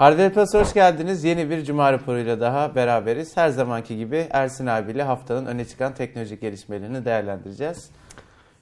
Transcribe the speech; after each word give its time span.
Ardel 0.00 0.32
Plus 0.32 0.54
hoş 0.54 0.74
geldiniz. 0.74 1.24
Yeni 1.24 1.50
bir 1.50 1.64
Cuma 1.64 1.92
raporuyla 1.92 2.40
daha 2.40 2.74
beraberiz. 2.74 3.36
Her 3.36 3.48
zamanki 3.48 3.96
gibi 3.96 4.26
Ersin 4.30 4.66
abiyle 4.66 5.02
haftanın 5.02 5.46
öne 5.46 5.64
çıkan 5.64 5.94
teknolojik 5.94 6.40
gelişmelerini 6.40 7.04
değerlendireceğiz. 7.04 7.90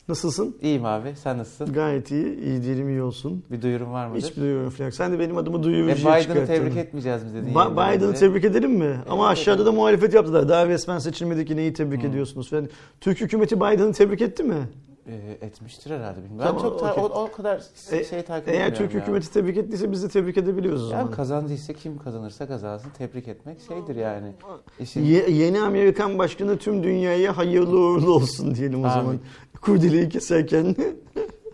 Nasılsın? 0.09 0.57
İyiyim 0.63 0.85
abi. 0.85 1.15
Sen 1.23 1.39
nasılsın? 1.39 1.73
Gayet 1.73 2.11
iyi. 2.11 2.41
İyi 2.41 2.63
diyelim 2.63 2.89
iyi 2.89 3.03
olsun. 3.03 3.45
Bir 3.51 3.63
duyurum 3.63 3.93
var 3.93 4.07
mıdır? 4.07 4.23
Hiçbir 4.23 4.43
duyurum 4.43 4.71
falan. 4.71 4.91
Sen 4.91 5.13
de 5.13 5.19
benim 5.19 5.37
adımı 5.37 5.59
E, 5.59 5.63
duyurucuya 5.63 6.19
Biden'ı 6.19 6.47
tebrik 6.47 6.77
etmeyeceğiz 6.77 7.25
mi 7.25 7.35
dedin? 7.35 7.55
Ba- 7.55 7.97
Biden'ı 7.97 8.15
tebrik 8.15 8.45
edelim 8.45 8.73
mi? 8.73 8.97
Ama 9.09 9.27
Evet, 9.29 9.33
aşağıda 9.39 9.67
da 9.67 9.73
muhalefet 9.73 10.15
yaptılar. 10.15 10.49
Daha 10.49 10.67
resmen 10.67 10.99
seçilmedik 10.99 11.51
neyi 11.51 11.73
tebrik 11.73 12.03
Hı. 12.03 12.07
ediyorsunuz 12.07 12.51
falan. 12.51 12.69
Türk 13.01 13.21
hükümeti 13.21 13.57
Biden'ı 13.57 13.93
tebrik 13.93 14.23
etti 14.23 14.43
mi? 14.43 14.69
E, 15.09 15.47
etmiştir 15.47 15.91
herhalde. 15.91 16.25
Bilmiyorum. 16.25 16.57
Tamam, 16.57 16.57
ben 16.57 16.69
çok 16.79 16.83
okey. 16.83 17.05
o, 17.05 17.07
o 17.25 17.33
kadar 17.33 17.63
E, 17.93 18.05
şey 18.05 18.23
takip 18.23 18.49
Eğer 18.49 18.75
Türk 18.75 18.95
ya. 18.95 19.01
hükümeti 19.01 19.33
tebrik 19.33 19.57
ettiyse 19.57 19.93
biz 19.93 20.03
de 20.03 20.09
tebrik 20.09 20.39
edebiliyoruz 20.39 20.83
o 20.83 20.85
Ya 20.85 20.91
zaman. 20.99 21.11
kazandıysa 21.11 21.73
kim 21.73 21.99
kazanırsa 21.99 22.47
kazansın 22.49 22.91
tebrik 22.91 23.29
etmek 23.29 23.61
şeydir 23.69 23.97
yani. 23.97 24.33
İşin... 24.81 25.05
Ye- 25.05 25.31
yeni 25.31 25.61
Amerikan 25.61 26.19
başkanı 26.19 26.59
tüm 26.59 26.83
dünyaya 26.83 27.37
hayırlı 27.37 27.79
uğurlu 27.81 28.13
olsun 28.15 28.55
diyelim 28.55 28.85
o 28.85 28.89
Amin. 28.89 29.01
zaman. 29.01 29.19
Kurdeleyi 29.61 30.09
keserken. 30.09 30.77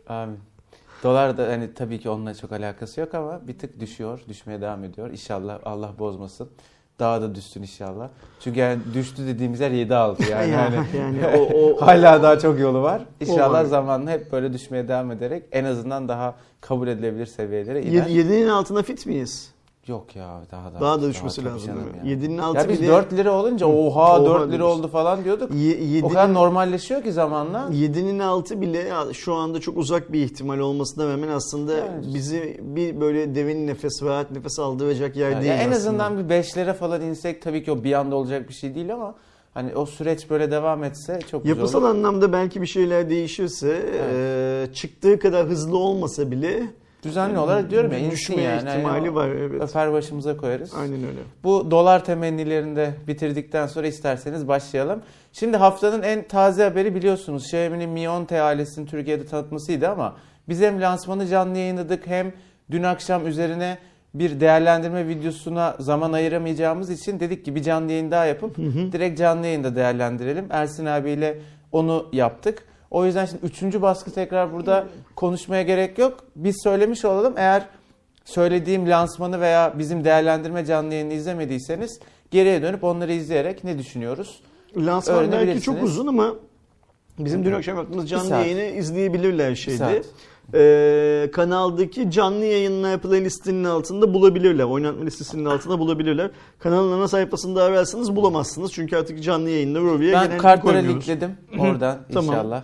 Amin. 0.09 0.39
Dolar 1.03 1.39
da 1.39 1.49
hani 1.49 1.75
tabii 1.75 1.99
ki 2.01 2.11
onunla 2.11 2.35
çok 2.35 2.53
alakası 2.53 3.01
yok 3.01 3.15
ama 3.15 3.41
bir 3.49 3.59
tık 3.59 3.81
düşüyor, 3.81 4.21
düşmeye 4.29 4.61
devam 4.61 4.85
ediyor. 4.85 5.11
İnşallah 5.11 5.59
Allah 5.65 5.93
bozmasın. 5.99 6.49
Daha 6.99 7.23
da 7.23 7.35
düşsün 7.35 7.63
inşallah. 7.63 8.09
Çünkü 8.41 8.61
yani 8.61 8.79
düştü 8.95 9.27
dediğimiz 9.27 9.61
yer 9.61 9.71
7 9.71 9.95
aldı 9.95 10.23
yani. 10.31 10.51
Ya, 10.51 10.65
hani 10.65 10.77
yani 10.99 11.27
o, 11.39 11.59
o, 11.59 11.81
hala 11.87 12.23
daha 12.23 12.39
çok 12.39 12.61
yolu 12.61 12.83
var. 12.83 13.03
İnşallah 13.21 13.61
var. 13.61 13.65
zamanla 13.65 14.11
hep 14.11 14.33
böyle 14.33 14.53
düşmeye 14.53 14.89
devam 14.89 15.11
ederek 15.11 15.43
en 15.53 15.65
azından 15.65 16.09
daha 16.09 16.35
kabul 16.61 16.89
edilebilir 16.89 17.27
seviyelere 17.27 17.83
iner. 17.83 18.07
7'nin 18.07 18.49
altına 18.49 18.83
fit 18.83 19.07
miyiz? 19.07 19.54
Yok 19.87 20.17
ya 20.17 20.41
daha 20.53 20.75
da 20.75 20.81
Daha 20.81 21.03
da 21.03 21.09
düşmesi 21.09 21.45
lazım 21.45 21.67
canım 21.67 21.81
değil 22.05 22.05
mi? 22.05 22.11
ya. 22.11 22.29
7'nin 22.29 22.39
altı 22.39 22.59
Ya 22.59 22.69
biz 22.69 22.81
bile 22.81 22.89
4 22.89 23.13
lira 23.13 23.33
olunca 23.33 23.67
oha 23.67 24.19
Oha 24.21 24.25
4 24.27 24.41
lira 24.43 24.51
demiş. 24.53 24.63
oldu 24.63 24.89
falan 24.89 25.25
diyorduk. 25.25 25.55
Ye- 25.55 26.03
O 26.05 26.09
kadar 26.09 26.35
normalleşiyor 26.35 27.03
ki 27.03 27.13
zamanla. 27.13 27.69
7'nin 27.73 28.19
altı 28.19 28.61
bile 28.61 28.79
ya 28.79 29.05
şu 29.13 29.35
anda 29.35 29.61
çok 29.61 29.77
uzak 29.79 30.13
bir 30.13 30.21
ihtimal 30.25 30.59
olmasına 30.59 31.13
rağmen 31.13 31.29
aslında 31.29 31.73
Yani. 31.77 32.15
bizi 32.15 32.61
bir 32.63 33.01
böyle 33.01 33.35
devin 33.35 33.67
nefes 33.67 34.03
rahat 34.03 34.31
nefes 34.31 34.59
aldıracak 34.59 35.17
yer 35.17 35.31
Ya 35.31 35.41
değil 35.43 35.53
en 35.53 35.59
aslında. 35.59 35.77
azından 35.77 36.19
bir 36.19 36.35
5'lere 36.35 36.73
falan 36.75 37.01
insek 37.03 37.43
tabii 37.43 37.65
ki 37.65 37.73
o 37.73 37.85
bir 37.85 37.93
anda 37.93 38.17
olacak 38.17 38.49
bir 38.49 38.55
şey 38.55 38.75
değil 38.75 38.95
ama 38.95 39.15
hani 39.55 39.77
o 39.77 39.87
süreç 39.87 40.31
böyle 40.31 40.51
devam 40.51 40.85
etse 40.85 41.19
çok 41.31 41.43
güzel 41.43 41.57
Yapısal 41.57 41.81
olur. 41.83 41.89
anlamda 41.89 42.33
belki 42.33 42.63
bir 42.63 42.67
şeyler 42.67 43.11
değişirse 43.11 43.83
Evet. 43.95 44.71
e, 44.71 44.75
çıktığı 44.75 45.19
kadar 45.19 45.47
hızlı 45.47 45.77
olmasa 45.79 46.31
bile 46.31 46.63
Düzenli 47.05 47.39
olarak 47.39 47.71
diyorum 47.71 47.93
ya 47.93 47.99
insin 47.99 48.11
düşme 48.11 48.43
yani. 48.43 48.69
ihtimali 48.69 49.07
Yani 49.07 49.15
var 49.15 49.29
evet. 49.29 49.63
Öper 49.63 49.93
başımıza 49.93 50.37
koyarız. 50.37 50.75
Aynen 50.75 50.99
öyle. 50.99 51.21
Bu 51.45 51.71
dolar 51.71 52.05
temennilerini 52.05 52.77
de 52.77 52.95
bitirdikten 53.09 53.67
sonra 53.67 53.87
isterseniz 53.87 54.49
başlayalım. 54.49 55.03
Şimdi 55.33 55.57
haftanın 55.57 56.03
en 56.03 56.29
taze 56.29 56.65
haberi 56.65 56.95
biliyorsunuz 56.95 57.43
Xiaomi'nin 57.43 57.91
Mi 57.91 58.01
10T 58.01 58.41
ailesinin 58.41 58.87
Türkiye'de 58.87 59.27
tanıtmasıydı 59.27 59.89
ama 59.89 60.17
biz 60.49 60.61
hem 60.61 60.81
lansmanı 60.81 61.27
canlı 61.27 61.59
yayınladık 61.59 62.07
hem 62.07 62.33
dün 62.71 62.83
akşam 62.83 63.27
üzerine 63.27 63.79
bir 64.15 64.41
değerlendirme 64.41 65.09
videosuna 65.09 65.77
zaman 65.79 66.13
ayıramayacağımız 66.13 66.91
için 66.91 67.21
dedik 67.21 67.45
ki 67.45 67.55
bir 67.55 67.63
canlı 67.63 67.93
yayın 67.93 68.11
daha 68.11 68.25
yapıp 68.25 68.57
direkt 68.93 69.19
canlı 69.19 69.47
yayında 69.47 69.77
değerlendirelim. 69.77 70.47
Ersin 70.51 70.87
abiyle 70.87 71.39
onu 71.73 72.07
yaptık. 72.13 72.67
O 72.95 73.07
yüzden 73.07 73.27
şimdi 73.27 73.47
üçüncü 73.47 73.83
baskı 73.83 74.11
tekrar 74.11 74.53
burada 74.53 74.87
konuşmaya 75.17 75.63
gerek 75.63 75.99
yok. 75.99 76.25
Biz 76.37 76.57
söylemiş 76.63 77.05
olalım. 77.05 77.35
Eğer 77.37 77.67
söylediğim 78.25 78.91
lansmanı 78.91 79.41
veya 79.41 79.75
bizim 79.79 80.05
değerlendirme 80.05 80.65
canlı 80.65 80.95
yayını 80.95 81.13
izlemediyseniz 81.13 82.01
geriye 82.31 82.63
dönüp 82.63 82.85
onları 82.85 83.13
izleyerek 83.13 83.65
ne 83.65 83.79
düşünüyoruz? 83.79 84.41
Lansman 84.77 85.33
belki 85.33 85.61
çok 85.61 85.83
uzun 85.83 86.07
ama 86.07 86.35
bizim 87.19 87.45
dün 87.45 87.53
akşam 87.53 87.77
yaptığımız 87.77 88.09
canlı 88.11 88.35
yayını 88.35 88.63
izleyebilirler 88.63 89.51
Bir 89.51 89.57
şeyde. 89.57 89.79
saat. 89.79 90.05
Ee, 90.55 91.31
kanaldaki 91.33 92.11
canlı 92.11 92.45
yayınlar 92.45 92.99
playlistinin 93.01 93.65
altında 93.65 94.15
bulabilirler. 94.15 94.65
Oynatma 94.65 95.05
listesinin 95.05 95.45
altında 95.45 95.79
bulabilirler. 95.79 96.31
Kanalın 96.59 96.93
ana 96.93 97.09
sayfasında 97.09 97.63
ararsanız 97.63 98.17
bulamazsınız. 98.17 98.73
Çünkü 98.73 98.97
artık 98.97 99.23
canlı 99.23 99.51
yayınlar 99.51 99.81
oraya 99.81 99.99
Ben 100.01 100.07
genellikle 100.23 100.39
kartlara 100.39 100.73
koymuyoruz. 100.75 100.95
linkledim 100.95 101.37
oradan 101.59 101.99
Tamam. 102.13 102.35
inşallah. 102.35 102.63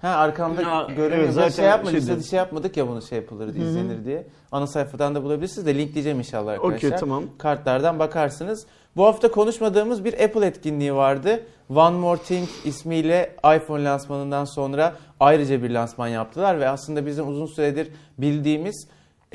Ha 0.00 0.08
arkamda 0.08 0.62
Ya, 0.62 0.86
görünüyor. 0.96 1.22
evet, 1.24 1.32
zaten 1.34 1.48
şey 1.50 1.64
yapmadık, 1.64 2.00
şeydi. 2.00 2.12
işte 2.18 2.30
şey 2.30 2.36
yapmadık 2.36 2.76
ya 2.76 2.88
bunu 2.88 3.02
şey 3.02 3.18
yapılır 3.18 3.54
diye, 3.54 3.66
izlenir 3.68 4.04
diye. 4.04 4.26
Ana 4.52 4.66
sayfadan 4.66 5.14
da 5.14 5.22
bulabilirsiniz 5.24 5.66
de 5.66 5.74
linkleyeceğim 5.78 6.18
inşallah 6.18 6.52
arkadaşlar. 6.52 6.76
Okey 6.88 6.98
tamam. 6.98 7.24
Kartlardan 7.38 7.98
bakarsınız. 7.98 8.66
Bu 8.96 9.04
hafta 9.04 9.30
konuşmadığımız 9.30 10.04
bir 10.04 10.24
Apple 10.24 10.46
etkinliği 10.46 10.94
vardı. 10.94 11.40
One 11.74 11.96
More 11.96 12.20
Thing 12.20 12.48
ismiyle 12.64 13.36
iPhone 13.56 13.84
lansmanından 13.84 14.44
sonra 14.44 14.94
ayrıca 15.20 15.62
bir 15.62 15.70
lansman 15.70 16.08
yaptılar 16.08 16.60
ve 16.60 16.68
aslında 16.68 17.06
bizim 17.06 17.28
uzun 17.28 17.46
süredir 17.46 17.88
bildiğimiz 18.18 18.88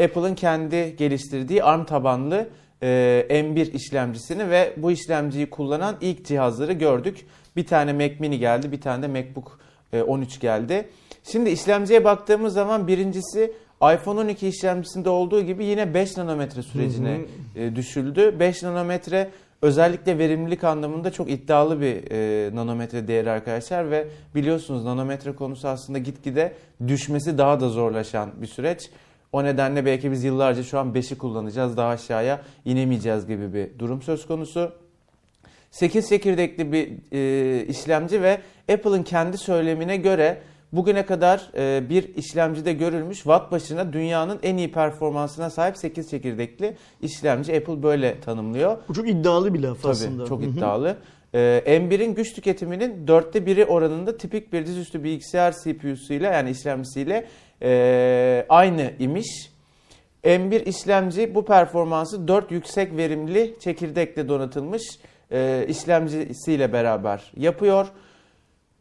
Apple'ın 0.03 0.35
kendi 0.35 0.95
geliştirdiği 0.95 1.63
ARM 1.63 1.85
tabanlı 1.85 2.47
e, 2.81 3.25
M1 3.29 3.71
işlemcisini 3.71 4.49
ve 4.49 4.73
bu 4.77 4.91
işlemciyi 4.91 5.49
kullanan 5.49 5.95
ilk 6.01 6.25
cihazları 6.25 6.73
gördük. 6.73 7.25
Bir 7.55 7.65
tane 7.65 7.93
Mac 7.93 8.15
Mini 8.19 8.39
geldi, 8.39 8.71
bir 8.71 8.81
tane 8.81 9.03
de 9.03 9.07
MacBook 9.07 9.59
e, 9.93 10.01
13 10.01 10.39
geldi. 10.39 10.89
Şimdi 11.23 11.49
işlemciye 11.49 12.03
baktığımız 12.03 12.53
zaman 12.53 12.87
birincisi 12.87 13.53
iPhone 13.81 14.19
12 14.19 14.47
işlemcisinde 14.47 15.09
olduğu 15.09 15.41
gibi 15.41 15.65
yine 15.65 15.93
5 15.93 16.17
nanometre 16.17 16.63
sürecine 16.63 17.21
e, 17.55 17.75
düşüldü. 17.75 18.39
5 18.39 18.63
nanometre 18.63 19.29
özellikle 19.61 20.17
verimlilik 20.17 20.63
anlamında 20.63 21.11
çok 21.11 21.29
iddialı 21.29 21.81
bir 21.81 22.11
e, 22.11 22.55
nanometre 22.55 23.07
değeri 23.07 23.31
arkadaşlar 23.31 23.91
ve 23.91 24.07
biliyorsunuz 24.35 24.83
nanometre 24.83 25.31
konusu 25.31 25.67
aslında 25.67 25.99
gitgide 25.99 26.53
düşmesi 26.87 27.37
daha 27.37 27.59
da 27.59 27.69
zorlaşan 27.69 28.29
bir 28.41 28.47
süreç. 28.47 28.89
O 29.31 29.43
nedenle 29.43 29.85
belki 29.85 30.11
biz 30.11 30.23
yıllarca 30.23 30.63
şu 30.63 30.79
an 30.79 30.93
5'i 30.93 31.17
kullanacağız 31.17 31.77
daha 31.77 31.89
aşağıya 31.89 32.41
inemeyeceğiz 32.65 33.27
gibi 33.27 33.53
bir 33.53 33.79
durum 33.79 34.01
söz 34.01 34.27
konusu. 34.27 34.71
8 35.71 36.09
çekirdekli 36.09 36.71
bir 36.71 36.91
e, 37.11 37.65
işlemci 37.65 38.21
ve 38.21 38.41
Apple'ın 38.73 39.03
kendi 39.03 39.37
söylemine 39.37 39.97
göre 39.97 40.41
bugüne 40.73 41.05
kadar 41.05 41.49
e, 41.57 41.89
bir 41.89 42.15
işlemcide 42.15 42.73
görülmüş 42.73 43.17
watt 43.17 43.51
başına 43.51 43.93
dünyanın 43.93 44.39
en 44.43 44.57
iyi 44.57 44.71
performansına 44.71 45.49
sahip 45.49 45.77
8 45.77 46.09
çekirdekli 46.09 46.77
işlemci 47.01 47.57
Apple 47.57 47.83
böyle 47.83 48.19
tanımlıyor. 48.19 48.77
Bu 48.89 48.93
çok 48.93 49.09
iddialı 49.09 49.53
bir 49.53 49.59
laf 49.59 49.81
Tabii 49.81 49.91
aslında. 49.91 50.25
çok 50.25 50.43
iddialı. 50.43 50.97
Ee, 51.33 51.63
M1'in 51.65 52.15
güç 52.15 52.33
tüketiminin 52.33 53.07
dörtte 53.07 53.45
biri 53.45 53.65
oranında 53.65 54.17
tipik 54.17 54.53
bir 54.53 54.65
dizüstü 54.65 55.03
bilgisayar 55.03 55.55
CPU'suyla 55.63 56.33
yani 56.33 56.49
işlemcisiyle 56.49 57.25
e, 57.61 58.45
aynı 58.49 58.91
imiş. 58.99 59.51
M1 60.23 60.63
işlemci 60.63 61.35
bu 61.35 61.45
performansı 61.45 62.27
4 62.27 62.51
yüksek 62.51 62.97
verimli 62.97 63.55
çekirdekle 63.59 64.29
donatılmış 64.29 64.83
e, 65.31 65.65
işlemcisiyle 65.67 66.73
beraber 66.73 67.31
yapıyor. 67.37 67.87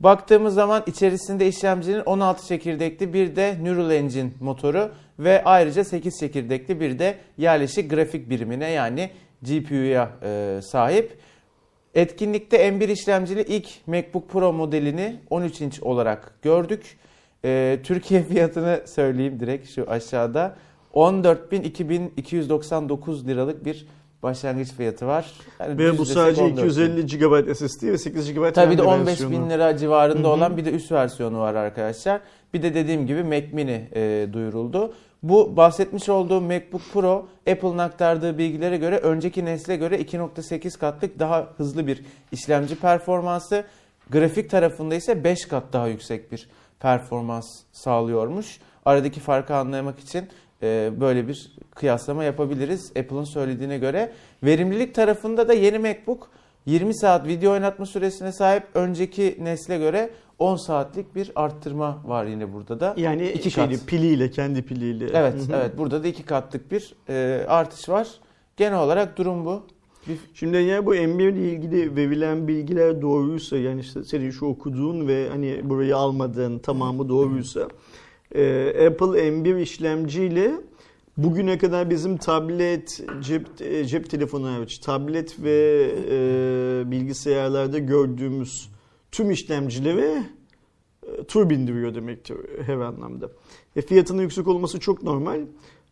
Baktığımız 0.00 0.54
zaman 0.54 0.82
içerisinde 0.86 1.48
işlemcinin 1.48 2.00
16 2.00 2.46
çekirdekli 2.46 3.12
bir 3.12 3.36
de 3.36 3.56
Neural 3.62 3.90
Engine 3.90 4.30
motoru 4.40 4.90
ve 5.18 5.44
ayrıca 5.44 5.84
8 5.84 6.18
çekirdekli 6.18 6.80
bir 6.80 6.98
de 6.98 7.18
yerleşik 7.38 7.90
grafik 7.90 8.30
birimine 8.30 8.70
yani 8.70 9.10
GPU'ya 9.42 10.10
e, 10.22 10.60
sahip. 10.62 11.18
Etkinlikte 11.94 12.68
M1 12.68 12.92
işlemcili 12.92 13.42
ilk 13.42 13.68
MacBook 13.86 14.28
Pro 14.28 14.52
modelini 14.52 15.16
13 15.30 15.60
inç 15.60 15.80
olarak 15.80 16.42
gördük. 16.42 16.98
E, 17.44 17.78
Türkiye 17.84 18.22
fiyatını 18.28 18.82
söyleyeyim 18.86 19.40
direkt 19.40 19.68
şu 19.68 19.90
aşağıda. 19.90 20.56
14.299 20.94 23.26
liralık 23.26 23.64
bir 23.64 23.86
başlangıç 24.22 24.72
fiyatı 24.72 25.06
var. 25.06 25.32
Yani 25.60 25.78
Ve 25.78 25.98
bu 25.98 26.04
sadece 26.04 26.42
14.000. 26.42 26.52
250 26.52 27.06
GB 27.06 27.54
SSD 27.54 27.82
ve 27.82 27.98
8 27.98 28.34
GB 28.34 28.52
Tabii 28.54 28.78
de 28.78 28.82
RAM 28.82 28.92
15 28.92 29.06
versiyonu. 29.06 29.32
bin 29.32 29.50
lira 29.50 29.76
civarında 29.76 30.18
Hı 30.28 30.32
hı. 30.32 30.34
olan 30.34 30.56
bir 30.56 30.64
de 30.64 30.70
üst 30.70 30.92
versiyonu 30.92 31.40
var 31.40 31.54
arkadaşlar. 31.54 32.20
Bir 32.54 32.62
de 32.62 32.74
dediğim 32.74 33.06
gibi 33.06 33.22
Mac 33.22 33.46
Mini 33.52 33.88
e, 33.94 34.28
duyuruldu. 34.32 34.94
Bu 35.22 35.56
bahsetmiş 35.56 36.08
olduğum 36.08 36.40
MacBook 36.40 36.82
Pro 36.92 37.28
Apple'ın 37.50 37.78
aktardığı 37.78 38.38
bilgilere 38.38 38.76
göre 38.76 38.96
önceki 38.98 39.44
nesle 39.44 39.76
göre 39.76 40.00
2.8 40.00 40.78
katlık 40.78 41.18
daha 41.18 41.48
hızlı 41.56 41.86
bir 41.86 42.04
işlemci 42.32 42.76
performansı. 42.76 43.64
Grafik 44.10 44.50
tarafında 44.50 44.94
ise 44.94 45.24
5 45.24 45.48
kat 45.48 45.64
daha 45.72 45.88
yüksek 45.88 46.32
bir 46.32 46.48
performans 46.80 47.46
sağlıyormuş. 47.72 48.58
Aradaki 48.84 49.20
farkı 49.20 49.54
anlamak 49.54 49.98
için 49.98 50.28
böyle 51.00 51.28
bir 51.28 51.52
kıyaslama 51.74 52.24
yapabiliriz 52.24 52.90
Apple'ın 52.90 53.24
söylediğine 53.24 53.78
göre. 53.78 54.12
Verimlilik 54.42 54.94
tarafında 54.94 55.48
da 55.48 55.52
yeni 55.52 55.78
MacBook 55.78 56.30
20 56.66 56.94
saat 56.94 57.26
video 57.26 57.52
oynatma 57.52 57.86
süresine 57.86 58.32
sahip 58.32 58.62
önceki 58.74 59.36
nesle 59.40 59.78
göre 59.78 60.10
10 60.38 60.56
saatlik 60.56 61.14
bir 61.14 61.32
arttırma 61.34 62.02
var 62.04 62.24
yine 62.24 62.52
burada 62.52 62.80
da. 62.80 62.94
Yani 62.96 63.28
İki 63.30 63.50
şeyli, 63.50 63.76
kat. 63.76 63.86
piliyle, 63.86 64.30
kendi 64.30 64.62
piliyle. 64.62 65.06
Evet, 65.14 65.34
evet. 65.54 65.78
Burada 65.78 66.02
da 66.04 66.08
iki 66.08 66.22
katlık 66.22 66.72
bir 66.72 66.94
e, 67.08 67.44
artış 67.48 67.88
var. 67.88 68.08
Genel 68.56 68.78
olarak 68.78 69.18
durum 69.18 69.44
bu. 69.44 69.62
Şimdi 70.34 70.56
ya 70.56 70.86
bu 70.86 70.94
M1 70.96 71.32
ile 71.32 71.52
ilgili 71.52 71.96
verilen 71.96 72.48
bilgiler 72.48 73.02
doğruysa 73.02 73.56
yani 73.58 73.80
işte 73.80 74.04
senin 74.04 74.30
şu 74.30 74.46
okuduğun 74.46 75.08
ve 75.08 75.28
hani 75.28 75.60
burayı 75.64 75.96
almadığın 75.96 76.58
tamamı 76.58 77.08
doğruysa 77.08 77.68
e, 78.34 78.68
Apple 78.86 79.28
M1 79.28 79.60
işlemciyle 79.60 80.52
bugüne 81.16 81.58
kadar 81.58 81.90
bizim 81.90 82.16
tablet, 82.16 83.00
cep, 83.20 83.46
e, 83.60 83.84
cep 83.84 84.10
telefonu 84.10 84.48
hariç 84.48 84.78
tablet 84.78 85.42
ve 85.42 85.90
e, 86.10 86.90
bilgisayarlarda 86.90 87.78
gördüğümüz 87.78 88.70
tüm 89.12 89.30
işlemcileri 89.30 90.22
e, 91.02 91.24
tur 91.24 91.50
bindiriyor 91.50 91.94
demektir 91.94 92.36
her 92.66 92.76
anlamda. 92.76 93.30
E, 93.76 93.82
fiyatının 93.82 94.22
yüksek 94.22 94.48
olması 94.48 94.80
çok 94.80 95.02
normal. 95.02 95.40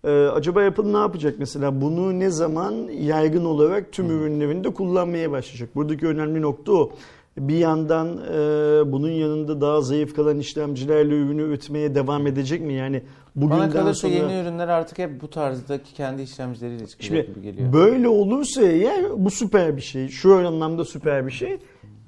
E, 0.05 0.11
acaba 0.11 0.65
Apple 0.65 0.93
ne 0.93 0.97
yapacak 0.97 1.35
mesela? 1.39 1.81
Bunu 1.81 2.19
ne 2.19 2.31
zaman 2.31 2.75
yaygın 3.01 3.45
olarak 3.45 3.93
tüm 3.93 4.11
ürünlerinde 4.11 4.75
kullanmaya 4.75 5.31
başlayacak? 5.31 5.75
Buradaki 5.75 6.07
önemli 6.07 6.43
nokta 6.43 6.73
o. 6.73 6.93
Bir 7.39 7.57
yandan 7.57 8.19
e, 8.19 8.93
bunun 8.93 9.11
yanında 9.11 9.61
daha 9.61 9.81
zayıf 9.81 10.17
kalan 10.17 10.39
işlemcilerle 10.39 11.15
ürünü 11.15 11.43
üretmeye 11.43 11.95
devam 11.95 12.27
edecek 12.27 12.61
mi? 12.61 12.75
Yani 12.75 13.03
Bana 13.35 13.51
bugünden 13.51 13.71
kalırsa 13.71 14.09
sonra... 14.09 14.15
yeni 14.15 14.41
ürünler 14.43 14.69
artık 14.69 14.99
hep 14.99 15.21
bu 15.21 15.31
tarzdaki 15.31 15.95
kendi 15.95 16.23
işlemcileriyle 16.23 16.87
çıkacak 16.87 17.25
Şimdi 17.25 17.27
gibi 17.27 17.43
geliyor. 17.43 17.73
böyle 17.73 18.09
olursa 18.09 18.63
eğer 18.63 19.25
bu 19.25 19.31
süper 19.31 19.77
bir 19.77 19.83
şey. 19.83 20.09
Şu 20.09 20.35
anlamda 20.35 20.85
süper 20.85 21.27
bir 21.27 21.33
şey. 21.33 21.59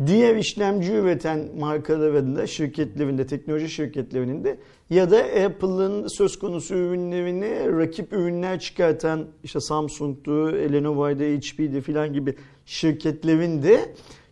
Diğer 0.06 0.36
işlemci 0.36 0.92
üreten 0.92 1.48
markaların 1.58 2.36
da 2.36 2.46
şirketlerinde, 2.46 3.26
teknoloji 3.26 3.68
şirketlerinin 3.68 4.44
de 4.44 4.58
ya 4.90 5.10
da 5.10 5.18
Apple'ın 5.18 6.06
söz 6.18 6.38
konusu 6.38 6.74
ürünlerini 6.74 7.78
rakip 7.78 8.12
ürünler 8.12 8.60
çıkartan 8.60 9.24
işte 9.44 9.60
Samsung'du, 9.60 10.52
Lenovo'ydu, 10.52 11.22
HP'di 11.22 11.80
filan 11.80 12.12
gibi 12.12 12.34
şirketlerin 12.66 13.62
de 13.62 13.80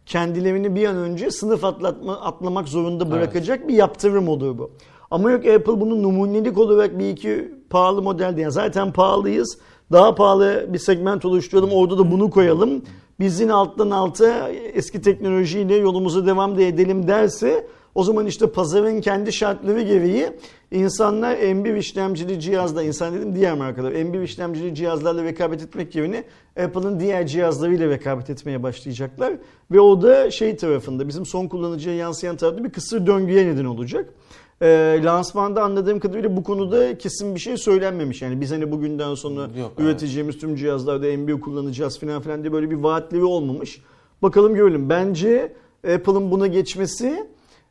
kendilerini 0.07 0.75
bir 0.75 0.87
an 0.87 0.97
önce 0.97 1.31
sınıf 1.31 1.65
atlatma, 1.65 2.21
atlamak 2.21 2.69
zorunda 2.69 3.11
bırakacak 3.11 3.69
bir 3.69 3.75
yaptırım 3.75 4.29
olur 4.29 4.59
bu. 4.59 4.71
Ama 5.11 5.31
yok 5.31 5.47
Apple 5.47 5.81
bunu 5.81 6.03
numunelik 6.03 6.59
olarak 6.59 6.99
bir 6.99 7.11
iki 7.11 7.55
pahalı 7.71 8.03
modelde 8.03 8.41
yani 8.41 8.53
zaten 8.53 8.93
pahalıyız. 8.93 9.59
Daha 9.93 10.15
pahalı 10.15 10.67
bir 10.69 10.79
segment 10.79 11.25
oluşturalım 11.25 11.71
orada 11.73 11.99
da 11.99 12.11
bunu 12.11 12.31
koyalım. 12.31 12.83
Biz 13.21 13.41
yine 13.41 13.53
alttan 13.53 13.91
alta 13.91 14.49
eski 14.49 15.03
teknolojiyle 15.03 15.75
yolumuza 15.75 16.27
devam 16.27 16.57
da 16.57 16.63
edelim 16.63 17.09
derse 17.09 17.67
o 17.97 18.03
zaman 18.05 18.27
işte 18.27 18.47
pazarın 18.47 19.01
kendi 19.01 19.33
şartları 19.33 19.83
gereği 19.83 20.31
insanlar 20.71 21.37
M1 21.37 21.79
işlemcili 21.79 22.41
cihazla, 22.41 22.83
insan 22.83 23.15
dedim 23.15 23.35
diğer 23.35 23.55
markalar, 23.55 23.93
M1 23.93 24.23
işlemcili 24.23 24.75
cihazlarla 24.75 25.25
rekabet 25.25 25.63
etmek 25.63 25.95
yerine 25.95 26.25
Apple'ın 26.65 27.01
diğer 27.01 27.27
cihazlarıyla 27.27 27.89
rekabet 27.89 28.31
etmeye 28.31 28.63
başlayacaklar. 28.63 29.33
Ve 29.71 29.81
o 29.81 30.03
da 30.03 30.31
şey 30.31 30.57
tarafında, 30.57 31.09
bizim 31.09 31.27
son 31.27 31.49
kullanıcıya 31.49 31.97
yansıyan 31.97 32.37
tarafta 32.37 32.65
bir 32.65 32.71
kısır 32.71 33.07
döngüye 33.07 33.47
neden 33.47 33.65
olacak. 33.65 34.15
E, 34.63 35.01
lansmanda 35.05 35.63
anladığım 35.63 36.01
kadarıyla 36.01 36.37
bu 36.37 36.43
konuda 36.43 36.99
kesin 36.99 37.35
bir 37.35 37.41
şey 37.41 37.57
söylenmemiş. 37.57 38.23
Yani 38.23 38.41
biz 38.41 38.53
hani 38.53 38.73
bugünden 38.73 39.15
sonra 39.15 39.41
Yok, 39.59 39.73
üreteceğimiz 39.79 40.39
tüm 40.39 40.57
cihazlarda 40.57 41.07
M1 41.07 41.41
kullanacağız 41.41 42.01
falan 42.01 42.23
filan 42.23 42.43
diye 42.43 42.53
böyle 42.53 42.71
bir 42.71 42.77
vaatleri 42.77 43.25
olmamış. 43.25 43.83
Bakalım 44.23 44.55
görelim. 44.55 44.91
Bence 44.91 45.53
Apple'ın 45.95 46.31
buna 46.31 46.47
geçmesi 46.47 47.27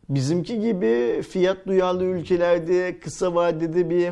bizimki 0.09 0.59
gibi 0.59 1.21
fiyat 1.21 1.67
duyarlı 1.67 2.03
ülkelerde 2.03 2.99
kısa 2.99 3.35
vadede 3.35 3.89
bir 3.89 4.11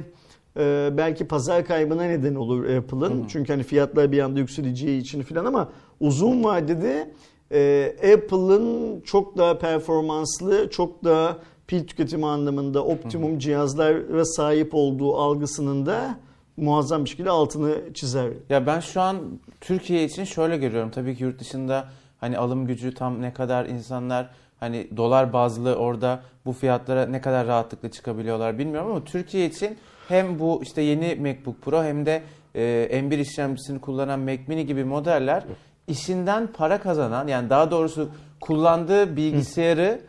e, 0.57 0.97
belki 0.97 1.27
pazar 1.27 1.65
kaybına 1.65 2.03
neden 2.03 2.35
olur 2.35 2.63
Apple'ın. 2.69 3.25
Çünkü 3.27 3.53
hani 3.53 3.63
fiyatlar 3.63 4.11
bir 4.11 4.19
anda 4.19 4.39
yükseleceği 4.39 5.01
için 5.01 5.21
falan 5.21 5.45
ama 5.45 5.69
uzun 5.99 6.43
vadede 6.43 7.11
e, 7.51 7.91
Apple'ın 8.13 9.01
çok 9.01 9.37
daha 9.37 9.57
performanslı, 9.57 10.69
çok 10.69 11.03
daha 11.03 11.37
pil 11.67 11.87
tüketimi 11.87 12.25
anlamında 12.25 12.85
optimum 12.85 13.39
cihazlara 13.39 14.25
sahip 14.25 14.69
olduğu 14.73 15.15
algısının 15.15 15.85
da 15.85 16.19
muazzam 16.57 17.05
bir 17.05 17.09
şekilde 17.09 17.29
altını 17.29 17.93
çizer. 17.93 18.29
Ya 18.49 18.67
ben 18.67 18.79
şu 18.79 19.01
an 19.01 19.17
Türkiye 19.61 20.03
için 20.03 20.23
şöyle 20.23 20.57
görüyorum. 20.57 20.91
Tabii 20.91 21.15
ki 21.15 21.23
yurt 21.23 21.39
dışında 21.39 21.89
hani 22.19 22.37
alım 22.37 22.67
gücü 22.67 22.93
tam 22.93 23.21
ne 23.21 23.33
kadar 23.33 23.65
insanlar 23.65 24.29
hani 24.63 24.87
dolar 24.97 25.33
bazlı 25.33 25.75
orada 25.75 26.21
bu 26.45 26.53
fiyatlara 26.53 27.05
ne 27.05 27.21
kadar 27.21 27.47
rahatlıkla 27.47 27.91
çıkabiliyorlar 27.91 28.57
bilmiyorum 28.57 28.91
ama 28.91 29.03
Türkiye 29.03 29.45
için 29.45 29.77
hem 30.07 30.39
bu 30.39 30.59
işte 30.63 30.81
yeni 30.81 31.15
MacBook 31.15 31.61
Pro 31.61 31.83
hem 31.83 32.05
de 32.05 32.23
e, 32.55 32.61
M1 32.91 33.19
işlemcisini 33.19 33.81
kullanan 33.81 34.19
Mac 34.19 34.39
Mini 34.47 34.65
gibi 34.65 34.83
modeller 34.83 35.43
işinden 35.87 36.47
para 36.47 36.81
kazanan 36.81 37.27
yani 37.27 37.49
daha 37.49 37.71
doğrusu 37.71 38.09
kullandığı 38.41 39.15
bilgisayarı 39.15 40.01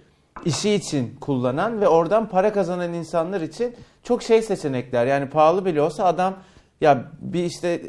işi 0.45 0.71
için 0.71 1.17
kullanan 1.21 1.81
ve 1.81 1.89
oradan 1.89 2.29
para 2.29 2.53
kazanan 2.53 2.93
insanlar 2.93 3.41
için 3.41 3.75
çok 4.03 4.23
şey 4.23 4.43
seçenekler. 4.43 5.07
Yani 5.07 5.31
pahalı 5.31 5.65
bile 5.65 5.83
olsa 5.83 6.05
adam 6.05 6.35
ya 6.81 7.05
bir 7.21 7.45
işte 7.45 7.83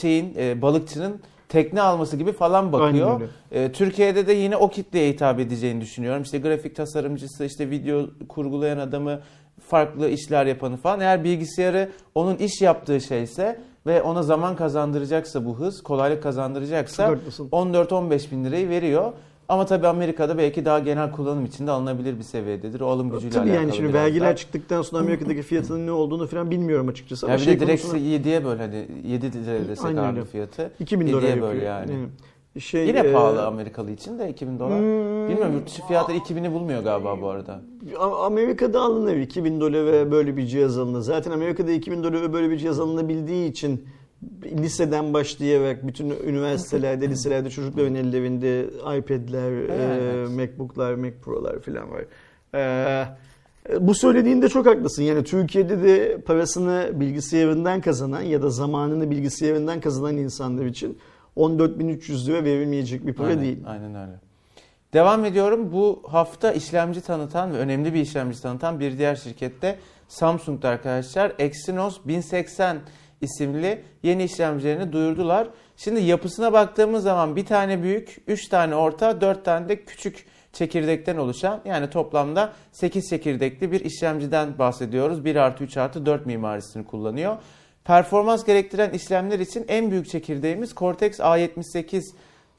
şeyin 0.00 0.34
e, 0.38 0.62
balıkçının 0.62 1.20
tekne 1.52 1.82
alması 1.82 2.16
gibi 2.16 2.32
falan 2.32 2.72
bakıyor. 2.72 3.20
E, 3.50 3.72
Türkiye'de 3.72 4.26
de 4.26 4.32
yine 4.32 4.56
o 4.56 4.68
kitleye 4.68 5.12
hitap 5.12 5.40
edeceğini 5.40 5.80
düşünüyorum. 5.80 6.22
İşte 6.22 6.38
grafik 6.38 6.76
tasarımcısı, 6.76 7.44
işte 7.44 7.70
video 7.70 8.06
kurgulayan 8.28 8.78
adamı, 8.78 9.20
farklı 9.68 10.08
işler 10.08 10.46
yapanı 10.46 10.76
falan. 10.76 11.00
Eğer 11.00 11.24
bilgisayarı 11.24 11.90
onun 12.14 12.36
iş 12.36 12.62
yaptığı 12.62 13.00
şeyse 13.00 13.60
ve 13.86 14.02
ona 14.02 14.22
zaman 14.22 14.56
kazandıracaksa 14.56 15.44
bu 15.44 15.58
hız, 15.58 15.82
kolaylık 15.82 16.22
kazandıracaksa 16.22 17.06
Çok 17.06 17.16
haklısın. 17.16 17.48
14-15 17.48 18.30
bin 18.30 18.44
lirayı 18.44 18.68
veriyor. 18.68 19.12
Ama 19.52 19.66
tabii 19.66 19.86
Amerika'da 19.86 20.38
belki 20.38 20.64
daha 20.64 20.78
genel 20.78 21.12
kullanım 21.12 21.44
için 21.44 21.66
de 21.66 21.70
alınabilir 21.70 22.18
bir 22.18 22.22
seviyededir. 22.22 22.80
O 22.80 22.86
alım 22.86 23.10
gücüyle 23.10 23.34
Tabii 23.34 23.48
yani 23.48 23.58
alakalı 23.58 23.76
şimdi 23.76 23.88
biraz 23.88 24.02
vergiler 24.04 24.26
daha. 24.26 24.36
çıktıktan 24.36 24.82
sonra 24.82 25.02
Amerika'daki 25.02 25.42
fiyatının 25.42 25.86
ne 25.86 25.90
olduğunu 25.92 26.26
falan 26.26 26.50
bilmiyorum 26.50 26.88
açıkçası. 26.88 27.26
Ama 27.26 27.32
Ya 27.32 27.38
bir 27.38 27.44
şey 27.44 27.60
de 27.60 27.66
direkt 27.66 27.82
konusuna- 27.82 27.98
7'ye 28.00 28.44
böyle 28.44 28.62
hani 28.62 28.86
7 29.06 29.32
lira 29.46 29.68
desek 29.68 29.86
öyle. 29.98 30.24
fiyatı. 30.24 30.70
2000 30.80 31.06
7'ye 31.06 31.12
dolar 31.12 31.28
yapıyor. 31.28 31.48
böyle 31.48 31.64
yani. 31.64 31.92
Şey, 32.58 32.86
Yine 32.86 32.98
e, 32.98 33.12
pahalı 33.12 33.46
Amerikalı 33.46 33.90
için 33.90 34.18
de 34.18 34.28
2000 34.30 34.58
dolar. 34.58 34.78
Hmm. 34.78 35.28
Bilmiyorum 35.28 35.52
yurt 35.54 35.66
dışı 35.66 35.82
fiyatları 35.86 36.16
2000'i 36.18 36.52
bulmuyor 36.52 36.82
galiba 36.82 37.20
bu 37.22 37.28
arada. 37.28 37.60
Amerika'da 38.00 38.80
alınır 38.80 39.16
2000 39.16 39.60
dolar 39.60 39.86
ve 39.86 40.10
böyle 40.12 40.36
bir 40.36 40.46
cihaz 40.46 40.78
alınır. 40.78 41.00
Zaten 41.00 41.30
Amerika'da 41.30 41.72
2000 41.72 42.02
dolar 42.04 42.22
ve 42.22 42.32
böyle 42.32 42.50
bir 42.50 42.58
cihaz 42.58 42.80
alınabildiği 42.80 43.50
için 43.50 43.84
liseden 44.44 45.14
başlayarak 45.14 45.86
bütün 45.86 46.10
üniversitelerde, 46.10 47.08
liselerde 47.08 47.50
çocukların 47.50 47.94
ellerinde 47.94 48.64
iPad'ler, 48.98 49.52
Evet. 49.52 50.30
e, 50.30 50.34
MacBook'lar, 50.34 50.94
Mac 50.94 51.14
Pro'lar 51.22 51.60
falan 51.60 51.90
var. 51.90 52.04
E, 52.54 53.06
bu 53.80 53.94
söylediğinde 53.94 54.48
çok 54.48 54.66
haklısın. 54.66 55.02
Yani 55.02 55.24
Türkiye'de 55.24 55.82
de 55.82 56.20
parasını 56.20 56.90
bilgisayarından 56.94 57.80
kazanan 57.80 58.22
ya 58.22 58.42
da 58.42 58.50
zamanını 58.50 59.10
bilgisayarından 59.10 59.80
kazanan 59.80 60.16
insanlar 60.16 60.66
için 60.66 60.98
14.300 61.36 62.26
lira 62.26 62.44
verilmeyecek 62.44 63.06
bir 63.06 63.12
para 63.12 63.28
aynen, 63.28 63.42
değil. 63.42 63.58
Aynen 63.66 63.94
öyle. 63.94 64.12
Devam 64.92 65.24
ediyorum. 65.24 65.72
Bu 65.72 66.02
hafta 66.08 66.52
işlemci 66.52 67.00
tanıtan 67.00 67.52
ve 67.52 67.58
önemli 67.58 67.94
bir 67.94 68.00
işlemci 68.00 68.42
tanıtan 68.42 68.80
bir 68.80 68.98
diğer 68.98 69.16
şirkette 69.16 69.78
Samsung'da 70.08 70.68
arkadaşlar 70.68 71.32
Exynos 71.38 71.98
1080 72.04 72.78
isimli 73.22 73.82
yeni 74.02 74.24
işlemcilerini 74.24 74.92
duyurdular. 74.92 75.48
Şimdi 75.76 76.00
yapısına 76.00 76.52
baktığımız 76.52 77.02
zaman 77.02 77.36
bir 77.36 77.46
tane 77.46 77.82
büyük, 77.82 78.22
3 78.26 78.48
tane 78.48 78.74
orta, 78.76 79.20
4 79.20 79.44
tane 79.44 79.68
de 79.68 79.84
küçük 79.84 80.26
çekirdekten 80.52 81.16
oluşan 81.16 81.60
yani 81.64 81.90
toplamda 81.90 82.52
8 82.72 83.08
çekirdekli 83.08 83.72
bir 83.72 83.84
işlemciden 83.84 84.58
bahsediyoruz. 84.58 85.24
1 85.24 85.36
artı 85.36 85.64
3 85.64 85.76
artı 85.76 86.06
4 86.06 86.26
mimarisini 86.26 86.86
kullanıyor. 86.86 87.36
Performans 87.84 88.44
gerektiren 88.44 88.90
işlemler 88.90 89.38
için 89.38 89.64
en 89.68 89.90
büyük 89.90 90.08
çekirdeğimiz 90.08 90.74
Cortex 90.74 91.20
A78 91.20 92.04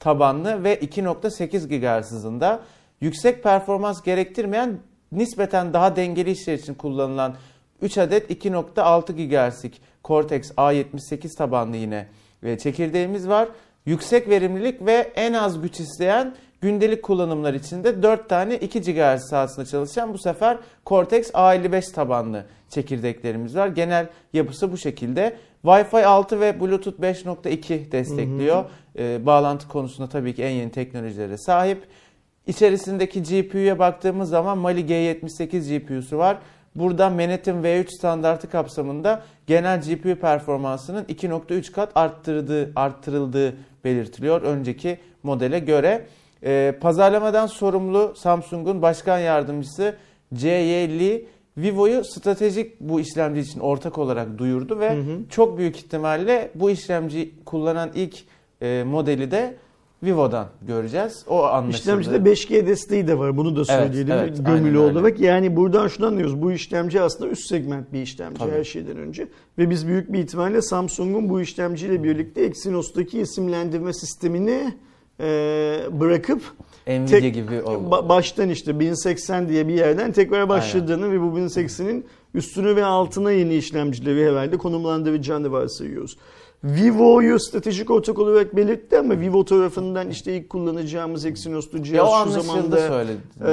tabanlı 0.00 0.64
ve 0.64 0.74
2.8 0.74 1.68
GHz 1.68 2.10
hızında. 2.10 2.60
Yüksek 3.00 3.42
performans 3.42 4.02
gerektirmeyen 4.02 4.78
nispeten 5.12 5.72
daha 5.72 5.96
dengeli 5.96 6.30
işler 6.30 6.54
için 6.54 6.74
kullanılan 6.74 7.34
3 7.82 7.98
adet 7.98 8.30
2.6 8.30 9.12
GHz'lik 9.12 9.80
Cortex 10.04 10.50
A78 10.50 11.36
tabanlı 11.36 11.76
yine 11.76 12.06
e, 12.42 12.58
çekirdeğimiz 12.58 13.28
var. 13.28 13.48
Yüksek 13.86 14.28
verimlilik 14.28 14.86
ve 14.86 15.12
en 15.16 15.32
az 15.32 15.62
güç 15.62 15.80
isteyen 15.80 16.34
gündelik 16.60 17.02
kullanımlar 17.02 17.54
için 17.54 17.84
de 17.84 18.02
4 18.02 18.28
tane 18.28 18.56
2 18.56 18.80
GHz 18.80 19.28
sahasında 19.30 19.66
çalışan 19.66 20.14
bu 20.14 20.18
sefer 20.18 20.58
Cortex 20.86 21.30
A55 21.30 21.92
tabanlı 21.92 22.44
çekirdeklerimiz 22.68 23.56
var. 23.56 23.68
Genel 23.68 24.06
yapısı 24.32 24.72
bu 24.72 24.78
şekilde. 24.78 25.36
Wi-Fi 25.64 26.04
6 26.04 26.40
ve 26.40 26.60
Bluetooth 26.60 27.00
5.2 27.00 27.92
destekliyor. 27.92 28.64
Ee, 28.98 29.26
bağlantı 29.26 29.68
konusunda 29.68 30.08
tabii 30.08 30.34
ki 30.34 30.42
en 30.42 30.50
yeni 30.50 30.70
teknolojilere 30.70 31.38
sahip. 31.38 31.82
İçerisindeki 32.46 33.22
GPU'ya 33.22 33.78
baktığımız 33.78 34.28
zaman 34.28 34.58
Mali 34.58 34.80
G78 34.80 35.78
GPU'su 35.78 36.18
var. 36.18 36.38
Burada 36.74 37.10
Manhattan 37.10 37.64
V3 37.64 37.86
standartı 37.98 38.50
kapsamında 38.50 39.22
genel 39.46 39.80
GPU 39.82 40.16
performansının 40.20 41.04
2.3 41.04 41.72
kat 41.72 41.92
arttırdığı, 41.94 42.72
arttırıldığı 42.76 43.54
belirtiliyor 43.84 44.42
önceki 44.42 44.98
modele 45.22 45.58
göre. 45.58 46.06
Ee, 46.44 46.74
pazarlamadan 46.80 47.46
sorumlu 47.46 48.14
Samsung'un 48.16 48.82
başkan 48.82 49.18
yardımcısı 49.18 49.94
J.Y. 50.32 50.98
Lee 50.98 51.24
Vivo'yu 51.56 52.04
stratejik 52.04 52.80
bu 52.80 53.00
işlemci 53.00 53.40
için 53.40 53.60
ortak 53.60 53.98
olarak 53.98 54.38
duyurdu 54.38 54.80
ve 54.80 54.90
Hı 54.90 55.00
hı. 55.00 55.18
çok 55.30 55.58
büyük 55.58 55.76
ihtimalle 55.76 56.50
bu 56.54 56.70
işlemci 56.70 57.34
kullanan 57.44 57.90
ilk 57.94 58.24
e, 58.62 58.84
modeli 58.86 59.30
de 59.30 59.54
Vivo'dan 60.02 60.48
göreceğiz. 60.62 61.24
O 61.28 61.42
anlaşıldı. 61.44 61.80
İşlemcide 61.80 62.16
5G 62.16 62.66
desteği 62.66 63.06
de 63.08 63.18
var. 63.18 63.36
Bunu 63.36 63.56
da 63.56 63.64
söyleyelim 63.64 64.12
evet, 64.12 64.36
gömülü 64.36 64.50
aynen 64.50 64.66
öyle. 64.66 64.78
olarak. 64.78 65.20
Yani 65.20 65.56
buradan 65.56 65.88
şunu 65.88 66.06
anlıyoruz. 66.06 66.42
Bu 66.42 66.52
işlemci 66.52 67.00
aslında 67.00 67.30
üst 67.30 67.48
segment 67.48 67.92
bir 67.92 68.02
işlemci 68.02 68.38
Tabii. 68.38 68.52
her 68.52 68.64
şeyden 68.64 68.96
önce. 68.96 69.28
Ve 69.58 69.70
biz 69.70 69.88
büyük 69.88 70.12
bir 70.12 70.18
ihtimalle 70.18 70.62
Samsung'un 70.62 71.28
bu 71.28 71.40
işlemciyle 71.40 72.02
birlikte 72.04 72.44
Exynos'taki 72.44 73.20
isimlendirme 73.20 73.92
sistemini 73.92 74.74
e, 75.20 75.24
bırakıp 75.92 76.42
Nvidia 76.86 77.06
tek- 77.06 77.34
gibi 77.34 77.62
oldu. 77.62 77.88
ba- 77.90 78.08
baştan 78.08 78.48
işte 78.48 78.80
1080 78.80 79.48
diye 79.48 79.68
bir 79.68 79.74
yerden 79.74 80.12
tekrar 80.12 80.48
başladığını 80.48 81.12
ve 81.12 81.20
bu 81.20 81.38
1080'in 81.38 82.04
üstüne 82.34 82.76
ve 82.76 82.84
altına 82.84 83.32
yeni 83.32 83.54
işlemcileri 83.54 84.30
herhalde 84.30 84.56
konumlandıracağını 84.58 85.52
varsayıyoruz. 85.52 86.16
Vivo'yu 86.64 87.40
stratejik 87.40 87.90
ortak 87.90 88.18
olarak 88.18 88.56
belirtti 88.56 88.98
ama 88.98 89.20
Vivo 89.20 89.44
tarafından 89.44 90.10
işte 90.10 90.36
ilk 90.36 90.50
kullanacağımız 90.50 91.26
Exynos'lu 91.26 91.78
ya 91.78 91.84
cihaz 91.84 92.08
o 92.08 92.24
şu 92.24 92.42
zamanda 92.42 93.04
e, 93.46 93.50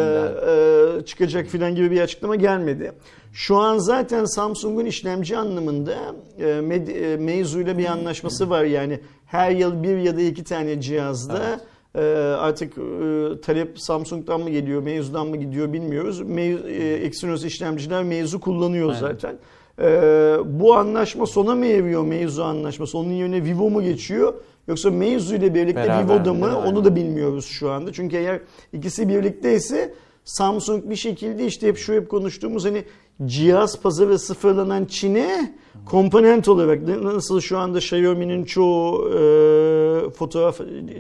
e, 1.02 1.06
çıkacak 1.06 1.48
filan 1.48 1.76
gibi 1.76 1.92
bir 1.92 2.02
açıklama 2.02 2.36
gelmedi. 2.36 2.92
Şu 3.34 3.58
an 3.58 3.78
zaten 3.78 4.26
Samsung'un 4.26 4.86
işlemci 4.86 5.38
anlamında 5.38 5.96
e, 6.40 6.44
Med- 6.44 7.14
e, 7.14 7.18
Meizu 7.18 7.62
ile 7.62 7.78
bir 7.78 7.86
anlaşması 7.86 8.50
var. 8.50 8.64
Yani 8.64 9.00
her 9.26 9.52
yıl 9.52 9.84
bir 9.84 9.98
ya 9.98 10.18
da 10.18 10.22
iki 10.22 10.44
tane 10.44 10.82
cihazda 10.82 11.60
e, 11.96 12.02
artık 12.40 12.78
e, 12.78 13.42
talep 13.42 13.80
Samsung'dan 13.82 14.42
mı 14.42 14.50
geliyor, 14.50 14.82
Meizu'dan 14.82 15.28
mı 15.28 15.38
gidiyor 15.38 15.74
bilmiyoruz. 15.74 16.22
Meizu, 16.22 16.68
e, 16.68 16.94
Exynos 16.94 17.46
işlemciler 17.46 18.04
Meizu 18.04 18.40
kullanıyor 18.40 18.88
Aynen. 18.90 19.00
zaten. 19.00 19.38
E, 19.82 20.38
bu 20.46 20.76
anlaşma 20.76 21.26
sona 21.26 21.56
mı 21.56 21.66
eriyor 21.66 22.04
Meizu 22.04 22.44
anlaşması? 22.44 22.98
Onun 22.98 23.12
yerine 23.12 23.44
Vivo 23.44 23.70
mu 23.70 23.84
geçiyor? 23.84 24.34
Yoksa 24.68 24.92
Meizu 24.92 25.36
ile 25.36 25.56
birlikte 25.56 25.76
Beraber 25.76 26.16
Vivo'da 26.16 26.34
mı? 26.34 26.40
mi? 26.40 26.46
Onu 26.46 26.68
Aynen. 26.68 26.86
da 26.86 26.96
bilmiyoruz 26.96 27.46
şu 27.46 27.72
anda. 27.72 27.94
Çünkü 27.94 28.16
eğer 28.18 28.40
ikisi 28.74 29.10
birlikteyse 29.10 29.94
Samsung 30.26 30.90
bir 30.90 30.96
şekilde 30.96 31.46
işte 31.46 31.68
hep 31.68 31.78
şu 31.78 31.94
hep 31.94 32.10
konuştuğumuz 32.10 32.66
hani 32.66 32.84
cihaz 33.26 33.82
pazarı 33.82 34.20
sıfırlanan 34.20 34.86
Çin'e 34.86 35.54
komponent 35.86 36.48
olarak 36.48 37.04
nasıl 37.04 37.42
şu 37.42 37.58
anda 37.58 37.78
Xiaomi'nin 37.78 38.44
çoğu 38.44 39.10
e, 39.10 40.10
fotoğraf 40.10 40.60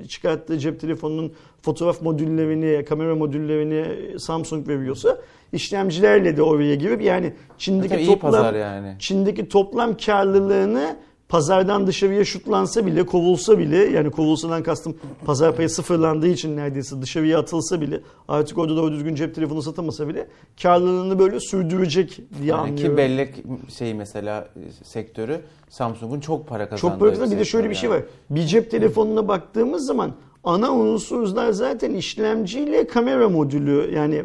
çıkarttığı 0.09 0.57
cep 0.59 0.79
telefonunun 0.79 1.33
fotoğraf 1.61 2.01
modüllerini, 2.01 2.85
kamera 2.85 3.15
modüllerini 3.15 3.85
Samsung 4.19 4.67
veriyorsa 4.67 5.17
işlemcilerle 5.53 6.37
de 6.37 6.43
oraya 6.43 6.75
girip 6.75 7.01
yani 7.01 7.33
Çin'deki 7.57 7.95
iyi 7.95 8.05
toplam 8.05 8.31
pazar 8.31 8.53
yani. 8.53 8.95
Çin'deki 8.99 9.49
toplam 9.49 9.97
karlılığını 9.97 10.97
pazardan 11.31 11.87
dışarıya 11.87 12.25
şutlansa 12.25 12.85
bile, 12.85 13.05
kovulsa 13.05 13.59
bile 13.59 13.77
yani 13.77 14.11
kovulsadan 14.11 14.63
kastım 14.63 14.97
pazar 15.25 15.55
payı 15.55 15.69
sıfırlandığı 15.69 16.27
için 16.27 16.57
neredeyse 16.57 17.01
dışarıya 17.01 17.39
atılsa 17.39 17.81
bile 17.81 18.01
artık 18.27 18.57
orada 18.57 18.75
doğru 18.75 18.91
düzgün 18.91 19.15
cep 19.15 19.35
telefonu 19.35 19.61
satamasa 19.61 20.07
bile 20.07 20.27
karlılığını 20.61 21.19
böyle 21.19 21.39
sürdürecek 21.39 22.17
diye 22.39 22.49
Yani 22.49 22.61
anlıyorum. 22.61 22.95
ki 22.95 22.97
bellek 22.97 23.43
şeyi 23.77 23.93
mesela 23.93 24.49
sektörü 24.83 25.41
Samsung'un 25.69 26.19
çok 26.19 26.47
para 26.47 26.69
kazandığı 26.69 26.81
Çok 26.81 27.01
böyle 27.01 27.15
bir 27.15 27.21
de 27.21 27.27
sektör 27.27 27.45
şöyle 27.45 27.69
bir 27.69 27.75
şey 27.75 27.89
var. 27.89 28.03
Bir 28.29 28.43
cep 28.43 28.71
telefonuna 28.71 29.27
baktığımız 29.27 29.85
zaman 29.85 30.11
ana 30.43 30.71
unsurlar 30.71 31.51
zaten 31.51 31.93
işlemciyle 31.93 32.87
kamera 32.87 33.29
modülü 33.29 33.91
yani 33.95 34.23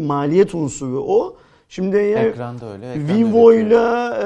maliyet 0.00 0.54
unsuru 0.54 1.04
o. 1.06 1.36
Şimdi 1.70 1.96
eğer 1.96 2.24
Ekranda 2.24 2.72
öyle. 2.72 2.92
ekranda 2.92 3.14
Vivo'yla 3.14 4.16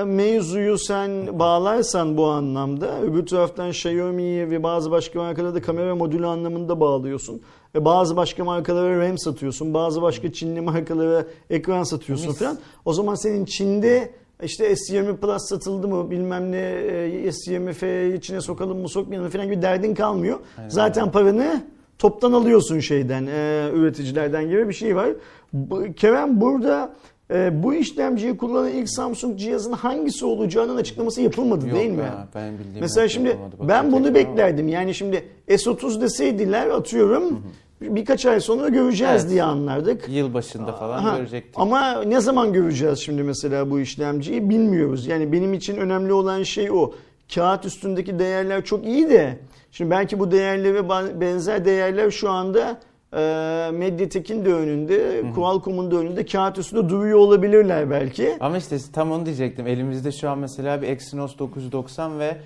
e, 0.00 0.04
Meizu'yu 0.04 0.78
sen 0.78 1.38
bağlarsan 1.38 2.16
bu 2.16 2.26
anlamda 2.26 3.00
öbür 3.02 3.26
taraftan 3.26 3.70
Xiaomi'yi 3.70 4.50
ve 4.50 4.62
bazı 4.62 4.90
başka 4.90 5.18
markalara 5.18 5.54
da 5.54 5.62
kamera 5.62 5.94
modülü 5.96 6.26
anlamında 6.26 6.80
bağlıyorsun. 6.80 7.42
Ve 7.74 7.84
bazı 7.84 8.16
başka 8.16 8.44
markalara 8.44 9.08
RAM 9.08 9.18
satıyorsun. 9.18 9.74
Bazı 9.74 10.02
başka 10.02 10.32
Çinli 10.32 10.60
markalara 10.60 11.24
ekran 11.50 11.82
satıyorsun 11.82 12.28
Mis. 12.28 12.38
falan. 12.38 12.58
O 12.84 12.92
zaman 12.92 13.14
senin 13.14 13.44
Çin'de 13.44 14.10
işte 14.42 14.72
S20 14.72 15.16
Plus 15.16 15.42
satıldı 15.48 15.88
mı 15.88 16.10
bilmem 16.10 16.52
ne 16.52 16.58
e, 16.58 17.28
S20 17.28 17.72
F 17.72 18.14
içine 18.14 18.40
sokalım 18.40 18.78
mı 18.78 18.88
sokmayalım 18.88 19.26
mı 19.26 19.32
falan 19.32 19.46
gibi 19.46 19.62
derdin 19.62 19.94
kalmıyor. 19.94 20.38
Aynen 20.58 20.68
Zaten 20.68 21.10
paranı 21.10 21.62
toptan 22.02 22.32
alıyorsun 22.32 22.80
şeyden 22.80 23.26
e, 23.26 23.70
üreticilerden 23.74 24.48
gibi 24.48 24.68
bir 24.68 24.74
şey 24.74 24.96
var. 24.96 25.10
Kerem 25.96 26.40
burada 26.40 26.92
e, 27.30 27.62
bu 27.62 27.74
işlemciyi 27.74 28.36
kullanan 28.36 28.70
ilk 28.70 28.88
Samsung 28.88 29.38
cihazın 29.38 29.72
hangisi 29.72 30.24
olacağının 30.24 30.76
açıklaması 30.76 31.22
yapılmadı 31.22 31.68
Yok 31.68 31.78
değil 31.78 31.90
mi? 31.90 31.98
ya, 31.98 32.28
ben 32.34 32.58
bildiğim 32.58 32.80
Mesela 32.80 33.08
şimdi 33.08 33.38
ben 33.68 33.92
bunu 33.92 34.04
tekrar 34.04 34.20
ama. 34.20 34.30
beklerdim. 34.34 34.68
Yani 34.68 34.94
şimdi 34.94 35.24
S30 35.48 36.00
deseydiler 36.00 36.66
atıyorum 36.66 37.42
birkaç 37.80 38.26
ay 38.26 38.40
sonra 38.40 38.68
göreceğiz 38.68 39.20
Evet. 39.22 39.30
diye 39.30 39.42
anlardık. 39.42 40.08
Yıl 40.08 40.34
başında 40.34 40.72
falan 40.72 40.98
Aha. 40.98 41.16
görecektik. 41.16 41.54
Ama 41.56 42.02
ne 42.02 42.20
zaman 42.20 42.52
göreceğiz 42.52 42.98
şimdi 42.98 43.22
mesela 43.22 43.70
bu 43.70 43.80
işlemciyi 43.80 44.50
bilmiyoruz. 44.50 45.06
Yani 45.06 45.32
benim 45.32 45.54
için 45.54 45.76
önemli 45.76 46.12
olan 46.12 46.42
şey 46.42 46.70
o. 46.70 46.92
Kağıt 47.34 47.64
üstündeki 47.66 48.18
değerler 48.18 48.64
çok 48.64 48.86
iyi 48.86 49.10
de 49.10 49.38
şimdi 49.72 49.90
belki 49.90 50.18
bu 50.18 50.30
değerlere 50.30 50.78
ba- 50.78 51.20
benzer 51.20 51.64
değerler 51.64 52.10
şu 52.10 52.30
anda 52.30 52.80
e, 53.12 53.70
Mediatek'in 53.72 54.44
de 54.44 54.54
önünde, 54.54 55.22
Qualcomm'un 55.34 55.90
da 55.90 55.96
önünde 55.96 56.26
kağıt 56.26 56.58
üstünde 56.58 56.88
duruyor 56.88 57.18
olabilirler 57.18 57.90
belki. 57.90 58.36
Ama 58.40 58.58
işte 58.58 58.76
tam 58.92 59.12
onu 59.12 59.26
diyecektim. 59.26 59.66
Elimizde 59.66 60.12
şu 60.12 60.30
an 60.30 60.38
mesela 60.38 60.82
bir 60.82 60.88
Exynos 60.88 61.38
990 61.38 62.18
ve 62.18 62.36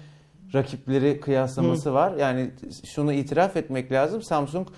rakipleri 0.54 1.20
kıyaslaması 1.20 1.94
var. 1.94 2.12
Yani 2.18 2.50
şunu 2.94 3.12
itiraf 3.12 3.56
etmek 3.56 3.92
lazım. 3.92 4.22
Samsung 4.22 4.68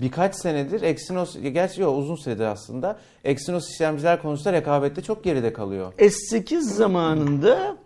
birkaç 0.00 0.34
senedir 0.34 0.82
Exynos, 0.82 1.36
gerçi 1.52 1.80
yok 1.80 1.98
uzun 1.98 2.14
süredir 2.16 2.44
aslında. 2.44 2.98
Exynos 3.24 3.70
işlemciler 3.70 4.22
konusunda 4.22 4.52
rekabette 4.52 5.02
çok 5.02 5.24
geride 5.24 5.52
kalıyor. 5.52 5.92
S8 5.98 6.60
zamanında 6.60 7.76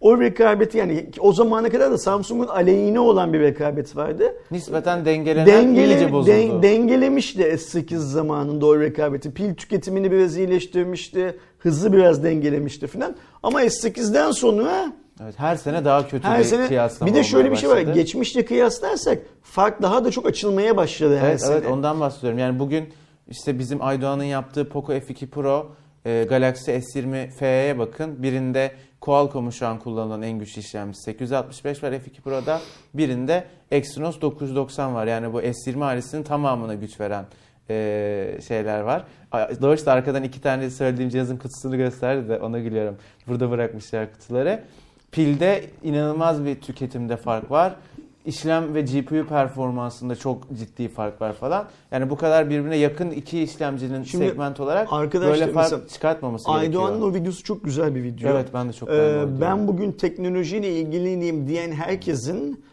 o 0.00 0.20
rekabeti 0.20 0.78
yani 0.78 1.10
o 1.20 1.32
zamana 1.32 1.68
kadar 1.70 1.90
da 1.90 1.98
Samsung'un 1.98 2.46
aleyhine 2.46 3.00
olan 3.00 3.32
bir 3.32 3.40
rekabet 3.40 3.96
vardı. 3.96 4.34
Nispeten 4.50 5.04
dengelenen 5.04 5.74
iyice 5.74 6.12
bozuldu. 6.12 6.36
den- 6.36 6.62
dengelemişti 6.62 7.42
S8 7.42 7.96
zamanında 7.96 8.66
o 8.66 8.80
rekabeti. 8.80 9.30
Pil 9.34 9.54
tüketimini 9.54 10.10
biraz 10.12 10.36
iyileştirmişti. 10.36 11.38
Hızı 11.58 11.92
biraz 11.92 12.24
dengelemişti 12.24 12.86
falan. 12.86 13.16
Ama 13.42 13.62
S8'den 13.64 14.30
sonra 14.30 14.92
evet, 15.22 15.34
her 15.38 15.56
sene 15.56 15.84
daha 15.84 16.08
kötü 16.08 16.28
her 16.28 16.38
bir 16.38 16.44
sene 16.44 16.66
kıyaslama 16.66 17.12
bir 17.12 17.16
de 17.16 17.24
şöyle 17.24 17.50
bir 17.50 17.56
şey 17.56 17.70
var. 17.70 17.78
Geçmişle 17.78 18.44
kıyaslarsak 18.44 19.18
fark 19.42 19.82
daha 19.82 20.04
da 20.04 20.10
çok 20.10 20.26
açılmaya 20.26 20.76
başladı 20.76 21.18
her 21.18 21.28
Evet, 21.30 21.40
sene. 21.40 21.52
evet 21.54 21.66
ondan 21.70 22.00
bahsediyorum. 22.00 22.38
Yani 22.38 22.58
bugün 22.58 22.84
işte 23.30 23.58
bizim 23.58 23.82
Aydoğan'ın 23.82 24.24
yaptığı 24.24 24.68
Poco 24.68 24.92
F2 24.92 25.26
Pro, 25.26 25.66
e, 26.06 26.26
Galaxy 26.28 26.70
S20 26.70 27.30
FE'ye 27.30 27.78
bakın. 27.78 28.22
Birinde 28.22 28.72
Qualcomm'un 29.00 29.50
şu 29.50 29.66
an 29.66 29.78
kullanılan 29.78 30.22
en 30.22 30.38
güçlü 30.38 30.60
işlemcisi 30.60 31.02
865 31.02 31.82
var 31.82 31.92
F2 31.92 32.20
Pro'da. 32.24 32.60
Birinde 32.94 33.44
Exynos 33.70 34.20
990 34.20 34.94
var. 34.94 35.06
Yani 35.06 35.32
bu 35.32 35.42
S20 35.42 35.84
ailesinin 35.84 36.22
tamamına 36.22 36.74
güç 36.74 37.00
veren 37.00 37.24
e, 37.70 38.38
şeyler 38.48 38.80
var. 38.80 39.04
A- 39.32 39.48
Doğuş 39.62 39.86
da 39.86 39.92
arkadan 39.92 40.22
iki 40.22 40.40
tane 40.40 40.70
söylediğim 40.70 41.10
cihazın 41.10 41.36
kutusunu 41.36 41.76
gösterdi 41.76 42.28
de 42.28 42.38
ona 42.38 42.58
gülüyorum. 42.58 42.96
Burada 43.26 43.50
bırakmışlar 43.50 44.12
kutuları. 44.12 44.62
Pilde 45.12 45.64
inanılmaz 45.82 46.44
bir 46.44 46.60
tüketimde 46.60 47.16
fark 47.16 47.50
var. 47.50 47.74
İşlem 48.26 48.74
ve 48.74 48.82
GPU 48.82 49.26
performansında 49.28 50.16
çok 50.16 50.42
ciddi 50.58 50.88
fark 50.88 51.20
var 51.20 51.32
falan. 51.32 51.68
Yani 51.90 52.10
bu 52.10 52.16
kadar 52.16 52.50
birbirine 52.50 52.76
yakın 52.76 53.10
iki 53.10 53.42
işlemcinin 53.42 54.02
Şimdi 54.02 54.28
segment 54.28 54.60
olarak 54.60 54.92
böyle 54.92 55.52
fark 55.52 55.90
çıkartmaması 55.90 56.50
Aydoğan'ın 56.50 56.88
gerekiyor. 56.90 57.12
o 57.12 57.14
videosu 57.14 57.44
çok 57.44 57.64
güzel 57.64 57.94
bir 57.94 58.02
video. 58.02 58.30
Evet 58.30 58.48
ben 58.54 58.68
de 58.68 58.72
çok 58.72 58.88
Ee, 58.88 58.92
beğendim. 58.92 59.40
ben 59.40 59.68
bugün 59.68 59.92
teknolojiyle 59.92 60.72
ilgiliyim 60.80 61.46
diyen 61.48 61.72
herkesin 61.72 62.64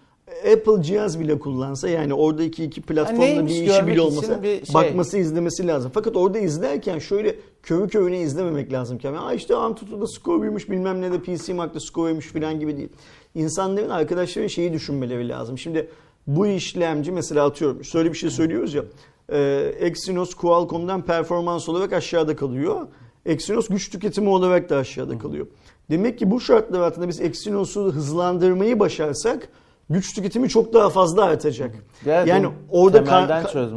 Apple 0.53 0.83
cihaz 0.83 1.19
bile 1.19 1.39
kullansa 1.39 1.89
yani 1.89 2.13
oradaki 2.13 2.63
iki 2.63 2.81
platformda 2.81 3.25
neymiş 3.25 3.53
bir 3.53 3.67
işi 3.67 3.87
bile 3.87 4.01
olmasa 4.01 4.41
şey. 4.43 4.61
bakması 4.73 5.17
izlemesi 5.17 5.67
lazım. 5.67 5.91
Fakat 5.93 6.15
orada 6.15 6.39
izlerken 6.39 6.99
şöyle 6.99 7.35
körü 7.63 7.87
körüne 7.87 8.19
izlememek 8.21 8.73
lazım. 8.73 8.99
Yani, 9.03 9.19
Aa 9.19 9.33
işte 9.33 9.55
Antutu'da 9.55 10.07
skoruymuş 10.07 10.69
bilmem 10.69 11.01
ne 11.01 11.11
de 11.11 11.21
PC 11.21 11.53
Mark'ta 11.53 11.79
skoruymuş 11.79 12.27
falan 12.33 12.59
gibi 12.59 12.77
değil. 12.77 12.89
İnsanların 13.35 13.89
arkadaşların 13.89 14.47
şeyi 14.47 14.73
düşünmeleri 14.73 15.29
lazım. 15.29 15.57
Şimdi 15.57 15.89
bu 16.27 16.47
işlemci 16.47 17.11
mesela 17.11 17.45
atıyorum 17.45 17.83
şöyle 17.83 18.11
bir 18.13 18.17
şey 18.17 18.29
söylüyoruz 18.29 18.73
ya 18.73 18.83
e, 19.29 19.71
Exynos 19.79 20.33
Qualcomm'dan 20.33 21.01
performans 21.01 21.69
olarak 21.69 21.93
aşağıda 21.93 22.35
kalıyor. 22.35 22.87
Exynos 23.25 23.67
güç 23.67 23.89
tüketimi 23.89 24.29
olarak 24.29 24.69
da 24.69 24.77
aşağıda 24.77 25.17
kalıyor. 25.17 25.47
Demek 25.89 26.19
ki 26.19 26.31
bu 26.31 26.39
şartlar 26.41 26.79
altında 26.79 27.07
biz 27.07 27.21
Exynos'u 27.21 27.91
hızlandırmayı 27.91 28.79
başarsak 28.79 29.47
güç 29.89 30.15
tüketimi 30.15 30.49
çok 30.49 30.73
daha 30.73 30.89
fazla 30.89 31.23
artacak. 31.23 31.75
Yani 32.05 32.43
bunu 32.43 32.53
orada 32.69 33.03
kar- 33.03 33.27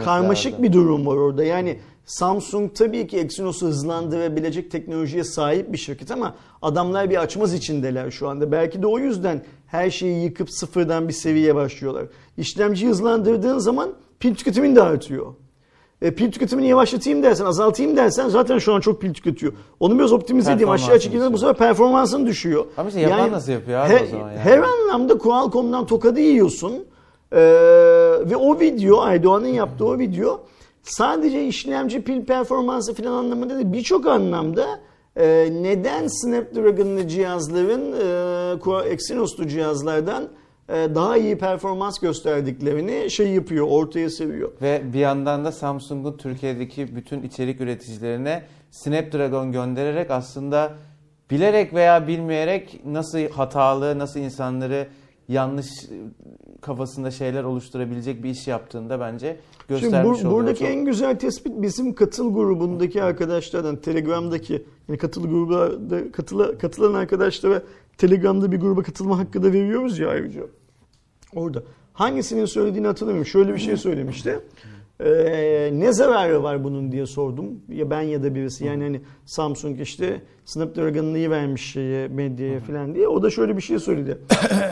karmaşık 0.04 0.52
lazım. 0.52 0.62
bir 0.64 0.72
durum 0.72 1.06
var 1.06 1.16
orada. 1.16 1.44
Yani 1.44 1.78
Samsung 2.08 2.74
tabii 2.74 3.06
ki 3.06 3.18
Exynos'u 3.18 3.66
hızlandırabilecek 3.66 4.70
teknolojiye 4.70 5.24
sahip 5.24 5.72
bir 5.72 5.78
şirket 5.78 6.10
ama 6.10 6.34
adamlar 6.62 7.10
bir 7.10 7.16
açmaz 7.16 7.54
içindeler 7.54 8.10
şu 8.10 8.28
anda. 8.28 8.52
Belki 8.52 8.82
de 8.82 8.86
o 8.86 8.98
yüzden 8.98 9.44
her 9.66 9.90
şeyi 9.90 10.24
yıkıp 10.24 10.50
sıfırdan 10.50 11.08
bir 11.08 11.12
seviyeye 11.12 11.54
başlıyorlar. 11.54 12.04
İşlemciyi 12.36 12.90
hızlandırdığın 12.90 13.58
zaman 13.58 13.90
pil 14.20 14.34
tüketimin 14.34 14.76
de 14.76 14.82
artıyor. 14.82 15.26
E, 16.02 16.14
pil 16.14 16.32
tüketimini 16.32 16.68
yavaşlatayım 16.68 17.22
dersen, 17.22 17.44
azaltayım 17.44 17.96
dersen 17.96 18.28
zaten 18.28 18.58
şu 18.58 18.74
an 18.74 18.80
çok 18.80 19.00
pil 19.00 19.14
tüketiyor. 19.14 19.52
Onu 19.80 19.98
biraz 19.98 20.12
optimize 20.12 20.52
edeyim, 20.52 20.70
aşağı 20.70 20.98
çekeyim 20.98 21.32
bu 21.32 21.38
sefer 21.38 21.56
performansın 21.56 22.26
düşüyor. 22.26 22.64
Ama 22.76 22.88
işte 22.88 23.00
yapan 23.00 23.32
nasıl 23.32 23.52
yapıyor 23.52 23.86
her, 23.86 24.02
o 24.02 24.06
zaman 24.06 24.30
yani? 24.30 24.38
Her 24.38 24.58
anlamda 24.58 25.18
Qualcomm'dan 25.18 25.86
tokadı 25.86 26.20
yiyorsun. 26.20 26.72
Ee, 27.32 27.38
ve 28.24 28.36
o 28.36 28.60
video, 28.60 29.00
Aydoğan'ın 29.00 29.46
yaptığı 29.46 29.86
o 29.86 29.98
video 29.98 30.40
sadece 30.90 31.46
işlemci 31.46 32.02
pil 32.02 32.24
performansı 32.24 32.94
falan 32.94 33.12
anlamında 33.12 33.54
değil, 33.54 33.72
birçok 33.72 34.06
anlamda 34.06 34.80
e, 35.16 35.48
neden 35.62 36.06
Snapdragon'lı 36.06 37.08
cihazların 37.08 37.92
e, 37.92 38.88
Exynos'lu 38.92 39.48
cihazlardan 39.48 40.28
e, 40.68 40.74
daha 40.94 41.16
iyi 41.16 41.38
performans 41.38 41.98
gösterdiklerini 41.98 43.10
şey 43.10 43.28
yapıyor, 43.28 43.66
ortaya 43.70 44.10
seviyor. 44.10 44.52
Ve 44.62 44.82
bir 44.92 44.98
yandan 44.98 45.44
da 45.44 45.52
Samsung'un 45.52 46.16
Türkiye'deki 46.16 46.96
bütün 46.96 47.22
içerik 47.22 47.60
üreticilerine 47.60 48.42
Snapdragon 48.70 49.52
göndererek 49.52 50.10
aslında 50.10 50.72
bilerek 51.30 51.74
veya 51.74 52.08
bilmeyerek 52.08 52.80
nasıl 52.84 53.28
hatalı, 53.28 53.98
nasıl 53.98 54.20
insanları 54.20 54.88
yanlış 55.28 55.66
kafasında 56.60 57.10
şeyler 57.10 57.44
oluşturabilecek 57.44 58.22
bir 58.22 58.30
iş 58.30 58.46
yaptığında 58.48 59.00
bence 59.00 59.40
Şimdi 59.68 59.80
göstermiş 59.80 60.04
bu, 60.04 60.10
oluyor. 60.10 60.30
buradaki 60.32 60.64
en 60.64 60.84
güzel 60.84 61.18
tespit 61.18 61.62
bizim 61.62 61.94
katıl 61.94 62.34
grubundaki 62.34 63.02
arkadaşlardan, 63.02 63.76
Telegram'daki 63.76 64.66
yani 64.88 64.98
katıl 64.98 65.22
grubunda 65.22 66.12
katıla, 66.12 66.58
katılan 66.58 66.94
arkadaşlara 66.94 67.62
Telegram'da 67.98 68.52
bir 68.52 68.60
gruba 68.60 68.82
katılma 68.82 69.18
hakkı 69.18 69.42
da 69.42 69.52
veriyoruz 69.52 69.98
ya 69.98 70.08
ayrıca. 70.08 70.42
Orada. 71.34 71.62
Hangisinin 71.92 72.44
söylediğini 72.44 72.86
hatırlamıyorum. 72.86 73.26
Şöyle 73.26 73.54
bir 73.54 73.58
şey 73.58 73.76
söylemişti. 73.76 74.40
Ee, 75.00 75.70
ne 75.72 75.92
zararı 75.92 76.42
var 76.42 76.64
bunun 76.64 76.92
diye 76.92 77.06
sordum. 77.06 77.46
Ya 77.68 77.90
ben 77.90 78.00
ya 78.00 78.22
da 78.22 78.34
birisi. 78.34 78.64
Yani 78.64 78.82
hani 78.82 79.00
Samsung 79.26 79.80
işte 79.80 80.22
Snapdragon'ı 80.44 81.18
iyi 81.18 81.30
vermiş 81.30 81.72
şeye, 81.72 82.08
medyaya 82.08 82.60
falan 82.60 82.94
diye. 82.94 83.08
O 83.08 83.22
da 83.22 83.30
şöyle 83.30 83.56
bir 83.56 83.62
şey 83.62 83.78
söyledi. 83.78 84.18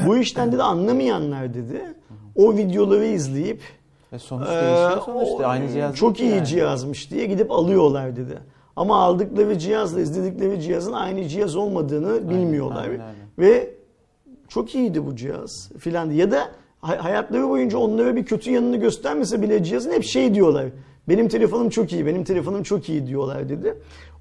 Bu 0.06 0.16
işten 0.16 0.52
dedi 0.52 0.62
anlamayanlar 0.62 1.54
dedi. 1.54 1.80
O 2.37 2.56
videoları 2.56 3.04
izleyip 3.06 3.61
Ve 4.12 4.18
sonuç 4.18 4.49
değişiyor 4.49 5.00
sonuçta. 5.04 5.35
o- 5.37 5.42
Aynı 5.49 5.68
cihaz 5.68 5.97
Çok 5.97 6.21
iyi 6.21 6.30
yani. 6.35 6.47
cihazmış 6.47 7.11
diye 7.11 7.26
gidip 7.26 7.50
alıyorlar 7.50 8.16
dedi. 8.16 8.38
Ama 8.76 8.97
aldıkları 8.97 9.59
cihazla 9.59 10.00
izledikleri 10.00 10.61
cihazın 10.62 10.92
aynı 10.92 11.25
cihaz 11.28 11.56
olmadığını 11.56 12.30
bilmiyorlar. 12.30 12.83
aynen, 12.83 13.00
aynen. 13.00 13.14
Ve 13.38 13.71
çok 14.49 14.75
iyiydi 14.75 15.06
bu 15.06 15.16
cihaz 15.16 15.71
filan 15.78 16.11
ya 16.11 16.30
da 16.30 16.49
hayatları 16.80 17.49
boyunca 17.49 17.78
onlara 17.78 18.16
bir 18.16 18.25
kötü 18.25 18.50
yanını 18.50 18.76
göstermese 18.76 19.42
bile 19.42 19.64
cihazın 19.64 19.92
hep 19.92 20.04
şey 20.04 20.35
diyorlar. 20.35 20.66
Benim 21.09 21.28
telefonum 21.28 21.71
çok 21.71 21.92
iyi, 21.92 22.06
benim 22.06 22.25
telefonum 22.25 22.62
çok 22.62 22.88
iyi 22.88 23.06
diyorlar 23.06 23.49
dedi. 23.49 23.75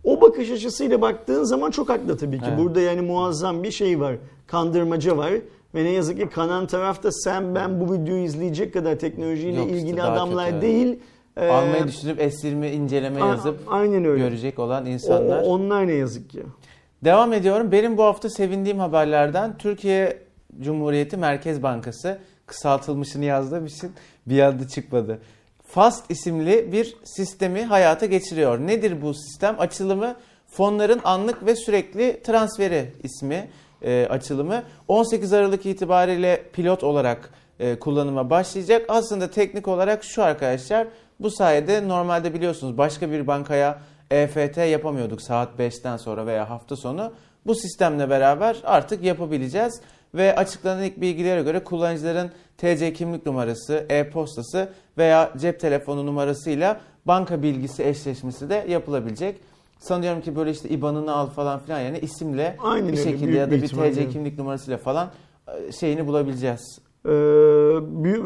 O 0.03 0.21
bakış 0.21 0.51
açısıyla 0.51 1.01
baktığın 1.01 1.43
zaman 1.43 1.71
çok 1.71 1.89
haklı 1.89 2.17
tabii 2.17 2.39
ki. 2.39 2.45
Evet. 2.50 2.59
Burada 2.59 2.81
yani 2.81 3.01
muazzam 3.01 3.63
bir 3.63 3.71
şey 3.71 4.00
var. 4.00 4.15
Kandırmaca 4.47 5.17
var. 5.17 5.31
Ve 5.75 5.83
ne 5.83 5.89
yazık 5.89 6.17
ki 6.19 6.29
kanan 6.29 6.67
tarafta 6.67 7.12
sen 7.12 7.56
ben 7.56 7.80
bu 7.82 7.93
videoyu 7.93 8.23
izleyecek 8.23 8.73
kadar 8.73 8.95
teknolojiyle 8.95 9.58
Yok 9.58 9.65
işte, 9.65 9.77
ilgili 9.80 10.03
adamlar 10.03 10.49
kötü. 10.49 10.62
değil. 10.62 10.99
Ee, 11.38 11.47
Almayı 11.47 11.88
düşünüp 11.88 12.19
S20 12.21 12.67
inceleme 12.71 13.21
a- 13.21 13.27
yazıp 13.27 13.60
aynen 13.67 14.06
öyle. 14.06 14.23
görecek 14.23 14.60
olan 14.60 14.86
insanlar. 14.86 15.41
o- 15.43 15.45
onlar 15.45 15.88
ne 15.88 15.93
yazık 15.93 16.30
ki. 16.30 16.43
Devam 17.03 17.34
ediyorum. 17.34 17.71
Benim 17.71 17.97
bu 17.97 18.03
hafta 18.03 18.30
sevindiğim 18.30 18.80
haberlerden 18.80 19.58
Türkiye 19.58 20.17
Cumhuriyeti 20.62 21.17
Merkez 21.17 21.63
Bankası 21.63 22.17
kısaltılmışını 22.45 23.25
yazdığım 23.25 23.65
için 23.65 23.91
bir 24.25 24.41
adı 24.41 24.67
çıkmadı. 24.67 25.19
FAST 25.67 26.12
isimli 26.12 26.71
bir 26.71 26.97
sistemi 27.03 27.63
hayata 27.63 28.05
geçiriyor. 28.05 28.60
Nedir 28.60 29.01
bu 29.01 29.13
sistem? 29.13 29.55
Açılımı 29.60 30.15
fonların 30.47 31.01
anlık 31.03 31.45
ve 31.45 31.55
sürekli 31.55 32.21
transferi 32.23 32.93
ismi 33.03 33.49
e, 33.81 34.08
açılımı. 34.10 34.63
18 34.88 35.34
Aralık 35.34 35.65
itibariyle 35.65 36.43
pilot 36.53 36.84
olarak 36.84 37.29
e, 37.60 37.79
kullanıma 37.79 38.29
başlayacak. 38.29 38.86
Aslında 38.89 39.31
teknik 39.31 39.67
olarak 39.67 40.03
şu 40.03 40.23
arkadaşlar 40.23 40.88
bu 41.19 41.31
sayede 41.31 41.88
normalde 41.88 42.34
biliyorsunuz 42.34 42.77
başka 42.77 43.12
bir 43.12 43.27
bankaya 43.27 43.79
EFT 44.12 44.58
yapamıyorduk 44.58 45.21
saat 45.21 45.60
5'ten 45.60 45.97
sonra 45.97 46.25
veya 46.25 46.49
hafta 46.49 46.75
sonu. 46.75 47.13
Bu 47.45 47.55
sistemle 47.55 48.10
beraber 48.10 48.58
artık 48.63 49.03
yapabileceğiz 49.03 49.81
ve 50.15 50.36
açıklanan 50.36 50.84
ilk 50.84 51.01
bilgilere 51.01 51.43
göre 51.43 51.63
kullanıcıların 51.63 52.32
TC 52.58 52.93
kimlik 52.93 53.25
numarası, 53.25 53.86
e-postası 53.89 54.69
veya 54.97 55.34
cep 55.38 55.60
telefonu 55.60 56.06
numarasıyla 56.06 56.82
banka 57.06 57.43
bilgisi 57.43 57.84
eşleşmesi 57.84 58.49
de 58.49 58.65
yapılabilecek. 58.69 59.36
Sanıyorum 59.80 60.21
ki 60.21 60.36
böyle 60.36 60.51
işte 60.51 60.69
IBAN'ını 60.69 61.15
al 61.15 61.28
falan 61.28 61.60
filan 61.60 61.80
yani 61.80 61.99
isimle 61.99 62.58
Aynen 62.63 62.88
bir 62.88 62.97
öyle, 62.97 63.12
şekilde 63.12 63.38
ya 63.38 63.47
da 63.47 63.51
bir 63.51 63.62
bir. 63.62 63.67
TC 63.67 64.10
kimlik 64.10 64.38
numarasıyla 64.38 64.78
falan 64.78 65.10
e, 65.47 65.71
şeyini 65.71 66.08
bulabileceğiz. 66.08 66.80
Ee, 67.06 67.12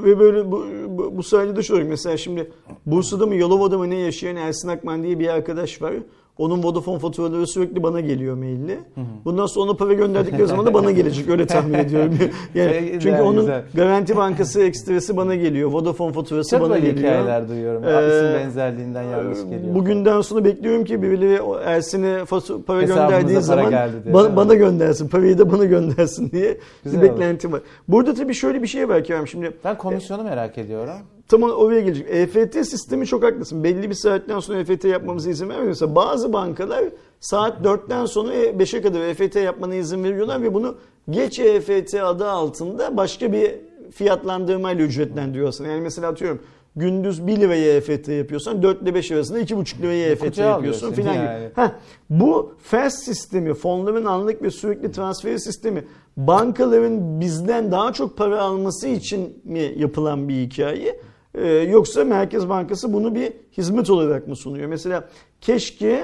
ve 0.04 0.20
böyle 0.20 0.52
bu, 0.52 0.66
bu, 0.88 1.18
bu 1.18 1.24
sayede 1.24 1.56
de 1.56 1.74
oluyor. 1.74 1.88
Mesela 1.88 2.18
şimdi 2.18 2.52
Bursa'da 2.86 3.26
mı 3.26 3.36
Yalova'da 3.36 3.78
mı 3.78 3.90
ne 3.90 3.96
yaşayan 3.96 4.36
Ersin 4.36 4.68
Akman 4.68 5.04
diye 5.04 5.20
bir 5.20 5.28
arkadaş 5.28 5.82
var. 5.82 5.94
Onun 6.40 6.64
Vodafone 6.64 7.00
faturaları 7.00 7.48
sürekli 7.48 7.84
bana 7.84 8.00
geliyor 8.00 8.36
maille. 8.36 8.78
Bundan 9.26 9.46
sonra 9.46 9.66
ona 9.66 9.78
para 9.78 9.94
gönderdikleri 9.94 10.48
zaman 10.48 10.66
da 10.66 10.74
bana 10.74 10.92
gelecek. 10.92 11.30
Öyle 11.30 11.48
tahmin 11.48 11.74
ediyorum. 11.80 12.18
Yani 12.56 12.80
Güzel, 12.80 13.00
çünkü 13.00 13.22
onun 13.22 13.40
güzel. 13.40 13.64
Garanti 13.74 14.18
Bankası 14.18 14.62
ekstresi 14.62 15.18
bana 15.18 15.36
geliyor. 15.36 15.72
Vodafone 15.72 16.14
faturası 16.14 16.50
Çok 16.50 16.62
bana 16.62 16.78
geliyor. 16.78 16.98
hikayeler 16.98 17.50
duyuyorum. 17.50 17.84
Ee, 17.84 18.08
İsim 18.08 18.34
benzerliğinden 18.34 19.04
yanlış 19.04 19.40
geliyor. 19.44 19.76
Bugünden 19.76 20.22
sonra 20.22 20.46
bekliyorum 20.46 20.86
ki 20.86 21.02
birileri 21.02 21.40
Ersin'e 21.66 22.24
para 22.68 22.82
gönderdiği 22.84 23.34
para 23.34 23.42
zaman 23.42 23.70
geldi 23.70 23.94
diye, 24.04 24.14
bana 24.14 24.54
göndersin. 24.54 25.08
Parayı 25.08 25.38
da 25.38 25.52
bana 25.52 25.66
göndersin 25.66 26.32
diye 26.32 26.58
Güzel 26.84 27.02
bir 27.02 27.10
beklentim 27.10 27.52
var. 27.52 27.62
Burada 27.88 28.14
tabii 28.14 28.34
şöyle 28.34 28.62
bir 28.62 28.68
şey 28.68 28.90
var 28.90 29.04
Kerem 29.04 29.28
şimdi. 29.28 29.52
Ben 29.66 29.78
komisyonu 29.78 30.24
merak 30.24 30.58
ediyorum. 30.58 30.94
Tam 31.30 31.44
oraya 31.44 31.82
gelecek. 31.82 32.08
EFT 32.10 32.54
sistemi 32.54 33.06
çok 33.06 33.24
haklısın. 33.24 33.64
Belli 33.64 33.90
bir 33.90 33.96
saatten 33.96 34.40
sonra 34.40 34.60
EFT 34.60 34.86
yapmamıza 34.86 35.30
izin 35.30 35.50
vermiyor. 35.50 35.68
Mesela 35.68 35.96
bazı 35.96 36.34
bankalar 36.34 36.86
saat 37.20 37.62
4'ten 37.62 38.06
sonra 38.06 38.34
5'e 38.34 38.82
kadar 38.82 39.00
EFT 39.00 39.36
yapmana 39.36 39.76
izin 39.76 40.04
veriyorlar 40.04 40.42
ve 40.42 40.54
bunu 40.54 40.76
geç 41.10 41.40
EFT 41.40 41.94
adı 41.94 42.30
altında 42.30 42.98
başka 42.98 43.34
bir 43.34 43.52
fiyatlandırmayla 43.92 44.86
ücretlendiriyorsun. 44.86 45.66
Yani 45.66 45.82
mesela 45.82 46.08
atıyorum 46.08 46.40
gündüz 46.76 47.28
1 47.28 47.38
liraya 47.42 47.78
EFT 47.78 48.08
yapıyorsan 48.08 48.64
4 48.64 48.82
ile 48.82 48.94
5 48.96 49.12
arasında 49.12 49.40
2,5 49.40 49.82
liraya 49.82 50.10
EFT 50.10 50.26
Kutuya 50.26 50.48
yapıyorsun 50.48 50.94
filan 50.94 51.14
yani. 51.14 51.40
gibi. 51.40 51.52
Heh, 51.56 51.70
bu 52.10 52.54
fast 52.64 53.04
sistemi, 53.04 53.54
fonların 53.54 54.06
anlık 54.06 54.42
ve 54.42 54.52
sürekli 54.52 54.92
transferi 54.92 55.40
sistemi 55.40 55.86
bankaların 56.18 57.22
bizden 57.22 57.72
daha 57.72 57.94
çok 57.94 58.18
para 58.18 58.42
alması 58.42 58.88
için 58.88 59.42
mi 59.44 59.74
yapılan 59.78 60.30
bir 60.30 60.36
hikaye? 60.36 61.00
Ee, 61.36 61.48
yoksa 61.48 62.04
Merkez 62.04 62.50
Bankası 62.50 62.94
bunu 62.94 63.16
bir 63.16 63.34
hizmet 63.58 63.90
olarak 63.90 64.28
mı 64.28 64.36
sunuyor? 64.36 64.68
Mesela 64.68 65.10
keşke 65.42 66.04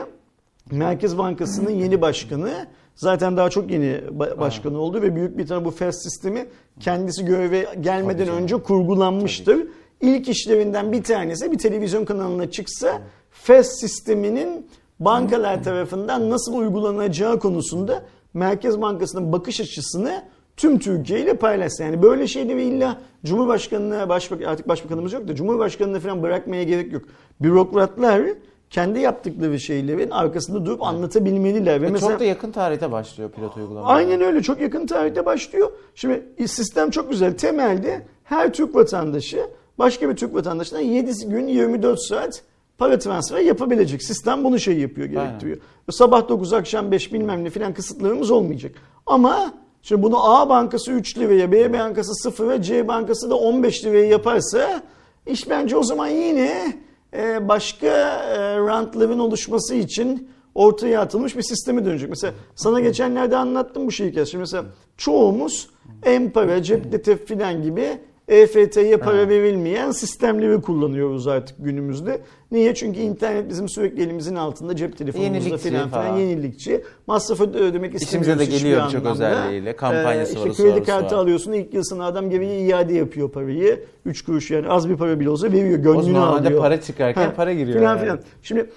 Merkez 0.71 1.17
Bankası'nın 1.17 1.71
yeni 1.71 2.01
başkanı 2.01 2.67
zaten 2.95 3.37
daha 3.37 3.49
çok 3.49 3.71
yeni 3.71 4.01
ba- 4.17 4.39
başkanı 4.39 4.79
oldu 4.79 5.01
ve 5.01 5.15
büyük 5.15 5.37
bir 5.37 5.47
tane 5.47 5.65
bu 5.65 5.71
fast 5.71 6.03
sistemi 6.03 6.45
kendisi 6.79 7.25
göreve 7.25 7.67
gelmeden 7.81 8.25
Tabii 8.25 8.35
önce 8.37 8.57
kurgulanmıştır. 8.63 9.67
İlk 10.01 10.29
işlerinden 10.29 10.91
bir 10.91 11.03
tanesi 11.03 11.51
bir 11.51 11.57
televizyon 11.57 12.05
kanalına 12.05 12.51
çıksa 12.51 13.01
fast 13.31 13.79
sisteminin 13.79 14.67
bankalar 14.99 15.63
tarafından 15.63 16.29
nasıl 16.29 16.53
uygulanacağı 16.53 17.39
konusunda 17.39 18.05
Merkez 18.33 18.81
Bankası'nın 18.81 19.31
bakış 19.33 19.61
açısını 19.61 20.23
tüm 20.57 20.79
Türkiye 20.79 21.21
ile 21.21 21.33
paylaşsın. 21.33 21.83
Yani 21.83 22.01
böyle 22.01 22.27
şeyleri 22.27 22.63
illa 22.63 22.97
Cumhurbaşkanı'na, 23.25 24.09
başbak 24.09 24.41
artık 24.41 24.67
başbakanımız 24.67 25.13
yok 25.13 25.27
da 25.27 25.35
Cumhurbaşkanı'na 25.35 25.99
falan 25.99 26.23
bırakmaya 26.23 26.63
gerek 26.63 26.93
yok. 26.93 27.03
Bürokratlar 27.41 28.21
kendi 28.69 28.99
yaptıkları 28.99 29.59
şeylerin 29.59 30.09
arkasında 30.09 30.65
durup 30.65 30.83
anlatabilmeliler. 30.83 31.81
Ve 31.81 31.85
Ve 31.85 31.91
mesela 31.91 32.11
Çok 32.11 32.19
da 32.19 32.25
yakın 32.25 32.51
tarihte 32.51 32.91
başlıyor 32.91 33.31
pilot 33.31 33.57
uygulama. 33.57 33.87
Aynen 33.87 34.21
öyle 34.21 34.41
çok 34.41 34.61
yakın 34.61 34.87
tarihte 34.87 35.25
başlıyor. 35.25 35.71
Şimdi 35.95 36.23
sistem 36.47 36.89
çok 36.89 37.09
güzel. 37.09 37.37
Temelde 37.37 38.01
her 38.23 38.53
Türk 38.53 38.75
vatandaşı 38.75 39.47
başka 39.79 40.09
bir 40.09 40.15
Türk 40.15 40.33
vatandaşına 40.35 40.79
7 40.79 41.27
gün 41.27 41.47
24 41.47 41.99
saat 42.01 42.43
para 42.77 42.99
transferi 42.99 43.45
yapabilecek. 43.45 44.03
Sistem 44.03 44.43
bunu 44.43 44.59
şey 44.59 44.79
yapıyor, 44.79 45.07
gerektiriyor. 45.07 45.57
Sabah 45.91 46.29
9 46.29 46.53
akşam 46.53 46.91
5 46.91 47.13
bilmem 47.13 47.43
ne 47.43 47.49
filan 47.49 47.73
kısıtlarımız 47.73 48.31
olmayacak. 48.31 48.71
Ama 49.05 49.53
şimdi 49.85 50.03
bunu 50.03 50.35
A 50.35 50.49
bankası 50.49 50.91
3 50.91 51.17
liraya, 51.17 51.51
B 51.51 51.73
bankası 51.73 52.15
0 52.15 52.49
ve 52.49 52.61
C 52.61 52.87
bankası 52.87 53.29
da 53.29 53.35
15 53.35 53.85
liraya 53.85 54.05
yaparsa 54.05 54.81
iş 55.25 55.49
bence 55.49 55.77
o 55.77 55.83
zaman 55.83 56.07
yine 56.07 56.73
e, 57.13 57.47
başka 57.47 57.87
e, 57.87 58.57
rantların 58.57 59.19
oluşması 59.19 59.75
için 59.75 60.29
ortaya 60.55 61.01
atılmış 61.01 61.37
bir 61.37 61.41
sisteme 61.41 61.85
dönecek. 61.85 62.09
Mesela 62.09 62.33
sana 62.55 62.79
geçenlerde 62.79 63.37
anlattım 63.37 63.87
bu 63.87 63.91
şeyi. 63.91 64.13
Şimdi 64.13 64.37
mesela 64.37 64.65
çoğumuz 64.97 65.69
M-Para, 66.05 66.63
Cepte 66.63 67.17
filan 67.17 67.63
gibi 67.63 67.99
EFT'ye 68.27 68.97
para 68.97 69.17
Evet. 69.17 69.29
verilmeyen 69.29 69.91
sistemleri 69.91 70.61
kullanıyoruz 70.61 71.27
artık 71.27 71.55
günümüzde. 71.59 72.21
Niye? 72.51 72.75
Çünkü 72.75 72.99
internet 72.99 73.49
bizim 73.49 73.69
sürekli 73.69 74.03
elimizin 74.03 74.35
altında 74.35 74.75
cep 74.75 74.97
telefonumuzda 74.97 75.57
filan 75.57 75.89
filan 75.89 76.17
yenilikçi. 76.17 76.83
Masrafı 77.07 77.43
ödemek 77.43 77.95
istemiyoruz 77.95 78.41
İşimize 78.41 78.51
de 78.51 78.57
geliyor 78.57 78.87
birçok 78.87 79.05
özelliğiyle. 79.05 79.75
Kampanyası 79.75 80.37
Ee, 80.37 80.41
var, 80.41 80.47
işte 80.47 80.63
kredi 80.63 80.83
kartı 80.83 81.15
var. 81.15 81.21
alıyorsun 81.21 81.51
ilk 81.51 81.73
yılsına 81.73 82.05
adam 82.05 82.29
geriye 82.29 82.59
iade 82.59 82.93
yapıyor 82.93 83.31
parayı. 83.31 83.83
3 84.05 84.25
kuruş 84.25 84.51
yani 84.51 84.67
az 84.69 84.89
bir 84.89 84.95
para 84.97 85.19
bile 85.19 85.29
olsa 85.29 85.51
veriyor. 85.51 85.79
O 85.79 85.81
Gönlünü 85.81 86.17
alıyor. 86.17 86.59
para 86.61 86.81
çıkarken 86.81 87.25
Ha, 87.25 87.33
para 87.35 87.53
giriyor. 87.53 87.77
Filan 87.77 87.89
yani. 87.95 88.01
filan. 88.01 88.19
Şimdi 88.43 88.69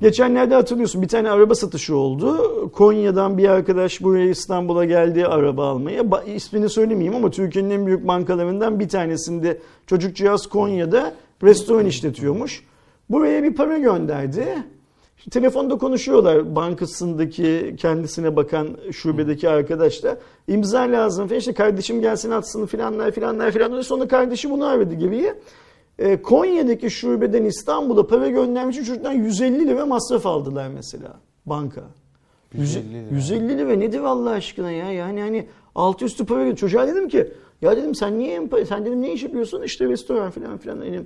geçenlerde 0.00 0.54
hatırlıyorsun 0.54 1.02
bir 1.02 1.08
tane 1.08 1.30
araba 1.30 1.54
satışı 1.54 1.96
oldu. 1.96 2.70
Konya'dan 2.72 3.38
bir 3.38 3.48
arkadaş 3.48 4.02
buraya 4.02 4.28
İstanbul'a 4.28 4.84
geldi 4.84 5.26
araba 5.26 5.68
almaya. 5.68 6.02
Ba- 6.02 6.34
ismini 6.34 6.68
söylemeyeyim 6.68 7.14
ama 7.14 7.30
Türkiye'nin 7.30 7.70
en 7.70 7.86
büyük 7.86 8.08
bankalarından 8.08 8.80
bir 8.80 8.88
tanesinde 8.88 9.58
çocukcağız 9.86 10.46
Konya'da 10.46 11.14
restoran 11.42 11.86
işletiyormuş. 11.86 12.64
Buraya 13.10 13.42
bir 13.42 13.54
para 13.54 13.78
gönderdi. 13.78 14.44
Telefonda 15.30 15.78
konuşuyorlar 15.78 16.56
bankasındaki 16.56 17.74
kendisine 17.78 18.36
bakan 18.36 18.68
şubedeki 18.92 19.48
arkadaşla. 19.48 20.16
İmza 20.48 20.80
lazım 20.80 21.28
falan 21.28 21.38
işte 21.38 21.54
kardeşim 21.54 22.00
gelsin 22.00 22.30
atsın 22.30 22.66
filanlar 22.66 23.10
filanlar 23.10 23.50
filan. 23.50 23.80
Sonra 23.80 24.08
kardeşi 24.08 24.50
bunu 24.50 24.66
aradı 24.66 24.94
geriye. 24.94 25.34
E, 25.98 26.22
Konya'daki 26.22 26.90
şubeden 26.90 27.44
İstanbul'a 27.44 28.06
para 28.06 28.28
göndermiş 28.28 28.76
için 28.76 28.86
çocuktan 28.86 29.12
150 29.12 29.66
lira 29.68 29.86
masraf 29.86 30.26
aldılar 30.26 30.68
mesela 30.68 31.20
banka. 31.46 31.82
150 32.54 32.94
lira. 32.94 33.14
150 33.14 33.48
lira 33.58 33.72
nedir 33.76 34.00
Allah 34.00 34.30
aşkına 34.30 34.70
ya? 34.70 34.92
Yani 34.92 35.20
hani 35.20 35.46
altı 35.74 36.04
üstü 36.04 36.26
para 36.26 36.38
veriyor. 36.40 36.56
Çocuğa 36.56 36.86
dedim 36.86 37.08
ki 37.08 37.28
ya 37.62 37.76
dedim 37.76 37.94
sen 37.94 38.18
niye 38.18 38.42
sen 38.68 38.84
dedim 38.84 39.02
ne 39.02 39.12
iş 39.12 39.22
yapıyorsun? 39.22 39.62
İşte 39.62 39.88
restoran 39.88 40.30
falan 40.30 40.58
filan. 40.58 40.78
Hani 40.78 41.00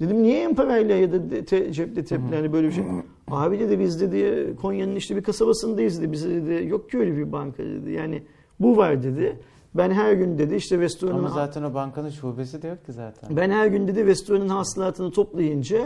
dedim 0.00 0.22
niye 0.22 0.42
emparayla 0.42 0.96
ya 0.96 1.12
da 1.12 1.30
de- 1.30 1.44
te, 1.44 1.72
cepte 1.72 2.04
teple 2.04 2.36
hani 2.36 2.52
böyle 2.52 2.68
bir 2.68 2.72
şey. 2.72 2.84
Abi 3.30 3.58
dedi 3.60 3.80
biz 3.80 4.00
dedi 4.00 4.54
Konya'nın 4.62 4.96
işte 4.96 5.16
bir 5.16 5.22
kasabasındayız 5.22 6.00
dedi. 6.02 6.12
Bize 6.12 6.30
dedi 6.30 6.68
yok 6.68 6.90
ki 6.90 6.98
öyle 6.98 7.16
bir 7.16 7.32
banka 7.32 7.62
dedi. 7.64 7.92
Yani 7.92 8.22
bu 8.60 8.76
var 8.76 9.02
dedi. 9.02 9.36
Ben 9.74 9.90
her 9.90 10.12
gün 10.12 10.38
dedi 10.38 10.54
işte 10.54 10.78
restoranın 10.78 11.18
Ama 11.18 11.28
zaten 11.28 11.62
o 11.62 11.74
bankanın 11.74 12.10
şubesi 12.10 12.62
de 12.62 12.68
yok 12.68 12.86
ki 12.86 12.92
zaten. 12.92 13.36
ben 13.36 13.50
her 13.50 13.66
gün 13.66 13.88
dedi 13.88 14.06
restoranın 14.06 14.48
hasılatını 14.48 15.10
toplayınca 15.10 15.78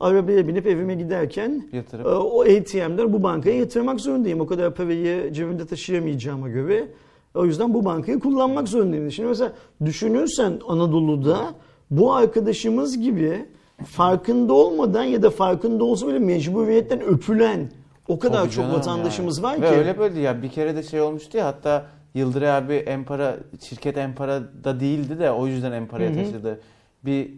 arabaya 0.00 0.48
binip 0.48 0.66
evime 0.66 0.94
giderken 0.94 1.68
Yatırıp. 1.72 2.06
e, 2.06 2.08
o 2.08 2.40
ATM'den 2.42 3.12
bu 3.12 3.22
bankaya 3.22 3.56
yatırmak 3.56 4.00
zorundayım. 4.00 4.40
O 4.40 4.46
kadar 4.46 4.74
parayı 4.74 5.32
cebimde 5.32 5.66
taşıyamayacağıma 5.66 6.48
göre. 6.48 6.88
O 7.34 7.44
yüzden 7.44 7.74
bu 7.74 7.84
bankayı 7.84 8.20
kullanmak 8.20 8.68
zorundayım. 8.68 9.10
Şimdi 9.12 9.28
mesela 9.28 9.52
düşünürsen 9.84 10.60
Anadolu'da 10.68 11.38
bu 11.90 12.14
arkadaşımız 12.14 12.98
gibi 13.00 13.44
farkında 13.84 14.52
olmadan 14.52 15.04
ya 15.04 15.22
da 15.22 15.30
farkında 15.30 15.84
olsa 15.84 16.06
bile 16.08 16.18
mecburiyetten 16.18 17.00
öpülen 17.02 17.70
o 18.08 18.18
kadar 18.18 18.40
Tabii 18.42 18.50
çok 18.50 18.72
vatandaşımız 18.72 19.38
yani. 19.38 19.46
var 19.46 19.62
Ve 19.62 19.68
ki. 19.68 19.74
öyle 19.78 19.98
böyle 19.98 20.20
ya 20.20 20.42
bir 20.42 20.48
kere 20.48 20.76
de 20.76 20.82
şey 20.82 21.00
olmuştu 21.00 21.38
ya 21.38 21.46
hatta 21.46 21.86
Yıldıray 22.16 22.50
abi 22.50 22.74
Empara 22.74 23.36
şirket 23.60 23.96
Empara'da 23.96 24.80
değildi 24.80 25.18
de 25.18 25.30
o 25.30 25.46
yüzden 25.46 25.72
Empara'ya 25.72 26.14
taşıdı. 26.14 26.60
Bir 27.04 27.30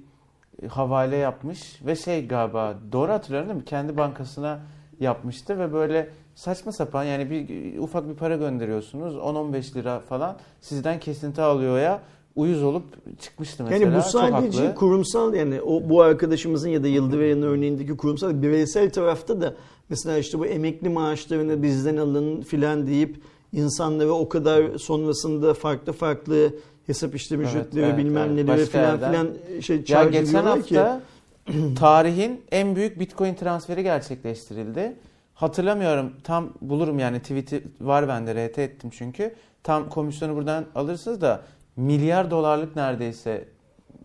havale 0.69 1.17
yapmış 1.17 1.81
ve 1.87 1.97
şey 1.97 2.29
galiba 2.29 2.75
doğru 2.93 3.13
hatırlıyorum 3.13 3.49
değil 3.49 3.61
mi? 3.61 3.65
Kendi 3.65 3.97
bankasına 3.97 4.61
yapmıştı 5.01 5.59
ve 5.59 5.73
böyle 5.73 6.09
saçma 6.35 6.73
sapan 6.73 7.05
yani 7.05 7.31
bir 7.31 7.79
ufak 7.79 8.09
bir 8.09 8.15
para 8.15 8.37
gönderiyorsunuz 8.37 9.15
10-15 9.15 9.75
lira 9.75 10.01
falan 10.01 10.37
sizden 10.61 11.01
kesinti 11.01 11.43
alıyor 11.43 11.79
ya 11.79 12.01
uyuz 12.37 12.63
olup 12.63 12.85
çıkmıştı 13.21 13.65
mesela. 13.65 13.85
Yani 13.85 13.97
bu 13.97 14.03
sadece 14.03 14.67
haklı. 14.67 14.75
kurumsal 14.75 15.35
yani 15.35 15.63
o 15.63 15.89
bu 15.89 16.03
arkadaşımızın 16.03 16.69
ya 16.69 16.83
da 16.83 16.89
Yıldıray'ın 16.89 17.43
örneğindeki 17.43 17.97
kurumsal 17.97 18.43
bireysel 18.43 18.91
tarafta 18.91 19.41
da 19.41 19.55
mesela 19.89 20.19
işte 20.19 20.39
bu 20.39 20.47
emekli 20.47 20.89
maaşlarını 20.89 21.63
bizden 21.63 21.97
alın 21.97 22.41
filan 22.43 22.87
deyip 22.87 23.21
insanlara 23.53 24.11
o 24.13 24.29
kadar 24.29 24.79
sonrasında 24.79 25.55
farklı 25.55 25.93
farklı 25.93 26.55
hesap 26.87 27.15
işlem 27.15 27.41
Evet, 27.41 27.51
ücretleri 27.51 27.85
evet, 27.85 27.99
bilmem 27.99 28.31
evet. 28.33 28.45
neleri 28.45 28.67
filan 28.67 28.99
filan 28.99 29.29
şey 29.61 29.85
Ya 29.89 30.05
geçen 30.05 30.25
ediyorlar 30.25 30.63
ki. 30.63 30.79
hafta 30.79 31.01
tarihin 31.79 32.43
en 32.51 32.77
büyük 32.77 33.01
Bitcoin 33.01 33.35
transferi 33.35 33.83
gerçekleştirildi. 33.83 34.97
Hatırlamıyorum 35.35 36.13
tam 36.25 36.49
bulurum 36.61 36.99
yani 36.99 37.21
tweet'i 37.21 37.65
var 37.81 38.09
bende 38.09 38.49
RT 38.49 38.59
ettim 38.59 38.91
çünkü. 38.99 39.35
Tam 39.63 39.89
komisyonu 39.89 40.37
buradan 40.37 40.65
alırsınız 40.75 41.21
da 41.21 41.43
milyar 41.77 42.31
dolarlık 42.31 42.77
neredeyse 42.77 43.49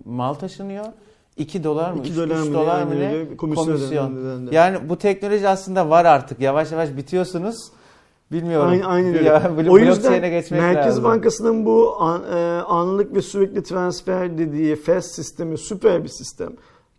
mal 0.05 0.33
taşınıyor. 0.33 0.85
2 1.37 1.63
dolar 1.63 1.91
mı? 1.91 1.99
2 1.99 2.11
3 2.11 2.17
dolar 2.17 2.43
mı? 2.43 2.53
dolar 2.53 2.83
mı 2.83 2.99
ne? 2.99 3.37
komisyon 3.37 3.65
Komisyon. 3.65 4.51
Yani 4.51 4.89
bu 4.89 4.97
teknoloji 4.97 5.47
aslında 5.47 5.89
var 5.89 6.05
artık. 6.05 6.39
Yavaş 6.39 6.71
yavaş 6.71 6.97
bitiyorsunuz. 6.97 7.55
Bilmiyorum. 8.33 8.81
Aynen 8.85 9.07
öyle. 9.15 9.23
Ya, 9.23 9.41
blo- 9.57 9.69
o 9.69 9.77
yüzden 9.77 10.21
geçmek 10.31 10.61
Merkez 10.61 10.85
lazım. 10.85 11.03
Bankası'nın 11.03 11.65
bu 11.65 11.95
an- 11.99 12.23
e, 12.35 12.61
anlık 12.61 13.15
ve 13.15 13.21
sürekli 13.21 13.63
transfer 13.63 14.37
dediği 14.37 14.75
FAST 14.75 15.15
sistemi 15.15 15.57
süper 15.57 16.03
bir 16.03 16.09
sistem. 16.09 16.53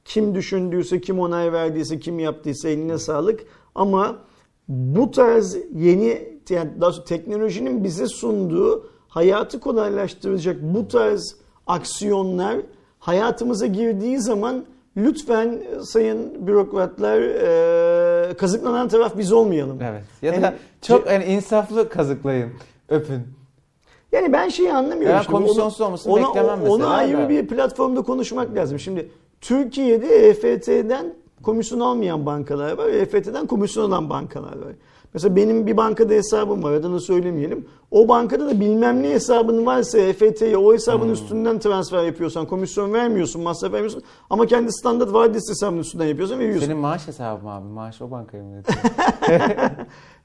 Kim 0.05 0.35
düşündüyse, 0.35 1.01
kim 1.01 1.21
onay 1.21 1.53
verdiyse, 1.53 1.99
kim 1.99 2.19
yaptıysa 2.19 2.69
eline 2.69 2.99
sağlık. 2.99 3.41
Ama 3.75 4.17
bu 4.69 5.11
tarz 5.11 5.57
yeni 5.75 6.35
yani 6.51 6.71
daha 6.81 7.05
teknolojinin 7.05 7.85
bize 7.85 8.07
sunduğu 8.07 8.87
hayatı 9.09 9.61
kolaylaştıracak 9.61 10.57
bu 10.63 10.89
tarz 10.89 11.37
aksiyonlar 11.67 12.57
hayatımıza 12.99 13.67
girdiği 13.67 14.21
zaman 14.21 14.65
lütfen 14.97 15.63
sayın 15.83 16.47
bürokratlar 16.47 17.21
e, 17.21 18.04
kazıklanan 18.37 18.89
taraf 18.89 19.19
biz 19.19 19.33
olmayalım. 19.33 19.79
Evet. 19.83 20.03
Ya 20.23 20.33
da 20.33 20.37
Yani- 20.37 20.55
çok 20.83 21.07
yani 21.11 21.25
insaflı 21.25 21.89
kazıklayın. 21.89 22.51
Öpün. 22.89 23.21
Yani 24.13 24.33
ben 24.33 24.49
şeyi 24.49 24.73
anlamıyorum. 24.73 25.17
Ya 25.17 25.23
şimdi. 25.23 25.37
komisyonsuz 25.37 25.81
Onu- 25.81 25.87
olmasını 25.89 26.13
ona, 26.13 26.29
beklemem 26.29 26.59
mesela 26.63 26.89
ayrı 26.91 27.19
da. 27.19 27.29
bir 27.29 27.47
platformda 27.47 28.03
konuşmak 28.03 28.55
lazım. 28.55 28.79
Şimdi 28.79 29.11
Türkiye'de 29.41 30.07
EFT'den 30.29 31.15
komisyon 31.43 31.81
almayan 31.81 32.27
bankalar 32.27 32.73
var. 32.79 32.87
EFT'den 32.89 33.47
komisyon 33.47 33.85
alan 33.91 34.11
bankalar 34.11 34.57
var. 34.57 34.73
Mesela 35.15 35.37
benim 35.37 35.67
bir 35.67 35.77
bankada 35.77 36.15
hesabım 36.15 36.63
var 36.63 36.73
adını 36.73 37.01
söylemeyelim. 37.01 37.67
O 37.91 38.09
bankada 38.09 38.47
da 38.47 38.61
bilmem 38.61 39.03
ne 39.03 39.11
hesabın 39.11 39.67
varsa 39.67 39.99
EFT'ye 39.99 40.57
o 40.57 40.73
hesabın 40.75 41.07
Hmm. 41.07 41.13
üstünden 41.13 41.59
transfer 41.59 42.03
yapıyorsan 42.05 42.47
komisyon 42.47 42.93
vermiyorsun, 42.93 43.43
masraf 43.43 43.73
vermiyorsun. 43.73 44.03
Ama 44.31 44.47
kendi 44.47 44.73
standart 44.73 45.13
vadesi 45.13 45.51
hesabının 45.51 45.81
üstünden 45.81 46.05
yapıyorsan 46.07 46.39
veriyorsun. 46.39 46.67
Senin 46.67 46.77
maaş 46.79 47.09
hesabı 47.09 47.45
mı 47.45 47.51
abi? 47.53 47.69
Maaş 47.69 48.03
o 48.03 48.11
bankaya 48.11 48.43
mı? 48.43 48.51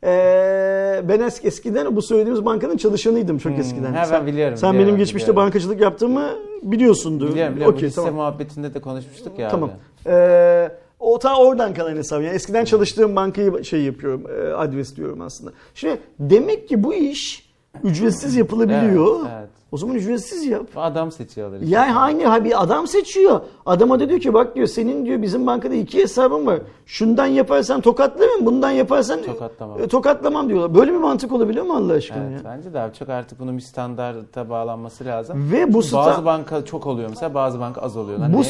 Ee, 0.04 1.04
ben 1.10 1.20
eski, 1.20 1.48
eskiden 1.48 1.96
bu 1.96 2.02
söylediğimiz 2.02 2.46
bankanın 2.46 2.78
çalışanıydım 2.78 3.38
çok 3.38 3.52
Hmm, 3.54 3.60
eskiden. 3.60 3.94
ben 3.94 4.04
sen, 4.04 4.28
biliyorum, 4.28 4.58
Sen 4.58 4.70
biliyorum, 4.70 4.88
benim 4.88 4.98
geçmişte 5.00 5.32
biliyorum. 5.32 5.46
bankacılık 5.48 5.82
yaptığımı 5.82 6.30
biliyorsundur. 6.64 7.28
biliyorum 7.32 7.56
biliyorum. 7.56 7.76
Okey, 7.76 7.90
Bu 7.90 7.94
tamam. 7.94 8.14
muhabbetinde 8.14 8.74
de 8.74 8.80
konuşmuştuk 8.82 9.40
ya 9.40 9.50
Tamam. 9.50 9.70
abi. 9.70 10.10
Ee, 10.14 10.72
o 11.00 11.20
ta 11.20 11.38
oradan 11.38 11.74
kalan 11.74 11.96
hesap. 11.96 12.22
Yani 12.22 12.36
eskiden 12.36 12.66
çalıştığım 12.66 13.16
bankayı 13.16 13.66
şey 13.66 13.82
yapıyorum, 13.84 14.24
e, 14.32 14.54
adres 14.54 14.96
diyorum 14.96 15.22
aslında. 15.22 15.52
Şimdi 15.76 16.00
demek 16.20 16.70
ki 16.70 16.84
bu 16.84 16.94
iş 16.94 17.50
ücretsiz 17.84 18.36
yapılabiliyor. 18.36 19.20
Evet, 19.20 19.32
evet. 19.40 19.50
O 19.72 19.78
zaman 19.78 19.96
ücretsiz 19.96 20.46
yap. 20.46 20.66
Adam 20.76 21.12
seçiyorlar. 21.12 21.60
işte. 21.60 21.76
Yani 21.76 21.96
aynı 21.96 22.26
ha 22.26 22.44
bir 22.44 22.64
adam 22.64 22.88
seçiyor. 22.88 23.42
Adama 23.66 24.00
da 24.00 24.10
diyor 24.10 24.20
ki 24.20 24.34
bak 24.34 24.56
diyor 24.56 24.68
senin 24.68 25.06
diyor 25.06 25.22
bizim 25.22 25.48
bankada 25.48 25.74
iki 25.76 26.00
hesabın 26.02 26.46
var. 26.46 26.60
Şundan 26.86 27.26
yaparsan 27.26 27.82
tokatlarım, 27.82 28.46
bundan 28.46 28.72
yaparsan 28.72 29.22
Tokatlamam. 29.24 29.82
e, 29.82 29.88
tokatlamam 29.88 30.50
diyorlar. 30.50 30.76
Böyle 30.76 30.92
bir 30.94 30.98
mantık 30.98 31.32
olabiliyor 31.32 31.66
mu 31.66 31.74
Allah 31.74 31.94
aşkına 31.94 32.24
Evet, 32.24 32.44
ya? 32.46 32.52
bence 32.52 32.74
de 32.74 32.80
abi 32.80 32.94
çok 32.94 33.10
artık 33.10 33.40
bunun 33.40 33.58
bir 33.58 33.62
standarta 33.62 34.50
bağlanması 34.50 35.06
lazım. 35.06 35.52
Ve 35.52 35.74
bu 35.74 35.84
Çünkü 35.84 35.96
bazı 35.96 36.22
sta- 36.22 36.26
banka 36.26 36.66
çok 36.66 36.88
oluyor 36.88 37.10
mesela 37.10 37.34
bazı 37.34 37.60
banka 37.60 37.82
az 37.82 37.98
oluyor. 37.98 38.20
Lan 38.20 38.34
bu 38.34 38.38
göre 38.38 38.44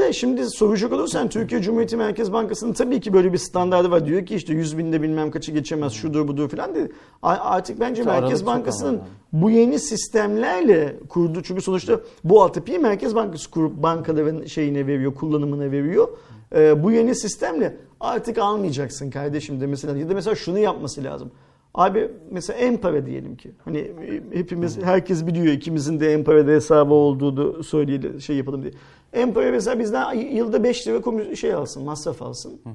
yani? 0.00 0.14
şimdi 0.14 0.50
soracak 0.50 0.92
olursan 0.92 1.28
Türkiye 1.28 1.62
Cumhuriyeti 1.62 1.96
Merkez 1.96 2.32
Bankası'nın 2.32 2.72
tabii 2.72 3.00
ki 3.00 3.12
böyle 3.12 3.32
bir 3.32 3.38
standardı 3.38 3.90
var. 3.90 4.06
Diyor 4.06 4.26
ki 4.26 4.34
işte 4.34 4.52
100 4.52 4.78
binde 4.78 5.02
bilmem 5.02 5.30
kaçı 5.30 5.52
geçemez 5.52 5.92
şudur 5.92 6.28
budur 6.28 6.48
falan 6.48 6.74
dedi. 6.74 6.92
A- 7.22 7.28
Artık 7.30 7.80
bence 7.80 8.02
Merkez 8.02 8.46
Bankası'nın. 8.46 9.00
Bu 9.32 9.50
yeni 9.50 9.78
sistemlerle 9.78 10.96
kurdu. 11.08 11.42
Çünkü 11.42 11.62
sonuçta 11.62 12.00
bu 12.24 12.42
altyapıyı 12.42 12.80
Merkez 12.80 13.14
Bankası 13.14 13.50
kurup 13.50 13.82
bankaların 13.82 14.44
şeyine 14.44 14.86
veriyor, 14.86 15.14
kullanımına 15.14 15.70
veriyor. 15.70 16.08
Ee, 16.54 16.82
bu 16.82 16.92
yeni 16.92 17.14
sistemle 17.14 17.76
artık 18.00 18.38
almayacaksın 18.38 19.10
kardeşim 19.10 19.60
de 19.60 19.66
mesela 19.66 19.98
ya 19.98 20.08
da 20.08 20.14
mesela 20.14 20.34
şunu 20.34 20.58
yapması 20.58 21.04
lazım. 21.04 21.30
Abi 21.74 22.10
mesela 22.30 22.58
Empara 22.58 23.06
diyelim 23.06 23.36
ki. 23.36 23.50
Hani 23.64 23.78
e, 23.78 24.22
hepimiz 24.38 24.82
herkes 24.82 25.26
biliyor 25.26 25.46
ikimizin 25.46 26.00
de 26.00 26.12
Empara'da 26.12 26.50
hesabı 26.50 26.94
olduğunu 26.94 27.62
söyleyelim 27.64 28.20
şey 28.20 28.36
yapalım 28.36 28.62
diye. 28.62 28.72
Empara 29.12 29.50
mesela 29.50 29.78
bizden 29.78 30.14
yılda 30.14 30.64
5 30.64 30.86
lira 30.86 31.36
şey 31.36 31.54
alsın, 31.54 31.84
masraf 31.84 32.22
alsın. 32.22 32.60
Ee, 32.66 32.70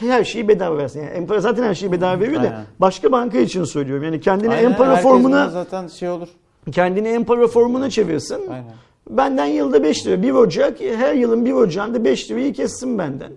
her 0.00 0.24
şeyi 0.24 0.48
bedava 0.48 0.78
versin. 0.78 1.00
Yani 1.00 1.10
Empara 1.10 1.40
zaten 1.40 1.62
her 1.62 1.74
şeyi 1.74 1.92
bedava 1.92 2.20
veriyor 2.20 2.42
da 2.42 2.46
Aynen. 2.46 2.64
başka 2.78 3.12
banka 3.12 3.38
için 3.38 3.64
söylüyorum. 3.64 4.04
Yani 4.04 4.20
kendini 4.20 4.52
Aynen, 4.52 4.70
Empara 4.70 4.96
formuna 4.96 5.48
zaten 5.48 5.86
şey 5.86 6.08
olur. 6.08 6.28
kendini 6.72 7.08
Empara 7.08 7.46
formuna 7.46 7.90
çevirsin. 7.90 8.40
Aynen. 8.50 8.72
Benden 9.10 9.46
yılda 9.46 9.82
5 9.82 10.06
lira. 10.06 10.22
1 10.22 10.32
Ocak 10.32 10.80
her 10.80 11.14
yılın 11.14 11.44
1 11.44 11.52
Ocağı'nda 11.52 12.04
5 12.04 12.30
lirayı 12.30 12.52
kessin 12.52 12.98
benden. 12.98 13.32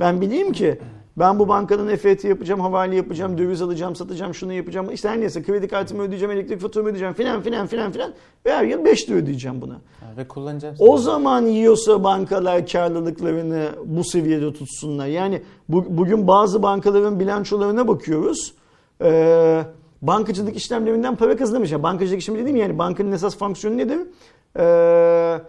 Ben 0.00 0.20
bileyim 0.20 0.52
ki 0.52 0.78
ben 1.20 1.38
bu 1.38 1.48
bankanın 1.48 1.88
EFT 1.88 2.24
yapacağım, 2.24 2.60
havale 2.60 2.96
yapacağım, 2.96 3.38
döviz 3.38 3.62
alacağım, 3.62 3.96
satacağım, 3.96 4.34
şunu 4.34 4.52
yapacağım. 4.52 4.90
İşte 4.92 5.08
her 5.08 5.20
neyse 5.20 5.42
kredi 5.42 5.68
kartımı 5.68 6.02
ödeyeceğim, 6.02 6.32
elektrik 6.32 6.60
faturamı 6.60 6.88
ödeyeceğim 6.88 7.14
filan 7.14 7.42
filan 7.42 7.66
filan 7.66 7.92
filan. 7.92 8.12
Ve 8.46 8.52
her 8.52 8.64
yıl 8.64 8.84
5 8.84 9.08
lira 9.08 9.16
ödeyeceğim 9.16 9.60
buna. 9.60 9.80
Ve 10.16 10.28
kullanacağım. 10.28 10.76
O 10.78 10.98
zaman 10.98 11.46
yiyorsa 11.46 12.04
bankalar 12.04 12.66
karlılıklarını 12.66 13.68
bu 13.84 14.04
seviyede 14.04 14.52
tutsunlar. 14.52 15.06
Yani 15.06 15.42
bu, 15.68 15.84
bugün 15.88 16.28
bazı 16.28 16.62
bankaların 16.62 17.20
bilançolarına 17.20 17.88
bakıyoruz. 17.88 18.54
Ee, 19.02 19.64
bankacılık 20.02 20.56
işlemlerinden 20.56 21.16
para 21.16 21.36
kazanmış. 21.36 21.72
Yani 21.72 21.82
bankacılık 21.82 22.20
işlemi 22.20 22.38
dediğim 22.38 22.56
yani 22.56 22.78
bankanın 22.78 23.12
esas 23.12 23.36
fonksiyonu 23.36 23.76
nedir? 23.76 23.98
Ee, 24.58 25.40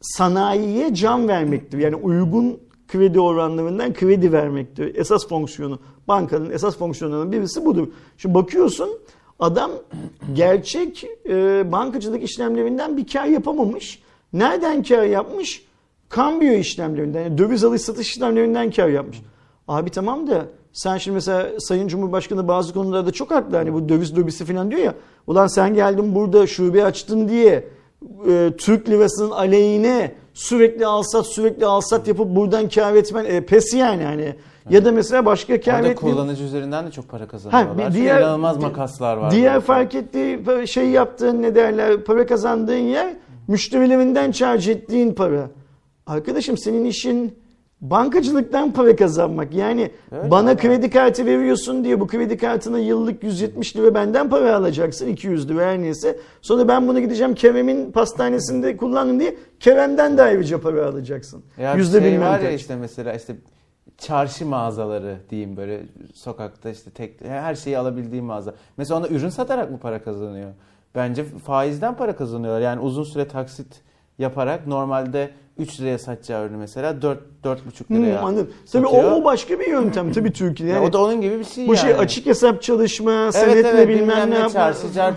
sanayiye 0.00 0.94
can 0.94 1.28
vermektir. 1.28 1.78
Yani 1.78 1.96
uygun 1.96 2.58
kredi 2.94 3.20
oranlarından 3.20 3.92
kredi 3.92 4.32
vermektir. 4.32 4.94
Esas 4.94 5.28
fonksiyonu. 5.28 5.78
Bankanın 6.08 6.50
esas 6.50 6.78
fonksiyonlarından 6.78 7.32
birisi 7.32 7.64
budur. 7.64 7.88
Şimdi 8.18 8.34
bakıyorsun 8.34 8.90
adam 9.38 9.70
gerçek 10.32 11.04
e, 11.28 11.72
bankacılık 11.72 12.22
işlemlerinden 12.22 12.96
bir 12.96 13.06
kar 13.06 13.24
yapamamış. 13.24 14.02
Nereden 14.32 14.82
kar 14.82 15.02
yapmış? 15.02 15.64
Kambiyo 16.08 16.52
işlemlerinden, 16.52 17.22
yani 17.22 17.38
döviz 17.38 17.64
alış 17.64 17.82
satış 17.82 18.10
işlemlerinden 18.10 18.70
kar 18.70 18.88
yapmış. 18.88 19.22
Abi 19.68 19.90
tamam 19.90 20.26
da 20.26 20.46
sen 20.72 20.98
şimdi 20.98 21.14
mesela 21.14 21.60
Sayın 21.60 21.88
Cumhurbaşkanı 21.88 22.48
bazı 22.48 22.74
konularda 22.74 23.12
çok 23.12 23.30
haklı. 23.30 23.56
Hani 23.56 23.74
bu 23.74 23.88
döviz 23.88 24.18
lobisi 24.18 24.44
falan 24.44 24.70
diyor 24.70 24.82
ya. 24.82 24.94
Ulan 25.26 25.46
sen 25.46 25.74
geldin 25.74 26.14
burada 26.14 26.46
şube 26.46 26.84
açtın 26.84 27.28
diye 27.28 27.68
e, 28.28 28.52
Türk 28.58 28.88
lirasının 28.88 29.30
aleyhine 29.30 30.14
sürekli 30.34 30.86
alsat 30.86 31.26
sürekli 31.26 31.66
alsat 31.66 32.08
yapıp 32.08 32.36
buradan 32.36 32.68
kar 32.68 32.94
etmen 32.94 33.24
e, 33.24 33.40
pes 33.46 33.74
yani 33.74 34.04
hani. 34.04 34.34
Ya 34.70 34.84
da 34.84 34.92
mesela 34.92 35.26
başka 35.26 35.60
kar 35.60 35.74
Orada 35.80 35.88
etmeyen- 35.88 36.14
kullanıcı 36.14 36.44
üzerinden 36.44 36.86
de 36.86 36.90
çok 36.90 37.08
para 37.08 37.26
kazanıyorlar. 37.28 37.78
bir 37.78 37.82
Çünkü 37.84 37.94
diğer- 37.98 38.20
inanılmaz 38.20 38.56
makaslar 38.56 39.16
var. 39.16 39.30
Diğer 39.30 39.52
burada. 39.54 39.60
fark 39.66 39.94
ettiği 39.94 40.66
şey 40.66 40.88
yaptığın 40.90 41.42
ne 41.42 41.54
derler 41.54 42.04
para 42.04 42.26
kazandığın 42.26 42.74
yer 42.76 43.14
müşterilerinden 43.48 44.30
charge 44.32 44.70
ettiğin 44.72 45.14
para. 45.14 45.50
Arkadaşım 46.06 46.58
senin 46.58 46.84
işin 46.84 47.38
bankacılıktan 47.90 48.72
para 48.72 48.96
kazanmak. 48.96 49.54
Yani 49.54 49.90
Evet, 50.12 50.30
bana 50.30 50.50
ama- 50.50 50.56
kredi 50.56 50.90
kartı 50.90 51.26
veriyorsun 51.26 51.84
diye 51.84 52.00
bu 52.00 52.06
kredi 52.06 52.36
kartına 52.38 52.78
yıllık 52.78 53.22
170 53.22 53.76
lira 53.76 53.94
benden 53.94 54.30
para 54.30 54.56
alacaksın 54.56 55.08
200 55.08 55.48
lira 55.48 55.66
her 55.66 55.78
neyse. 55.78 56.18
Sonra 56.42 56.68
ben 56.68 56.88
bunu 56.88 57.00
gideceğim 57.00 57.34
Kerem'in 57.34 57.92
pastanesinde 57.92 58.76
kullandım 58.76 59.20
diye 59.20 59.36
Kerem'den 59.60 60.18
de 60.18 60.22
ayrıca 60.22 60.60
para 60.60 60.86
alacaksın. 60.86 61.44
Ya 61.58 61.74
Yüzde 61.74 62.00
şey 62.00 62.20
var 62.20 62.40
ya 62.40 62.50
kaç. 62.50 62.60
işte 62.60 62.76
mesela 62.76 63.12
işte 63.14 63.36
çarşı 63.98 64.46
mağazaları 64.46 65.16
diyeyim 65.30 65.56
böyle 65.56 65.80
sokakta 66.14 66.70
işte 66.70 66.90
tek 66.90 67.20
her 67.24 67.54
şeyi 67.54 67.78
alabildiğim 67.78 68.24
mağaza. 68.24 68.54
Mesela 68.76 69.00
ona 69.00 69.08
ürün 69.08 69.28
satarak 69.28 69.70
mı 69.70 69.78
para 69.78 70.02
kazanıyor? 70.02 70.50
Bence 70.94 71.24
faizden 71.24 71.96
para 71.96 72.16
kazanıyorlar. 72.16 72.60
Yani 72.60 72.80
uzun 72.80 73.04
süre 73.04 73.28
taksit 73.28 73.66
yaparak 74.18 74.66
normalde 74.66 75.30
3 75.58 75.80
liraya 75.80 75.98
satacağı 75.98 76.46
ürünü 76.46 76.56
mesela 76.56 77.02
4 77.02 77.18
4,5 77.44 77.58
Hmm, 77.88 78.02
liraya 78.02 78.20
anladım. 78.20 78.50
Tabii 78.72 78.86
o, 78.86 78.96
o 79.02 79.24
başka 79.24 79.60
bir 79.60 79.66
yöntem 79.66 80.12
tabii 80.12 80.32
Türkiye'de. 80.32 80.72
Ya 80.72 80.78
Yani 80.78 80.88
o 80.88 80.92
da 80.92 81.02
onun 81.04 81.20
gibi 81.20 81.38
bir 81.38 81.44
şey 81.44 81.66
bu 81.68 81.74
yani. 81.74 81.78
şey 81.82 81.94
açık 81.94 82.26
hesap 82.26 82.62
çalışma, 82.62 83.12
Evet 83.12 83.34
senetle 83.34 83.68
evet 83.68 83.88
bilmem 83.88 84.30
ne 84.30 84.34
yapma. 84.34 84.50
çarşı, 84.50 84.92
car, 84.94 85.14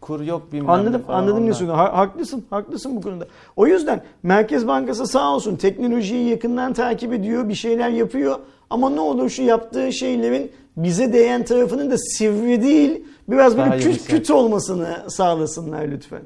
kur 0.00 0.20
yok 0.20 0.52
bilmem 0.52 0.66
ne 0.68 0.72
Anladım, 0.72 1.02
falan 1.02 1.18
anladım 1.18 1.36
ne 1.40 1.44
onlar. 1.44 1.52
söylüyorsun. 1.52 1.84
Ha- 1.84 1.96
Haklısın, 1.96 2.44
haklısın 2.50 2.96
bu 2.96 3.00
konuda. 3.00 3.26
O 3.56 3.66
yüzden 3.66 4.02
Merkez 4.22 4.66
Bankası 4.66 5.06
sağ 5.06 5.34
olsun 5.34 5.56
teknolojiyi 5.56 6.28
yakından 6.30 6.72
takip 6.72 7.12
ediyor, 7.12 7.48
bir 7.48 7.54
şeyler 7.54 7.88
yapıyor. 7.88 8.38
Ama 8.70 8.90
ne 8.90 9.00
olur 9.00 9.30
şu 9.30 9.42
yaptığı 9.42 9.92
şeylerin 9.92 10.52
bize 10.76 11.12
değen 11.12 11.44
tarafının 11.44 11.90
da 11.90 11.98
sivri 11.98 12.62
değil, 12.62 13.04
biraz 13.28 13.56
böyle 13.58 13.78
küt 13.78 14.04
küt 14.06 14.30
olmasını 14.30 14.96
sağlasınlar 15.08 15.88
lütfen. 15.88 16.22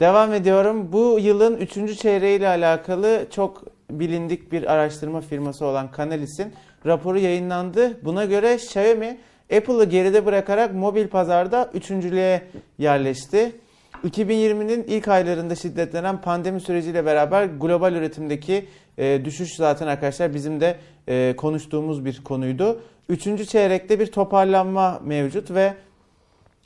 Devam 0.00 0.34
ediyorum. 0.34 0.92
Bu 0.92 1.18
yılın 1.20 1.56
3. 1.56 1.98
çeyreğiyle 1.98 2.48
alakalı 2.48 3.26
çok 3.30 3.64
bilindik 3.90 4.52
bir 4.52 4.72
araştırma 4.72 5.20
firması 5.20 5.66
olan 5.66 5.90
Canalis'in 5.96 6.52
raporu 6.86 7.18
yayınlandı. 7.18 8.04
Buna 8.04 8.24
göre 8.24 8.54
Xiaomi 8.54 9.18
Apple'ı 9.56 9.84
geride 9.84 10.26
bırakarak 10.26 10.74
mobil 10.74 11.08
pazarda 11.08 11.70
üçüncülüğe 11.74 12.42
yerleşti. 12.78 13.52
2020'nin 14.04 14.84
ilk 14.84 15.08
aylarında 15.08 15.54
şiddetlenen 15.54 16.20
pandemi 16.20 16.60
süreciyle 16.60 17.06
beraber 17.06 17.44
global 17.44 17.94
üretimdeki 17.94 18.66
e, 18.98 19.24
düşüş 19.24 19.56
zaten 19.56 19.86
arkadaşlar 19.86 20.34
bizim 20.34 20.60
de 20.60 20.76
e, 21.08 21.34
konuştuğumuz 21.36 22.04
bir 22.04 22.24
konuydu. 22.24 22.80
Üçüncü 23.08 23.46
çeyrekte 23.46 24.00
bir 24.00 24.06
toparlanma 24.06 25.00
mevcut 25.04 25.50
ve 25.50 25.74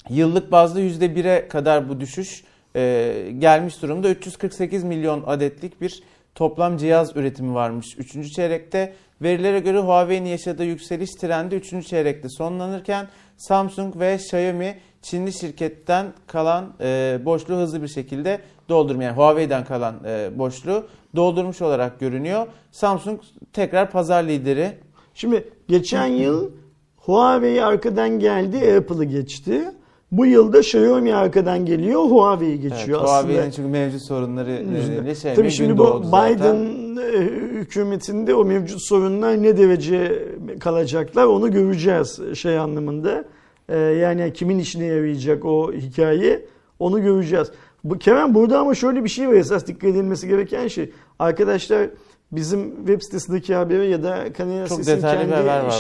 Yıllık 0.09 0.53
bazda 0.53 0.81
%1'e 0.81 1.49
kadar 1.49 1.89
bu 1.89 2.01
düşüş 2.01 2.45
e, 2.77 3.33
gelmiş 3.39 3.83
durumda. 3.83 4.11
348 4.11 4.85
milyon 4.85 5.23
adetlik 5.27 5.81
bir 5.81 6.03
toplam 6.35 6.77
cihaz 6.77 7.17
üretimi 7.17 7.55
varmış 7.55 7.99
3. 7.99 8.33
çeyrekte. 8.33 8.95
Verilere 9.23 9.61
göre 9.61 9.79
Huawei'nin 9.79 10.29
yaşadığı 10.29 10.65
yükseliş 10.65 11.11
trendi 11.11 11.55
3. 11.55 11.87
çeyrekte 11.87 12.29
sonlanırken 12.29 13.09
Samsung 13.37 13.97
ve 13.99 14.15
Xiaomi 14.15 14.79
Çinli 15.03 15.33
şirketten 15.33 16.07
kalan 16.27 16.75
e, 16.81 17.19
boşluğu 17.25 17.57
hızlı 17.57 17.83
bir 17.83 17.89
şekilde 17.89 18.41
doldurmuyor. 18.69 19.11
Yani 19.11 19.17
Huawei'den 19.17 19.65
kalan 19.65 19.95
e, 20.07 20.39
boşluğu 20.39 20.87
doldurmuş 21.17 21.63
olarak 21.63 22.01
görünüyor. 22.01 22.47
Samsung 22.73 23.21
tekrar 23.53 23.91
pazar 23.91 24.25
lideri. 24.25 24.79
Şimdi 25.15 25.49
geçen 25.69 26.07
yıl 26.07 26.51
Huawei 26.97 27.65
arkadan 27.65 28.19
geldi, 28.19 28.77
Apple'ı 28.77 29.05
geçti. 29.05 29.73
Bu 30.13 30.27
yılda 30.27 30.59
Xiaomi 30.61 31.15
arkadan 31.15 31.67
geliyor, 31.67 32.01
Huawei'yi 32.03 32.61
Evet, 32.61 32.63
geçiyor 32.71 33.01
aslında. 33.03 33.19
Huawei'nin 33.19 33.51
çünkü 33.51 33.69
mevcut 33.69 34.03
sorunları 34.03 34.51
nedeniyle 34.75 35.11
Xiaomi 35.11 35.37
Tabii 35.37 35.51
şimdi 35.51 35.79
bu 35.79 36.03
zaten. 36.05 36.37
Biden 36.37 36.57
e, 37.03 37.19
hükümetinde 37.61 38.35
o 38.35 38.45
mevcut 38.45 38.83
sorunlar 38.83 39.43
ne 39.43 39.57
derece 39.57 40.29
kalacaklar 40.61 41.25
onu 41.25 41.51
göreceğiz 41.53 42.21
şey 42.35 42.59
anlamında. 42.59 43.25
E, 43.69 43.79
Yani 43.79 44.33
kimin 44.33 44.59
işine 44.59 44.85
yarayacak 44.85 45.45
o 45.45 45.73
hikaye 45.73 46.47
onu 46.79 47.03
göreceğiz. 47.03 47.49
Bu 47.85 47.99
Kerem 47.99 48.35
burada 48.35 48.59
ama 48.59 48.75
şöyle 48.75 49.05
bir 49.05 49.09
şey 49.09 49.29
var 49.29 49.35
esas 49.35 49.67
dikkat 49.67 49.91
edilmesi 49.91 50.29
gereken 50.29 50.69
şey. 50.69 50.91
Arkadaşlar 51.19 51.87
bizim 52.33 52.77
web 52.77 53.03
sitesindeki 53.03 53.55
haberi 53.55 53.91
ya 53.91 54.03
da 54.03 54.33
Kanal 54.33 54.67
Çok 54.67 54.79
Ses'in 54.85 55.01
kendi 55.01 55.35
arada. 55.35 55.71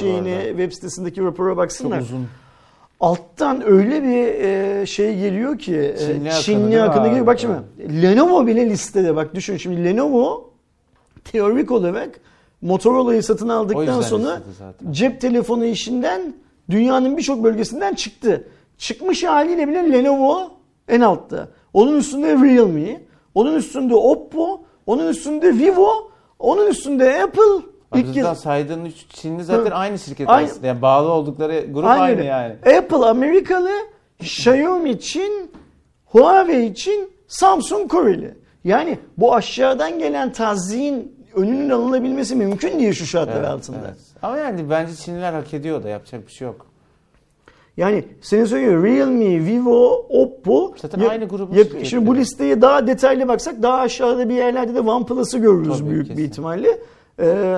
web 0.51 0.73
sitesindeki 0.73 1.23
rapora 1.23 1.51
Çok 1.51 1.57
baksınlar. 1.59 2.01
uzun. 2.01 2.27
Alttan 3.01 3.67
öyle 3.67 4.03
bir 4.03 4.45
e, 4.45 4.87
şey 4.87 5.19
geliyor 5.19 5.59
ki 5.59 5.77
e, 5.77 5.97
Çinli 5.99 6.31
akını 6.31 6.43
Çinli 6.43 6.83
abi? 6.83 7.09
geliyor. 7.09 7.27
Bak 7.27 7.41
şimdi 7.41 8.03
Lenovo 8.03 8.47
bile 8.47 8.71
listede 8.71 9.17
bak 9.17 9.35
düşün 9.35 9.57
şimdi 9.57 9.85
Lenovo 9.85 10.51
teorik 11.25 11.71
olarak 11.71 12.21
Motorola'yı 12.63 13.23
satın 13.23 13.49
aldıktan 13.49 14.01
sonra 14.01 14.43
cep 14.91 15.21
telefonu 15.21 15.65
işinden 15.65 16.35
dünyanın 16.71 17.17
birçok 17.17 17.45
bölgesinden 17.45 17.95
çıktı. 17.95 18.49
Çıkmış 18.79 19.25
haliyle 19.25 19.69
bile 19.69 19.93
Lenovo 19.93 20.51
en 20.89 21.01
altta. 21.01 21.49
Onun 21.73 21.97
üstünde 21.97 22.33
Realme, 22.33 23.01
onun 23.35 23.55
üstünde 23.57 23.95
Oppo, 23.95 24.61
onun 24.87 25.09
üstünde 25.09 25.59
Vivo, 25.59 26.11
onun 26.39 26.67
üstünde 26.67 27.23
Apple. 27.23 27.70
İlk 27.95 28.07
İlk 28.07 28.15
kez 28.15 28.39
saydığın 28.39 28.85
üç 28.85 29.09
Çinli 29.09 29.45
zaten 29.45 29.71
Hı. 29.71 29.75
aynı 29.75 29.99
şirket 29.99 30.29
Aynı. 30.29 30.47
aslında. 30.51 30.67
Yani 30.67 30.83
bağlı 30.83 31.09
oldukları 31.09 31.67
grup 31.73 31.87
aynı 31.87 32.11
öyle. 32.11 32.25
yani. 32.25 32.55
Apple 32.79 32.97
Amerikalı, 32.97 33.71
Xiaomi 34.21 35.01
Çin, 35.01 35.51
Huawei 36.05 36.75
Çin, 36.75 37.11
Samsung 37.29 37.91
Koreli. 37.91 38.35
Yani 38.65 38.99
bu 39.19 39.35
aşağıdan 39.35 39.99
gelen 39.99 40.33
tazyiğin 40.33 41.17
önünün 41.35 41.71
alınabilmesi 41.71 42.37
mümkün 42.37 42.79
değil 42.79 42.93
şu 42.93 43.07
şartlar 43.07 43.37
Evet, 43.37 43.49
altında. 43.49 43.79
evet. 43.87 43.97
Ama 44.23 44.39
yani 44.39 44.71
bence 44.71 44.95
Çinliler 44.95 45.33
hak 45.33 45.55
ediyor 45.55 45.83
da 45.83 45.89
yapacak 45.89 46.27
bir 46.27 46.33
şey 46.33 46.47
yok. 46.47 46.67
Yani 47.77 48.05
senin 48.21 48.45
söylüyor 48.45 48.85
Realme, 48.85 49.25
Vivo, 49.47 50.07
Oppo. 50.09 50.75
Zaten 50.77 51.01
ya- 51.01 51.09
aynı 51.09 51.25
grubun 51.25 51.55
ya-. 51.55 51.85
Şimdi 51.85 52.07
bu 52.07 52.17
listeye 52.17 52.63
daha 52.63 52.87
detaylı 52.87 53.29
baksak 53.29 53.63
daha 53.63 53.79
aşağıda 53.79 54.29
bir 54.29 54.35
yerlerde 54.35 54.75
de 54.75 54.81
OnePlus'ı 54.81 55.39
görürüz 55.39 55.79
Tabii, 55.79 55.91
büyük 55.91 56.05
bir 56.05 56.09
kesin. 56.09 56.25
ihtimalle. 56.25 56.79
Ee, 57.21 57.57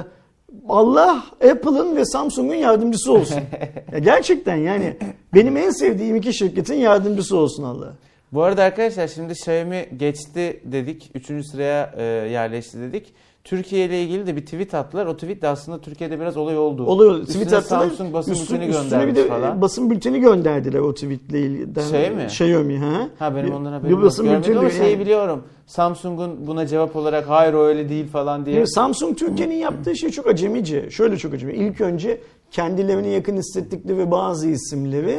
Allah 0.68 1.24
Apple'ın 1.50 1.96
ve 1.96 2.04
Samsung'un 2.04 2.54
yardımcısı 2.54 3.12
olsun. 3.12 3.40
ya 3.92 3.98
gerçekten 3.98 4.56
yani 4.56 4.96
benim 5.34 5.56
en 5.56 5.70
sevdiğim 5.70 6.16
iki 6.16 6.34
şirketin 6.34 6.74
yardımcısı 6.74 7.36
olsun 7.36 7.62
Allah. 7.62 7.92
Bu 8.32 8.42
arada 8.42 8.62
arkadaşlar 8.62 9.08
şimdi 9.08 9.32
Xiaomi 9.32 9.88
geçti 9.96 10.60
dedik. 10.64 11.10
Üçüncü 11.14 11.44
sıraya 11.44 11.94
e, 11.96 12.02
yerleşti 12.02 12.78
dedik. 12.78 13.14
Türkiye 13.44 13.86
ile 13.86 14.02
ilgili 14.02 14.26
de 14.26 14.36
bir 14.36 14.40
tweet 14.40 14.74
attılar. 14.74 15.06
O 15.06 15.14
tweet 15.16 15.42
de 15.42 15.48
aslında 15.48 15.80
Türkiye'de 15.80 16.20
biraz 16.20 16.36
olay 16.36 16.58
oldu. 16.58 16.84
Oluyor. 16.86 17.14
Üstüne 17.18 17.42
Tweet 17.44 17.52
attılar. 17.52 17.80
Samsung 17.88 18.12
basın 18.12 18.32
Üstü- 18.32 18.54
bülteni 18.54 18.72
göndermiş 18.72 19.16
bir 19.16 19.22
de 19.22 19.28
falan. 19.28 19.60
basın 19.60 19.90
bülteni 19.90 20.20
gönderdiler 20.20 20.78
o 20.78 20.94
tweetle 20.94 21.40
ilgili. 21.40 21.70
Xiaomi? 21.70 22.24
Xiaomi 22.24 22.78
ha. 22.78 23.08
Ha 23.18 23.34
benim 23.34 23.46
Bir- 23.46 23.52
ondan 23.52 23.72
bir 23.72 23.76
haberim 23.76 23.90
yok. 23.96 24.02
basın 24.04 24.24
Görmedim 24.24 24.58
ama 24.58 24.70
şeyi 24.70 24.90
yani- 24.90 25.00
biliyorum. 25.00 25.42
Samsung'un 25.66 26.46
buna 26.46 26.66
cevap 26.66 26.96
olarak 26.96 27.28
hayır 27.28 27.54
o 27.54 27.64
öyle 27.64 27.88
değil 27.88 28.06
falan 28.08 28.46
diye. 28.46 28.56
Yani 28.56 28.68
Samsung 28.68 29.18
Türkiye'nin 29.18 29.54
yaptığı 29.54 29.96
şey 29.96 30.10
çok 30.10 30.26
acemice. 30.26 30.90
Şöyle 30.90 31.16
çok 31.16 31.34
acemi. 31.34 31.52
İlk 31.54 31.80
önce 31.80 32.20
kendilerine 32.50 33.08
yakın 33.08 33.36
hissettikleri 33.36 34.10
bazı 34.10 34.48
isimleri 34.48 35.18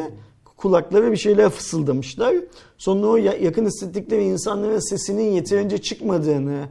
kulaklara 0.58 1.12
bir 1.12 1.18
şeyler 1.18 1.50
fısıldamışlar. 1.50 2.34
Sonra 2.78 3.08
o 3.08 3.16
ya- 3.18 3.38
yakın 3.42 3.66
hissettikleri 3.66 4.24
insanların 4.24 4.80
sesinin 4.80 5.32
yeterince 5.32 5.78
çıkmadığını 5.78 6.54
e, 6.54 6.66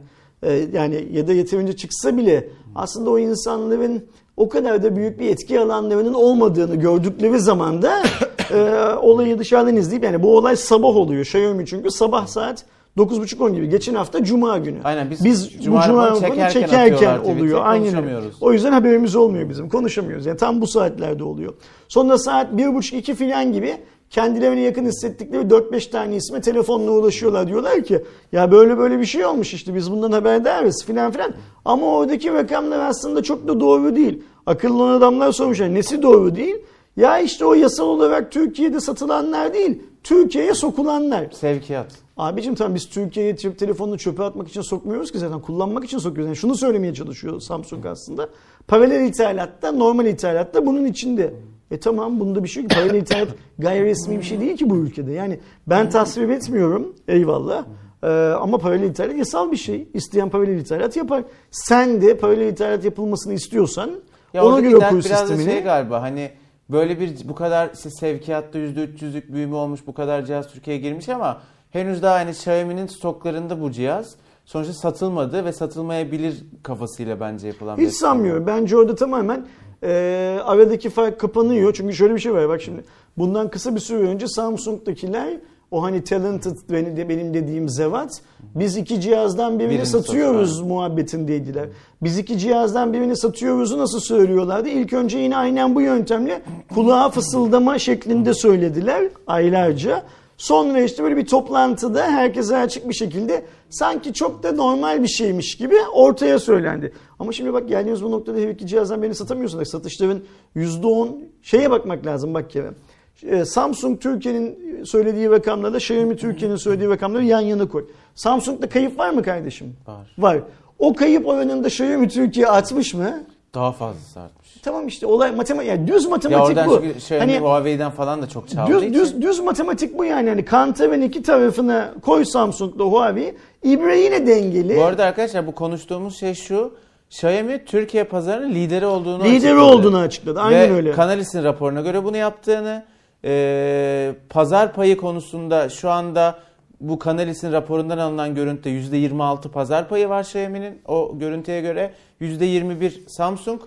yani 0.73 1.07
ya 1.11 1.27
da 1.27 1.33
yeterince 1.33 1.75
çıksa 1.75 2.17
bile 2.17 2.49
aslında 2.75 3.09
o 3.09 3.19
insanların 3.19 4.03
o 4.37 4.49
kadar 4.49 4.83
da 4.83 4.95
büyük 4.95 5.19
bir 5.19 5.29
etki 5.29 5.59
alanlarının 5.59 6.13
olmadığını 6.13 6.75
gördükleri 6.75 7.39
zaman 7.39 7.81
da 7.81 8.03
e, 8.51 8.93
olayı 9.01 9.39
dışarıdan 9.39 9.75
izleyip 9.75 10.03
yani 10.03 10.23
bu 10.23 10.37
olay 10.37 10.55
sabah 10.55 10.95
oluyor. 10.95 11.21
Xiaomi 11.21 11.65
çünkü 11.65 11.91
sabah 11.91 12.27
saat 12.27 12.65
9.30-10 12.97 13.55
gibi. 13.55 13.69
Geçen 13.69 13.95
hafta 13.95 14.23
Cuma 14.23 14.57
günü. 14.57 14.77
Aynen, 14.83 15.11
biz 15.11 15.25
biz 15.25 15.63
Cuma 15.63 15.81
bu 15.81 15.85
Cuma 15.85 16.09
günü 16.09 16.19
çekerken 16.19 16.49
çekerken, 16.49 17.19
oluyor. 17.19 17.59
Aynen. 17.63 18.03
O 18.41 18.53
yüzden 18.53 18.71
haberimiz 18.71 19.15
olmuyor 19.15 19.49
bizim. 19.49 19.69
Konuşamıyoruz. 19.69 20.25
Yani 20.25 20.37
tam 20.37 20.61
bu 20.61 20.67
saatlerde 20.67 21.23
oluyor. 21.23 21.53
Sonra 21.87 22.17
saat 22.17 22.53
1.30-2 22.53 23.13
filan 23.13 23.53
gibi 23.53 23.77
kendilerine 24.13 24.61
yakın 24.61 24.85
hissettikleri 24.85 25.43
4-5 25.43 25.89
tane 25.89 26.15
isme 26.15 26.41
telefonla 26.41 26.91
ulaşıyorlar. 26.91 27.47
Diyorlar 27.47 27.83
ki 27.83 28.03
ya 28.31 28.51
böyle 28.51 28.77
böyle 28.77 28.99
bir 28.99 29.05
şey 29.05 29.25
olmuş 29.25 29.53
işte 29.53 29.75
biz 29.75 29.91
bundan 29.91 30.11
haberdarız 30.11 30.83
filan 30.85 31.11
filan. 31.11 31.33
Ama 31.65 31.85
oradaki 31.85 32.33
rakamlar 32.33 32.79
aslında 32.79 33.23
çok 33.23 33.47
da 33.47 33.59
doğru 33.59 33.95
değil. 33.95 34.23
Akıllı 34.45 34.83
olan 34.83 34.93
adamlar 34.93 35.31
sormuşlar 35.31 35.73
nesi 35.73 36.01
doğru 36.01 36.35
değil? 36.35 36.55
Ya 36.97 37.19
işte 37.19 37.45
o 37.45 37.53
yasal 37.53 37.85
olarak 37.85 38.31
Türkiye'de 38.31 38.79
satılanlar 38.79 39.53
değil, 39.53 39.83
Türkiye'ye 40.03 40.53
sokulanlar. 40.53 41.27
Sevkiyat. 41.31 41.91
Abicim 42.17 42.55
tamam 42.55 42.75
biz 42.75 42.89
Türkiye'ye 42.89 43.37
cep 43.37 43.59
telefonunu 43.59 43.97
çöpe 43.97 44.23
atmak 44.23 44.47
için 44.47 44.61
sokmuyoruz 44.61 45.11
ki 45.11 45.19
zaten 45.19 45.41
kullanmak 45.41 45.83
için 45.83 45.97
sokuyoruz. 45.97 46.25
Yani 46.25 46.35
şunu 46.35 46.55
söylemeye 46.55 46.93
çalışıyor 46.93 47.39
Samsung 47.39 47.85
aslında. 47.85 48.29
Paralel 48.67 49.07
ithalatta, 49.07 49.71
normal 49.71 50.05
ithalatta 50.05 50.65
bunun 50.65 50.85
içinde. 50.85 51.33
E 51.73 51.79
tamam 51.79 52.19
bunda 52.19 52.43
bir 52.43 52.49
şey 52.49 52.63
yok. 52.63 52.71
Paralel 52.71 53.01
ithalat 53.01 53.27
gayri 53.59 53.85
resmi 53.85 54.17
bir 54.17 54.23
şey 54.23 54.39
değil 54.41 54.57
ki 54.57 54.69
bu 54.69 54.75
ülkede. 54.77 55.11
Yani 55.11 55.39
ben 55.67 55.89
tasvip 55.89 56.31
etmiyorum 56.31 56.95
eyvallah. 57.07 57.65
Ee, 58.03 58.07
ama 58.41 58.57
paralel 58.57 58.89
ithalat 58.89 59.15
yasal 59.17 59.51
bir 59.51 59.57
şey. 59.57 59.87
İsteyen 59.93 60.29
paralel 60.29 60.59
ithalat 60.59 60.95
yapar. 60.97 61.23
Sen 61.51 62.01
de 62.01 62.17
paralel 62.17 62.47
ithalat 62.47 62.85
yapılmasını 62.85 63.33
istiyorsan 63.33 63.91
Ya 64.33 64.45
ona 64.45 64.59
göre 64.59 64.73
kur 64.89 65.03
biraz 65.05 65.19
sistemini. 65.19 65.43
şey 65.51 65.61
galiba 65.63 66.01
hani 66.01 66.29
böyle 66.69 66.99
bir 66.99 67.15
bu 67.29 67.35
kadar 67.35 67.69
işte 67.73 67.89
sevkiyatta 67.89 68.59
%300'lük 68.59 69.33
büyüme 69.33 69.55
olmuş 69.55 69.87
bu 69.87 69.93
kadar 69.93 70.25
cihaz 70.25 70.47
Türkiye'ye 70.47 70.81
girmiş 70.81 71.09
ama 71.09 71.41
henüz 71.71 72.01
daha 72.03 72.15
hani 72.15 72.29
Xiaomi'nin 72.29 72.87
stoklarında 72.87 73.61
bu 73.61 73.71
cihaz 73.71 74.15
sonuçta 74.45 74.73
satılmadı 74.73 75.45
ve 75.45 75.53
satılmayabilir 75.53 76.43
kafasıyla 76.63 77.19
bence 77.19 77.47
yapılan 77.47 77.77
bir 77.77 77.83
Hiç 77.83 77.89
açıklama. 77.89 78.13
sanmıyorum. 78.13 78.47
Bence 78.47 78.77
orada 78.77 78.95
tamamen 78.95 79.45
e, 79.83 80.39
aradaki 80.45 80.89
fark 80.89 81.19
kapanıyor. 81.19 81.73
Çünkü 81.73 81.93
şöyle 81.95 82.15
bir 82.15 82.19
şey 82.19 82.33
var. 82.33 82.49
Bak 82.49 82.61
şimdi 82.61 82.83
bundan 83.17 83.49
kısa 83.49 83.75
bir 83.75 83.79
süre 83.79 83.97
önce 84.07 84.27
Samsung'dakiler 84.27 85.33
o 85.71 85.83
hani 85.83 86.03
talented 86.03 86.55
benim, 86.71 86.97
de- 86.97 87.09
benim 87.09 87.33
dediğim 87.33 87.69
zevat 87.69 88.21
biz 88.55 88.77
iki 88.77 89.01
cihazdan 89.01 89.59
birini 89.59 89.71
Birini 89.71 89.85
satıyoruz 89.85 90.49
satıyor. 90.49 90.67
muhabbetindeydiler. 90.69 91.65
Biz 92.03 92.17
iki 92.17 92.37
cihazdan 92.39 92.93
birini 92.93 93.17
satıyoruzu 93.17 93.77
nasıl 93.77 93.99
söylüyorlardı? 93.99 94.69
İlk 94.69 94.93
önce 94.93 95.17
yine 95.17 95.37
aynen 95.37 95.75
bu 95.75 95.81
yöntemle 95.81 96.41
kulağa 96.73 97.09
fısıldama 97.09 97.79
şeklinde 97.79 98.33
söylediler 98.33 99.03
aylarca. 99.27 100.03
Sonra 100.37 100.81
işte 100.81 101.03
böyle 101.03 101.17
bir 101.17 101.25
toplantıda 101.25 102.03
herkese 102.03 102.57
açık 102.57 102.89
bir 102.89 102.93
şekilde 102.93 103.45
sanki 103.73 104.13
çok 104.13 104.43
da 104.43 104.51
normal 104.51 105.03
bir 105.03 105.07
şeymiş 105.07 105.55
gibi 105.57 105.75
ortaya 105.93 106.39
söylendi. 106.39 106.93
Ama 107.19 107.31
şimdi 107.31 107.53
bak 107.53 107.67
geldiğimiz 107.69 108.03
bu 108.03 108.11
noktada 108.11 108.37
her 108.37 108.47
iki 108.47 108.67
cihazdan 108.67 109.01
birini 109.01 109.15
satamıyorsun. 109.15 109.59
da 109.59 109.65
Satışların 109.65 110.23
%10 110.55 111.07
şeye 111.41 111.71
bakmak 111.71 112.05
lazım 112.05 112.33
bak 112.33 112.49
Kerem. 112.49 112.75
Ee, 113.23 113.45
Samsung 113.45 114.01
Türkiye'nin 114.01 114.83
söylediği 114.83 115.29
rakamlarla 115.29 115.77
Xiaomi 115.77 116.17
Türkiye'nin 116.17 116.55
söylediği 116.55 116.89
rakamları 116.89 117.23
yan 117.23 117.41
yana 117.41 117.67
koy. 117.67 117.85
Samsung'da 118.15 118.69
kayıp 118.69 118.99
var 118.99 119.09
mı 119.09 119.23
kardeşim? 119.23 119.75
Var. 119.87 120.13
Var. 120.17 120.39
O 120.79 120.93
kayıp 120.93 121.27
oranında 121.27 121.67
Xiaomi 121.67 122.07
Türkiye 122.09 122.47
artmış 122.47 122.93
mı? 122.93 123.23
Daha 123.53 123.71
fazlası 123.71 124.19
artmış. 124.19 124.43
Tamam 124.63 124.87
işte 124.87 125.05
olay 125.05 125.31
matematik 125.35 125.69
yani 125.69 125.87
düz 125.87 126.03
Ya 126.03 126.09
matematik 126.09 126.47
oradan 126.47 126.69
bu. 126.69 126.85
Xiaomi 126.85 127.19
Hani 127.19 127.39
Huawei'den 127.39 127.91
falan 127.91 128.21
da 128.21 128.29
çok 128.29 128.49
çaldığı 128.49 128.73
düz, 128.73 128.83
için. 128.83 128.93
düz, 128.93 129.21
düz 129.21 129.39
matematik 129.39 129.97
bu 129.97 130.05
yani. 130.05 130.29
Hani 130.29 130.45
Kantar'ın 130.45 131.01
iki 131.01 131.23
tarafına 131.23 131.93
koy 132.01 132.25
Samsung'la 132.25 132.83
Huawei. 132.83 133.35
İbre 133.63 133.99
yine 133.99 134.27
dengeli. 134.27 134.77
Bu 134.77 134.83
arada 134.83 135.05
arkadaşlar 135.05 135.47
bu 135.47 135.51
konuştuğumuz 135.55 136.19
şey 136.19 136.33
şu. 136.33 136.73
Xiaomi 137.09 137.65
Türkiye 137.65 138.03
pazarının 138.03 138.53
lideri 138.53 138.85
olduğunu 138.85 139.23
Lideri 139.23 139.35
açıkladı. 139.37 139.61
olduğunu 139.61 139.97
açıkladı. 139.97 140.39
Aynen 140.41 140.69
Ve 140.69 140.73
öyle. 140.73 140.95
Canalis'in 140.95 141.43
raporuna 141.43 141.81
göre 141.81 142.03
bunu 142.03 142.17
yaptığını, 142.17 142.83
e, 143.25 144.13
pazar 144.29 144.73
payı 144.73 144.97
konusunda 144.97 145.69
şu 145.69 145.89
anda 145.89 146.39
bu 146.81 146.99
Canalis'in 147.05 147.51
raporundan 147.51 147.97
alınan 147.97 148.35
görüntüde 148.35 148.69
%26 148.69 149.49
pazar 149.51 149.89
payı 149.89 150.09
var 150.09 150.21
Xiaomi'nin 150.21 150.81
o 150.87 151.19
görüntüye 151.19 151.61
göre. 151.61 151.93
%21 152.21 153.03
Samsung. 153.07 153.61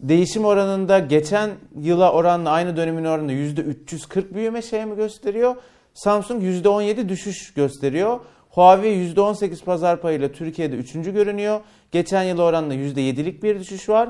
Değişim 0.00 0.44
oranında 0.44 0.98
geçen 0.98 1.50
yıla 1.80 2.12
oranla 2.12 2.50
aynı 2.50 2.76
dönemin 2.76 3.04
oranında 3.04 3.32
%340 3.32 4.34
büyüme 4.34 4.58
Xiaomi 4.58 4.96
gösteriyor. 4.96 5.54
Samsung 5.94 6.42
%17 6.42 7.08
düşüş 7.08 7.54
gösteriyor. 7.54 8.20
Huawei 8.50 9.14
%18 9.14 9.64
pazar 9.64 10.00
payıyla 10.00 10.32
Türkiye'de 10.32 10.76
3. 10.76 10.92
görünüyor. 10.92 11.60
Geçen 11.92 12.22
yıla 12.22 12.42
oranla 12.42 12.74
%7'lik 12.74 13.42
bir 13.42 13.60
düşüş 13.60 13.88
var. 13.88 14.08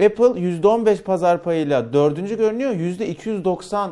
Apple 0.00 0.24
%15 0.24 1.02
pazar 1.02 1.42
payıyla 1.42 1.92
4. 1.92 2.38
görünüyor. 2.38 2.70
%290 2.70 3.90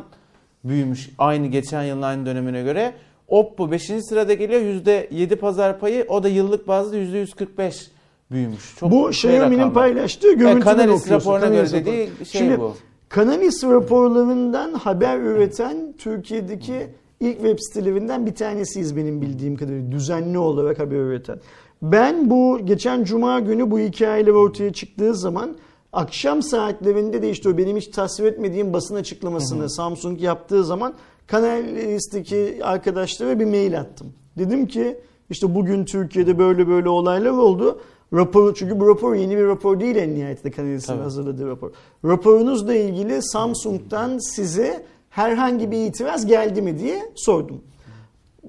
büyümüş 0.63 1.09
aynı 1.17 1.47
geçen 1.47 1.83
yılın 1.83 2.01
aynı 2.01 2.25
dönemine 2.25 2.63
göre. 2.63 2.93
Oppo 3.27 3.71
5. 3.71 3.83
sırada 4.09 4.33
geliyor. 4.33 4.61
%7 4.61 5.35
pazar 5.35 5.79
payı. 5.79 6.05
O 6.09 6.23
da 6.23 6.29
yıllık 6.29 6.67
bazda 6.67 6.97
%145 6.97 7.87
büyümüş. 8.31 8.75
Çok 8.79 8.91
bu 8.91 9.13
şey 9.13 9.31
Xiaomi'nin 9.31 9.59
rakamlar. 9.59 9.73
paylaştığı 9.73 10.33
görüntüden 10.33 10.65
Canalis 10.77 11.01
okuyorsun. 11.01 11.31
raporuna 11.31 11.55
göre 11.55 11.71
dediği 11.71 12.09
şey 12.25 12.41
Şimdi, 12.41 12.59
bu. 12.59 12.75
Canalis 13.15 13.63
raporlarından 13.63 14.73
haber 14.73 15.19
üreten 15.19 15.93
Türkiye'deki 15.97 16.87
ilk 17.19 17.35
web 17.35 17.59
sitelerinden 17.59 18.25
bir 18.25 18.35
tanesiyiz 18.35 18.95
benim 18.95 19.21
bildiğim 19.21 19.55
kadarıyla. 19.55 19.91
Düzenli 19.91 20.37
olarak 20.37 20.79
haber 20.79 20.97
üreten. 20.97 21.39
Ben 21.81 22.29
bu 22.29 22.59
geçen 22.65 23.03
cuma 23.03 23.39
günü 23.39 23.71
bu 23.71 23.79
hikayeler 23.79 24.31
ortaya 24.31 24.73
çıktığı 24.73 25.15
zaman 25.15 25.57
akşam 25.93 26.41
saatlerinde 26.41 27.21
de 27.21 27.29
işte 27.29 27.49
o 27.49 27.57
benim 27.57 27.77
hiç 27.77 27.87
tasvir 27.87 28.25
etmediğim 28.25 28.73
basın 28.73 28.95
açıklamasını 28.95 29.69
Samsung 29.69 30.21
yaptığı 30.21 30.63
zaman 30.63 30.93
Canalis'teki 31.31 32.59
arkadaşlara 32.63 33.39
bir 33.39 33.45
mail 33.45 33.79
attım. 33.79 34.13
Dedim 34.37 34.67
ki 34.67 34.97
işte 35.29 35.55
bugün 35.55 35.85
Türkiye'de 35.85 36.39
böyle 36.39 36.67
böyle 36.67 36.89
olaylar 36.89 37.31
oldu. 37.31 37.79
Rapor, 38.13 38.53
çünkü 38.55 38.79
bu 38.79 38.87
rapor 38.87 39.15
yeni 39.15 39.37
bir 39.37 39.43
rapor 39.45 39.79
değil 39.79 39.95
en 39.95 40.15
nihayetinde 40.15 40.55
Canalis'in 40.55 40.87
Tabii. 40.87 41.03
hazırladığı 41.03 41.47
rapor. 41.47 41.71
Raporunuzla 42.05 42.73
ilgili 42.73 43.23
Samsung'dan 43.23 44.17
size 44.35 44.85
herhangi 45.09 45.71
bir 45.71 45.85
itiraz 45.85 46.25
geldi 46.25 46.61
mi 46.61 46.79
diye 46.79 47.11
sordum. 47.15 47.61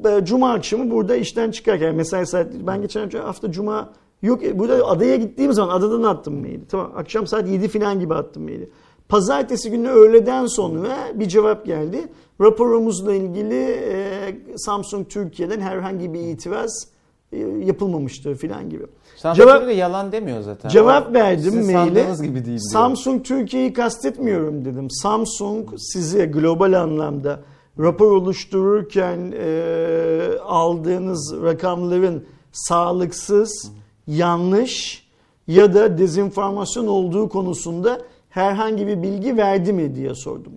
Ee, 0.04 0.20
Cuma 0.24 0.52
akşamı 0.52 0.90
burada 0.90 1.16
işten 1.16 1.50
çıkarken 1.50 1.94
mesai 1.94 2.26
saat 2.26 2.46
ben 2.66 2.82
geçen 2.82 3.10
hafta 3.10 3.52
Cuma 3.52 3.92
yok 4.22 4.44
e, 4.44 4.58
burada 4.58 4.86
adaya 4.86 5.16
gittiğim 5.16 5.52
zaman 5.52 5.76
adadan 5.76 6.02
attım 6.02 6.40
maili. 6.40 6.66
Tamam 6.68 6.92
akşam 6.96 7.26
saat 7.26 7.48
7 7.48 7.68
falan 7.68 8.00
gibi 8.00 8.14
attım 8.14 8.42
maili. 8.42 8.70
Pazartesi 9.08 9.70
günü 9.70 9.88
öğleden 9.88 10.46
sonra 10.46 10.96
bir 11.14 11.28
cevap 11.28 11.66
geldi. 11.66 12.08
Raporumuzla 12.40 13.14
ilgili 13.14 13.62
e, 13.70 14.36
Samsung 14.56 15.08
Türkiye'den 15.08 15.60
herhangi 15.60 16.14
bir 16.14 16.20
itiraz 16.20 16.88
e, 17.32 17.38
yapılmamıştır 17.38 18.36
filan 18.36 18.70
gibi. 18.70 18.84
Samsung 19.20 19.48
Cevap- 19.48 19.66
de 19.66 19.72
yalan 19.72 20.12
demiyor 20.12 20.40
zaten. 20.40 20.68
Cevap 20.68 21.10
O 21.10 21.14
verdim 21.14 21.72
maile. 21.72 22.06
gibi 22.22 22.44
değil. 22.44 22.58
Samsung 22.58 23.24
Türkiye'yi 23.24 23.72
kastetmiyorum 23.72 24.64
dedim. 24.64 24.90
Samsung 24.90 25.68
size 25.78 26.26
global 26.26 26.72
anlamda 26.72 27.40
rapor 27.78 28.12
oluştururken 28.12 29.32
e, 29.38 30.38
aldığınız 30.44 31.34
rakamların 31.42 32.24
sağlıksız, 32.52 33.72
yanlış 34.06 35.06
ya 35.46 35.74
da 35.74 35.98
dezenformasyon 35.98 36.86
olduğu 36.86 37.28
konusunda 37.28 38.00
herhangi 38.30 38.86
bir 38.86 39.02
bilgi 39.02 39.36
verdi 39.36 39.72
mi 39.72 39.94
diye 39.94 40.14
sordum. 40.14 40.52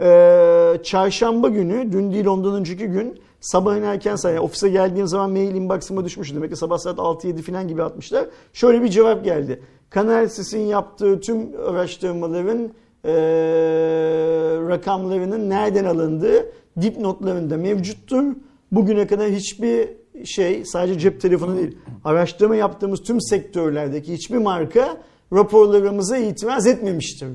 Ee, 0.00 0.78
çarşamba 0.84 1.48
günü, 1.48 1.92
dün 1.92 2.12
değil 2.12 2.26
ondan 2.26 2.54
önceki 2.54 2.86
gün 2.86 3.20
sabahın 3.42 3.82
erken 3.82 4.16
saat, 4.16 4.34
yani 4.34 4.44
ofise 4.44 4.68
geldiğim 4.68 5.06
zaman 5.06 5.30
mail 5.30 5.54
inbox'ıma 5.54 6.04
düşmüş. 6.04 6.34
Demek 6.34 6.50
ki 6.50 6.56
sabah 6.56 6.78
saat 6.78 6.98
6-7 6.98 7.42
falan 7.42 7.68
gibi 7.68 7.82
atmışlar. 7.82 8.26
Şöyle 8.52 8.82
bir 8.82 8.88
cevap 8.88 9.24
geldi. 9.24 9.62
Kanal 9.90 10.28
Sis'in 10.28 10.60
yaptığı 10.60 11.20
tüm 11.20 11.50
araştırmaların 11.68 12.72
ee, 13.04 13.12
rakamlarının 14.68 15.50
nereden 15.50 15.84
alındığı 15.84 16.52
dipnotlarında 16.80 17.56
mevcuttur. 17.56 18.24
Bugüne 18.72 19.06
kadar 19.06 19.30
hiçbir 19.30 19.88
şey 20.24 20.64
sadece 20.64 20.98
cep 20.98 21.20
telefonu 21.20 21.56
değil 21.56 21.78
araştırma 22.04 22.56
yaptığımız 22.56 23.02
tüm 23.02 23.20
sektörlerdeki 23.20 24.12
hiçbir 24.12 24.38
marka 24.38 24.96
raporlarımıza 25.32 26.16
itiraz 26.16 26.66
etmemiştir. 26.66 27.28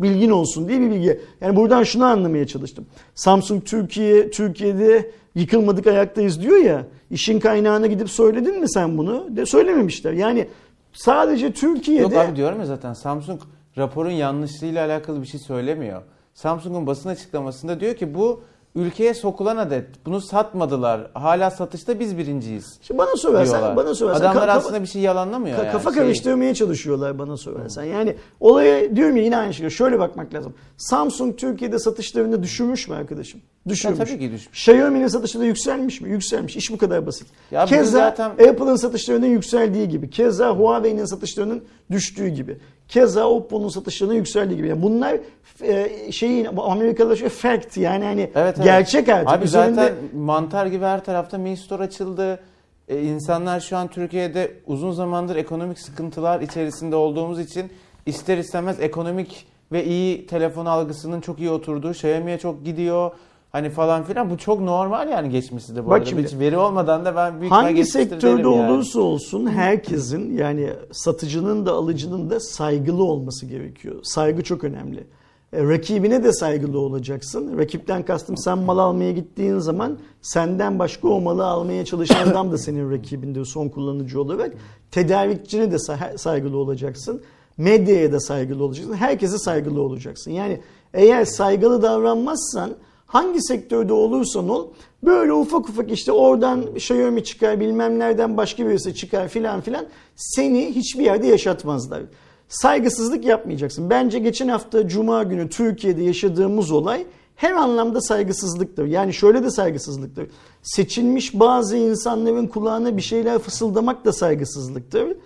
Bilgin 0.00 0.30
olsun 0.30 0.68
diye 0.68 0.80
bir 0.80 0.90
bilgi. 0.90 1.20
Yani 1.40 1.56
buradan 1.56 1.82
şunu 1.82 2.04
anlamaya 2.04 2.46
çalıştım. 2.46 2.86
Samsung 3.14 3.64
Türkiye 3.64 4.30
Türkiye'de 4.30 5.10
yıkılmadık 5.34 5.86
ayaktayız 5.86 6.42
diyor 6.42 6.56
ya. 6.56 6.86
İşin 7.10 7.40
kaynağına 7.40 7.86
gidip 7.86 8.10
söyledin 8.10 8.60
mi 8.60 8.70
sen 8.70 8.98
bunu? 8.98 9.36
De 9.36 9.46
söylememişler. 9.46 10.12
Yani 10.12 10.48
sadece 10.92 11.52
Türkiye'de 11.52 12.02
Yok 12.02 12.16
abi 12.16 12.36
diyorum 12.36 12.60
ya 12.60 12.66
zaten 12.66 12.92
Samsung 12.92 13.40
raporun 13.78 14.10
yanlışlığıyla 14.10 14.86
alakalı 14.86 15.22
bir 15.22 15.26
şey 15.26 15.40
söylemiyor. 15.40 16.02
Samsung'un 16.34 16.86
basın 16.86 17.08
açıklamasında 17.08 17.80
diyor 17.80 17.94
ki 17.94 18.14
bu 18.14 18.42
ülkeye 18.74 19.14
sokulan 19.14 19.56
adet. 19.56 19.86
Bunu 20.06 20.20
satmadılar. 20.20 21.10
Hala 21.14 21.50
satışta 21.50 22.00
biz 22.00 22.18
birinciyiz. 22.18 22.78
İşte 22.82 22.98
bana 22.98 23.16
sorarsan, 23.16 23.58
diyorlar. 23.58 23.76
bana 23.76 23.94
sorarsan 23.94 24.20
Adamlar 24.20 24.48
ka- 24.48 24.50
aslında 24.52 24.82
bir 24.82 24.86
şey 24.86 25.02
yalanlamıyor 25.02 25.58
Ka- 25.58 25.64
yani. 25.64 25.72
kafa 25.72 25.92
Şey- 25.92 26.02
karıştırmaya 26.02 26.54
çalışıyorlar 26.54 27.18
bana 27.18 27.36
sorarsan. 27.36 27.84
Yani 27.84 28.16
olaya 28.40 28.96
diyorum 28.96 29.16
ya 29.16 29.22
yine 29.22 29.36
aynı 29.36 29.54
şey. 29.54 29.70
Şöyle 29.70 29.98
bakmak 29.98 30.34
lazım. 30.34 30.54
Samsung 30.76 31.38
Türkiye'de 31.38 31.78
satışlarını 31.78 32.42
düşürmüş 32.42 32.88
mü 32.88 32.94
arkadaşım? 32.96 33.40
Düşürmüş. 33.68 33.98
tabii 33.98 34.18
ki 34.18 34.32
düşmüş. 34.32 34.58
Xiaomi'nin 34.68 35.08
satışları 35.08 35.44
yükselmiş 35.46 36.00
mi? 36.00 36.10
Yükselmiş. 36.10 36.56
İş 36.56 36.72
bu 36.72 36.78
kadar 36.78 37.06
basit. 37.06 37.26
Ya 37.50 37.64
Keza 37.64 37.90
zaten- 37.90 38.30
Apple'ın 38.30 38.76
satışlarının 38.76 39.26
yükseldiği 39.26 39.88
gibi. 39.88 40.10
Keza 40.10 40.50
Huawei'nin 40.50 41.04
satışlarının 41.04 41.64
düştüğü 41.90 42.28
gibi. 42.28 42.58
Keza 42.90 43.28
Oppo'nun 43.28 43.68
satışlarının 43.68 44.14
yükseldiği 44.14 44.56
gibi. 44.56 44.68
Yani 44.68 44.82
bunlar 44.82 45.16
e, 45.62 46.12
şeyin 46.12 46.48
Amerikalılar 46.56 47.16
şey 47.16 47.28
fact 47.28 47.76
yani 47.76 48.04
hani 48.04 48.20
Evet, 48.20 48.34
evet. 48.56 48.64
gerçek 48.64 49.08
artık. 49.08 49.28
Abi 49.32 49.44
Üzerinde- 49.44 49.74
zaten 49.74 49.94
mantar 50.16 50.66
gibi 50.66 50.84
her 50.84 51.04
tarafta 51.04 51.38
Mi 51.38 51.56
Store 51.56 51.82
açıldı. 51.82 52.40
Ee, 52.88 53.02
insanlar 53.02 53.60
şu 53.60 53.76
an 53.76 53.88
Türkiye'de 53.88 54.52
uzun 54.66 54.92
zamandır 54.92 55.36
ekonomik 55.36 55.78
sıkıntılar 55.78 56.40
içerisinde 56.40 56.96
olduğumuz 56.96 57.40
için 57.40 57.72
ister 58.06 58.38
istemez 58.38 58.80
ekonomik 58.80 59.46
ve 59.72 59.84
iyi 59.84 60.26
telefon 60.26 60.66
algısının 60.66 61.20
çok 61.20 61.38
iyi 61.38 61.50
oturduğu 61.50 61.90
Xiaomi'ye 61.90 62.38
çok 62.38 62.64
gidiyor. 62.64 63.10
Hani 63.52 63.70
falan 63.70 64.04
filan 64.04 64.30
bu 64.30 64.38
çok 64.38 64.60
normal 64.60 65.08
yani 65.08 65.30
geçmişte 65.30 65.76
de 65.76 65.84
bu 65.84 65.90
Bak 65.90 65.96
arada. 65.96 66.10
şimdi, 66.10 66.22
Hiç 66.24 66.38
veri 66.38 66.56
olmadan 66.58 67.04
da 67.04 67.16
ben 67.16 67.40
büyük 67.40 67.52
Hangi 67.52 67.84
sektörde 67.84 68.40
yani. 68.40 68.46
olursa 68.72 69.00
olsun 69.00 69.46
herkesin 69.46 70.36
yani 70.36 70.70
satıcının 70.92 71.66
da 71.66 71.72
alıcının 71.72 72.30
da 72.30 72.40
saygılı 72.40 73.04
olması 73.04 73.46
gerekiyor. 73.46 73.94
Saygı 74.02 74.42
çok 74.42 74.64
önemli. 74.64 75.06
E, 75.52 75.62
rakibine 75.68 76.24
de 76.24 76.32
saygılı 76.32 76.78
olacaksın. 76.80 77.58
Rakipten 77.58 78.04
kastım 78.04 78.36
sen 78.36 78.58
mal 78.58 78.78
almaya 78.78 79.12
gittiğin 79.12 79.58
zaman 79.58 79.98
senden 80.22 80.78
başka 80.78 81.08
o 81.08 81.20
malı 81.20 81.46
almaya 81.46 81.84
çalışan 81.84 82.28
adam 82.28 82.52
da 82.52 82.58
senin 82.58 82.90
rakibinde 82.90 83.44
son 83.44 83.68
kullanıcı 83.68 84.20
olarak. 84.20 84.52
Tedarikçine 84.90 85.72
de 85.72 85.76
sa- 85.76 86.18
saygılı 86.18 86.56
olacaksın. 86.56 87.22
Medyaya 87.58 88.12
da 88.12 88.20
saygılı 88.20 88.64
olacaksın. 88.64 88.94
Herkese 88.94 89.38
saygılı 89.38 89.82
olacaksın. 89.82 90.30
Yani 90.30 90.60
eğer 90.94 91.24
saygılı 91.24 91.82
davranmazsan 91.82 92.70
hangi 93.10 93.42
sektörde 93.42 93.92
olursan 93.92 94.48
ol 94.48 94.68
böyle 95.02 95.32
ufak 95.32 95.68
ufak 95.68 95.92
işte 95.92 96.12
oradan 96.12 96.62
Xiaomi 96.76 97.24
çıkar 97.24 97.60
bilmem 97.60 97.98
nereden 97.98 98.36
başka 98.36 98.66
birisi 98.66 98.94
çıkar 98.94 99.28
filan 99.28 99.60
filan 99.60 99.86
seni 100.16 100.66
hiçbir 100.74 101.04
yerde 101.04 101.26
yaşatmazlar. 101.26 102.02
Saygısızlık 102.48 103.24
yapmayacaksın. 103.24 103.90
Bence 103.90 104.18
geçen 104.18 104.48
hafta 104.48 104.88
Cuma 104.88 105.22
günü 105.22 105.48
Türkiye'de 105.48 106.02
yaşadığımız 106.02 106.70
olay 106.70 107.06
her 107.36 107.52
anlamda 107.52 108.00
saygısızlıktır. 108.00 108.86
Yani 108.86 109.14
şöyle 109.14 109.44
de 109.44 109.50
saygısızlıktır. 109.50 110.26
Seçilmiş 110.62 111.40
bazı 111.40 111.76
insanların 111.76 112.46
kulağına 112.46 112.96
bir 112.96 113.02
şeyler 113.02 113.38
fısıldamak 113.38 114.04
da 114.04 114.12
saygısızlıktır. 114.12 115.16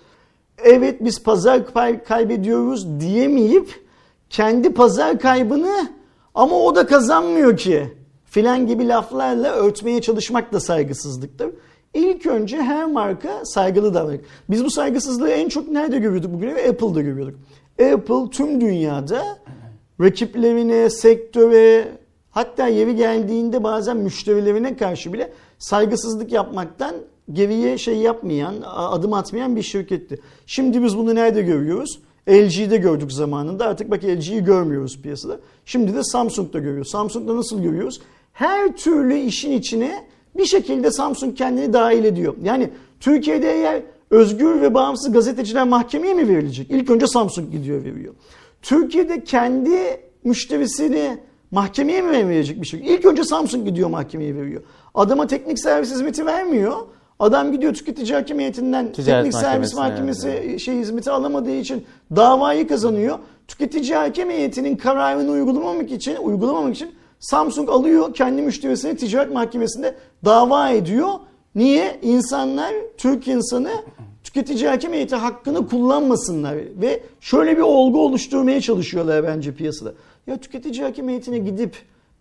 Evet 0.59 1.05
biz 1.05 1.23
pazar 1.23 1.63
kaybediyoruz 2.05 3.01
diyemeyip 3.01 3.85
kendi 4.31 4.73
pazar 4.73 5.19
kaybını 5.19 5.89
ama 6.35 6.57
o 6.61 6.75
da 6.75 6.87
kazanmıyor 6.87 7.57
ki 7.57 7.95
filan 8.25 8.67
gibi 8.67 8.89
laflarla 8.89 9.53
örtmeye 9.53 10.01
çalışmak 10.01 10.53
da 10.53 10.61
saygısızlıktır. 10.61 11.51
İlk 11.95 12.27
önce 12.27 12.57
her 12.57 12.85
marka 12.85 13.45
saygılı 13.45 13.95
davranır. 13.95 14.21
Biz 14.51 14.65
bu 14.65 14.71
saygısızlığı 14.71 15.31
en 15.31 15.49
çok 15.49 15.69
nerede 15.69 15.99
görüyorduk 15.99 16.33
bugüne 16.33 16.55
ve 16.55 16.69
Apple'da 16.69 17.01
görüyorduk. 17.01 17.35
Apple 17.81 18.31
tüm 18.31 18.61
dünyada 18.61 19.39
rakiplerine, 20.01 20.91
sektöre 20.91 21.89
hatta 22.31 22.67
yeri 22.69 22.97
geldiğinde 22.97 23.65
bazen 23.65 23.97
müşterilerine 23.97 24.77
karşı 24.77 25.13
bile 25.13 25.33
saygısızlık 25.59 26.33
yapmaktan 26.33 26.95
geriye 27.33 27.79
şey 27.79 27.97
yapmayan, 27.97 28.55
adım 28.67 29.13
atmayan 29.13 29.57
bir 29.57 29.63
şirketti. 29.63 30.21
Şimdi 30.47 30.83
biz 30.83 30.99
bunu 30.99 31.15
nerede 31.15 31.43
görüyoruz? 31.43 32.01
LG'de 32.29 32.77
gördük 32.77 33.13
zamanında. 33.13 33.67
Artık 33.67 33.91
bak 33.91 34.05
LG'yi 34.05 34.45
görmüyoruz 34.45 35.03
piyasada. 35.03 35.41
Şimdi 35.65 35.95
de 35.95 36.03
Samsung'da 36.03 36.59
görüyoruz. 36.59 36.91
Samsung'da 36.91 37.37
nasıl 37.37 37.63
görüyoruz? 37.63 38.01
Her 38.33 38.77
türlü 38.77 39.17
işin 39.19 39.53
içine 39.53 40.05
bir 40.37 40.45
şekilde 40.45 40.91
Samsung 40.91 41.37
kendini 41.37 41.73
dahil 41.73 42.05
ediyor. 42.05 42.35
Yani 42.43 42.71
Türkiye'de 43.01 43.53
eğer 43.53 43.83
özgür 44.11 44.61
ve 44.61 44.75
bağımsız 44.75 45.13
gazeteciler 45.13 45.69
mahkemeye 45.69 46.15
mi 46.15 46.29
verilecek? 46.29 46.71
İlk 46.71 46.91
önce 46.91 47.07
Samsung 47.07 47.53
gidiyor 47.53 47.85
veriyor. 47.85 48.15
Türkiye'de 48.63 49.25
kendi 49.25 50.01
müşterisini 50.25 51.19
mahkemeye 51.51 52.03
mi 52.03 52.29
verecek 52.29 52.61
bir 52.63 52.67
şey? 52.67 52.81
İlk 52.81 53.05
önce 53.05 53.25
Samsung 53.25 53.69
gidiyor 53.69 53.91
mahkemeye 53.91 54.37
veriyor. 54.37 54.63
Adama 54.95 55.27
teknik 55.27 55.59
servis 55.59 55.91
hizmeti 55.91 56.27
vermiyor. 56.27 56.77
Adam 57.25 57.53
gidiyor 57.53 57.75
tüketici 57.75 58.15
hakem 58.15 58.39
heyetinden 58.39 58.93
Ticaret 58.93 59.25
teknik 59.25 59.41
servis 59.41 59.75
mahkemesi 59.75 60.61
şey 60.61 60.79
hizmeti 60.79 61.11
alamadığı 61.11 61.57
için 61.57 61.85
davayı 62.17 62.69
kazanıyor. 62.69 63.19
Tüketici 63.49 63.95
hakem 63.95 64.31
heyetinin 64.31 64.77
kararını 64.77 65.31
uygulamamak 65.31 65.93
için 65.93 66.17
uygulamamak 66.17 66.75
için 66.75 66.91
Samsung 67.21 67.71
alıyor 67.71 68.15
kendi 68.15 68.43
müşterisini 68.43 68.97
ticaret 68.97 69.33
mahkemesinde 69.33 69.95
dava 70.25 70.69
ediyor. 70.69 71.09
Niye? 71.55 71.99
İnsanlar, 72.03 72.75
Türk 72.99 73.29
insanı 73.29 73.73
tüketici 74.25 74.69
hakem 74.69 74.93
heyeti 74.93 75.17
hakkını 75.17 75.69
kullanmasınlar 75.69 76.57
ve 76.57 77.03
şöyle 77.21 77.57
bir 77.57 77.63
olgu 77.63 78.05
oluşturmaya 78.05 78.61
çalışıyorlar 78.61 79.25
bence 79.25 79.55
piyasada. 79.55 79.93
Ya 80.27 80.37
tüketici 80.37 80.83
hakem 80.83 81.09
heyetine 81.09 81.39
gidip 81.39 81.77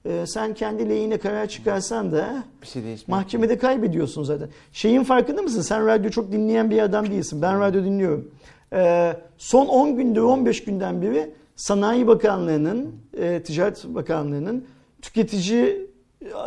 e, 0.06 0.26
sen 0.28 0.54
kendi 0.54 0.90
lehine 0.90 1.18
karar 1.18 1.48
çıkarsan 1.48 2.12
da 2.12 2.44
Bir 2.62 2.68
şey 2.68 2.84
değişmiyor. 2.84 3.20
mahkemede 3.20 3.58
kaybediyorsun 3.58 4.24
zaten. 4.24 4.50
Şeyin 4.72 5.04
farkında 5.04 5.42
mısın? 5.42 5.62
Sen 5.62 5.88
radyo 5.88 6.10
çok 6.12 6.32
dinleyen 6.32 6.72
bir 6.72 6.82
adam 6.82 7.10
değilsin. 7.12 7.42
Ben 7.42 7.60
radyo 7.60 7.84
dinliyorum. 7.84 8.32
E, 8.74 9.14
son 9.38 9.66
10 9.66 9.96
günde 9.96 10.22
15 10.22 10.64
günden 10.64 11.02
beri 11.02 11.32
Sanayi 11.56 12.08
Bakanlığı'nın, 12.08 12.96
e, 13.18 13.44
Ticaret 13.44 13.84
Bakanlığı'nın 13.86 14.66
tüketici 15.02 15.88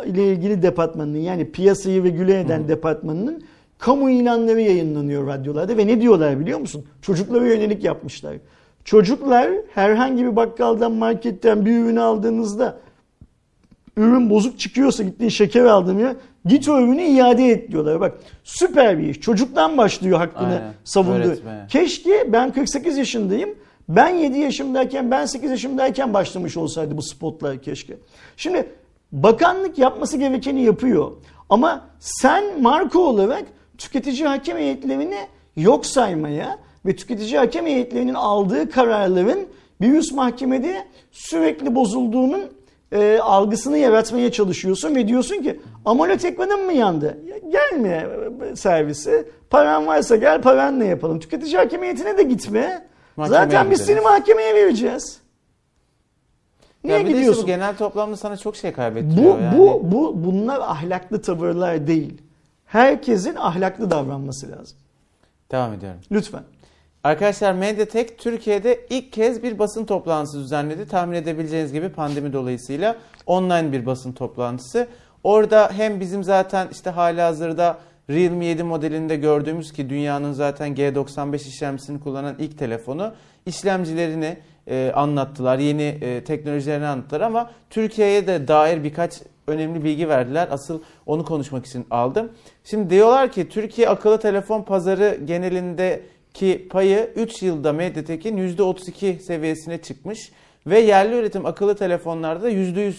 ile 0.05 0.31
ilgili 0.31 0.61
departmanının 0.61 1.17
yani 1.17 1.51
piyasayı 1.51 2.03
regüle 2.03 2.39
eden 2.39 2.67
departmanının 2.67 3.43
kamu 3.77 4.09
ilanları 4.09 4.61
yayınlanıyor 4.61 5.27
radyolarda 5.27 5.77
ve 5.77 5.87
ne 5.87 6.01
diyorlar 6.01 6.39
biliyor 6.39 6.59
musun? 6.59 6.85
Çocuklara 7.01 7.47
yönelik 7.47 7.83
yapmışlar. 7.83 8.37
Çocuklar 8.85 9.49
herhangi 9.73 10.25
bir 10.25 10.35
bakkaldan 10.35 10.91
marketten 10.91 11.65
bir 11.65 11.71
ürün 11.79 11.95
aldığınızda 11.95 12.77
ürün 13.97 14.29
bozuk 14.29 14.59
çıkıyorsa 14.59 15.03
gittiğin 15.03 15.29
şeker 15.29 15.65
aldın 15.65 15.97
ya 15.97 16.15
git 16.45 16.69
o 16.69 16.79
ürünü 16.81 17.01
iade 17.01 17.45
et 17.45 17.71
diyorlar. 17.71 17.99
Bak 17.99 18.17
süper 18.43 18.99
bir 18.99 19.07
iş. 19.07 19.19
Çocuktan 19.19 19.77
başlıyor 19.77 20.17
hakkını 20.17 20.47
Aynen. 20.47 20.73
savunduğu. 20.83 21.27
Öğretmeye. 21.27 21.67
Keşke 21.69 22.33
ben 22.33 22.53
48 22.53 22.97
yaşındayım. 22.97 23.49
Ben 23.89 24.09
7 24.09 24.39
yaşımdayken 24.39 25.11
ben 25.11 25.25
8 25.25 25.51
yaşımdayken 25.51 26.13
başlamış 26.13 26.57
olsaydı 26.57 26.97
bu 26.97 27.01
spotlar 27.01 27.61
keşke. 27.61 27.97
Şimdi 28.37 28.69
bakanlık 29.11 29.77
yapması 29.77 30.17
gerekeni 30.17 30.63
yapıyor. 30.63 31.11
Ama 31.49 31.85
sen 31.99 32.61
marka 32.61 32.99
olarak 32.99 33.43
tüketici 33.77 34.27
hakem 34.27 34.57
heyetlerini 34.57 35.17
yok 35.55 35.85
saymaya 35.85 36.57
ve 36.85 36.95
tüketici 36.95 37.37
hakem 37.37 37.65
heyetlerinin 37.65 38.13
aldığı 38.13 38.69
kararların 38.69 39.47
bir 39.81 39.93
üst 39.93 40.13
mahkemede 40.13 40.87
sürekli 41.11 41.75
bozulduğunun 41.75 42.41
e, 42.91 43.19
algısını 43.19 43.77
yaratmaya 43.77 44.31
çalışıyorsun 44.31 44.95
ve 44.95 45.07
diyorsun 45.07 45.41
ki 45.43 45.59
AMOLED 45.85 46.21
ekranın 46.23 46.65
mı 46.65 46.73
yandı? 46.73 47.17
Ya 47.27 47.37
Gelme 47.37 48.07
servise. 48.55 49.25
Paran 49.49 49.87
varsa 49.87 50.15
gel 50.15 50.41
paranla 50.41 50.83
yapalım. 50.83 51.19
Tüketici 51.19 51.57
hakem 51.57 51.83
heyetine 51.83 52.17
de 52.17 52.23
gitme. 52.23 52.87
Mahkemeye 53.17 53.43
Zaten 53.45 53.71
biz 53.71 53.81
seni 53.81 54.01
mahkemeye 54.01 54.55
vereceğiz. 54.55 55.19
Niye 56.83 56.97
ya 56.97 57.01
gidiyorsun? 57.01 57.43
bu 57.43 57.47
genel 57.47 57.77
toplamda 57.77 58.17
sana 58.17 58.37
çok 58.37 58.55
şey 58.55 58.71
kaybettiriyor 58.73 59.37
Bu, 59.37 59.41
yani. 59.41 59.57
bu, 59.57 59.81
bu, 59.83 60.13
bunlar 60.25 60.59
ahlaklı 60.59 61.21
tavırlar 61.21 61.87
değil. 61.87 62.21
Herkesin 62.65 63.35
ahlaklı 63.35 63.91
davranması 63.91 64.51
lazım. 64.51 64.77
Devam 65.51 65.73
ediyorum. 65.73 65.99
Lütfen. 66.11 66.43
Arkadaşlar 67.07 67.53
Mediatek 67.53 68.19
Türkiye'de 68.19 68.79
ilk 68.89 69.13
kez 69.13 69.43
bir 69.43 69.59
basın 69.59 69.85
toplantısı 69.85 70.39
düzenledi. 70.39 70.87
Tahmin 70.87 71.15
edebileceğiniz 71.15 71.73
gibi 71.73 71.89
pandemi 71.89 72.33
dolayısıyla 72.33 72.95
online 73.25 73.71
bir 73.71 73.85
basın 73.85 74.11
toplantısı. 74.11 74.87
Orada 75.23 75.69
hem 75.71 75.99
bizim 75.99 76.23
zaten 76.23 76.67
işte 76.71 76.89
hali 76.89 77.21
hazırda 77.21 77.77
Realme 78.09 78.45
7 78.45 78.63
modelinde 78.63 79.15
gördüğümüz 79.15 79.73
ki 79.73 79.89
dünyanın 79.89 80.33
zaten 80.33 80.75
G95 80.75 81.35
işlemcisini 81.35 81.99
kullanan 81.99 82.35
ilk 82.39 82.57
telefonu 82.57 83.13
işlemcilerini 83.45 84.37
e, 84.67 84.91
anlattılar. 84.95 85.59
Yeni 85.59 85.83
e, 85.83 86.23
teknolojilerini 86.23 86.85
anlattılar 86.85 87.21
ama 87.21 87.51
Türkiye'ye 87.69 88.27
de 88.27 88.47
dair 88.47 88.83
birkaç 88.83 89.21
önemli 89.47 89.83
bilgi 89.83 90.09
verdiler. 90.09 90.47
Asıl 90.51 90.81
onu 91.05 91.25
konuşmak 91.25 91.65
için 91.65 91.85
aldım. 91.91 92.31
Şimdi 92.63 92.89
diyorlar 92.89 93.31
ki 93.31 93.49
Türkiye 93.49 93.89
akıllı 93.89 94.19
telefon 94.19 94.61
pazarı 94.61 95.19
genelindeki 96.39 96.67
payı 96.67 97.09
3 97.15 97.43
yılda 97.43 97.73
Mediatek'in 97.73 98.37
%32 98.37 99.19
seviyesine 99.19 99.77
çıkmış 99.81 100.31
ve 100.67 100.79
yerli 100.79 101.15
üretim 101.15 101.45
akıllı 101.45 101.75
telefonlarda 101.75 102.49
%100 102.49 102.93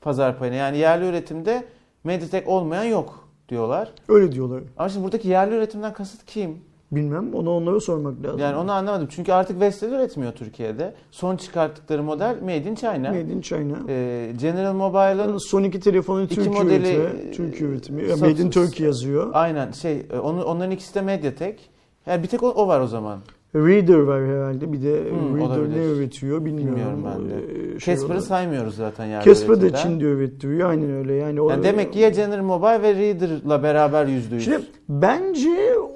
pazar 0.00 0.38
payına. 0.38 0.56
Yani 0.56 0.78
yerli 0.78 1.06
üretimde 1.06 1.64
Mediatek 2.04 2.48
olmayan 2.48 2.84
yok 2.84 3.28
diyorlar. 3.48 3.92
Öyle 4.08 4.32
diyorlar. 4.32 4.62
Ama 4.76 4.88
şimdi 4.88 5.04
buradaki 5.04 5.28
yerli 5.28 5.54
üretimden 5.54 5.92
kasıt 5.92 6.26
kim? 6.26 6.58
Bilmem 6.92 7.34
onu 7.34 7.50
onlara 7.50 7.80
sormak 7.80 8.24
lazım. 8.24 8.40
Yani 8.40 8.56
onu 8.56 8.72
anlamadım. 8.72 9.08
Çünkü 9.10 9.32
artık 9.32 9.60
Vestel 9.60 9.92
üretmiyor 9.92 10.32
Türkiye'de. 10.32 10.94
Son 11.10 11.36
çıkarttıkları 11.36 12.02
model 12.02 12.36
Made 12.42 12.70
in 12.70 12.74
China. 12.74 13.08
Made 13.08 13.20
in 13.32 13.40
China. 13.40 13.76
Ee, 13.88 14.32
General 14.40 14.74
Mobile'ın 14.74 15.38
Son 15.38 15.62
iki 15.64 15.80
telefonu 15.80 16.22
İki 16.22 16.34
Türkiye 16.34 16.62
modeli, 16.62 16.94
üretimi. 16.94 17.32
Türkiye 17.32 17.70
üretimi. 17.70 18.02
Ya, 18.02 18.16
satış- 18.16 18.20
Made 18.32 18.42
in 18.42 18.50
Turkey 18.50 18.86
yazıyor. 18.86 19.30
aynen 19.32 19.72
şey 19.72 20.06
e, 20.12 20.18
onu, 20.18 20.44
onların 20.44 20.70
ikisi 20.70 20.94
de 20.94 21.00
Mediatek. 21.00 21.70
Yani 22.06 22.22
bir 22.22 22.28
tek 22.28 22.42
o, 22.42 22.48
o 22.50 22.68
var 22.68 22.80
o 22.80 22.86
zaman. 22.86 23.18
Reader 23.54 23.98
var 23.98 24.26
herhalde. 24.26 24.72
Bir 24.72 24.82
de 24.82 25.10
Hmm, 25.10 25.36
Reader 25.36 25.58
olabilir. 25.58 25.80
ne 25.80 25.84
üretiyor 25.84 26.44
bilmiyorum. 26.44 26.72
Bilmiyorum 26.74 27.04
ben 27.04 27.30
de. 27.30 27.34
Ee, 27.76 27.80
şey 27.80 27.94
Casper'ı 27.96 28.22
saymıyoruz 28.22 28.76
zaten 28.76 29.06
yani. 29.06 29.24
Casper 29.24 29.60
da 29.60 29.74
Çin'de 29.74 30.04
ürettiriyor. 30.04 30.70
Aynen 30.70 30.90
öyle. 30.92 31.14
Yani, 31.14 31.40
o- 31.40 31.50
Yani 31.50 31.64
demek 31.64 31.92
ki 31.92 31.98
ya 31.98 32.08
General 32.08 32.42
Mobile 32.44 32.82
ve 32.82 32.94
Reader'la 32.94 33.62
beraber 33.62 34.06
%100. 34.06 34.40
Şimdi 34.40 34.60
bence 34.88 35.50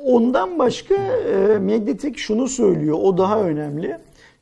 ondan 0.04 0.58
başka 0.58 0.94
e, 0.94 1.58
Mediatek 1.58 2.18
şunu 2.18 2.48
söylüyor. 2.48 2.98
O 3.02 3.18
daha 3.18 3.42
önemli. 3.42 3.96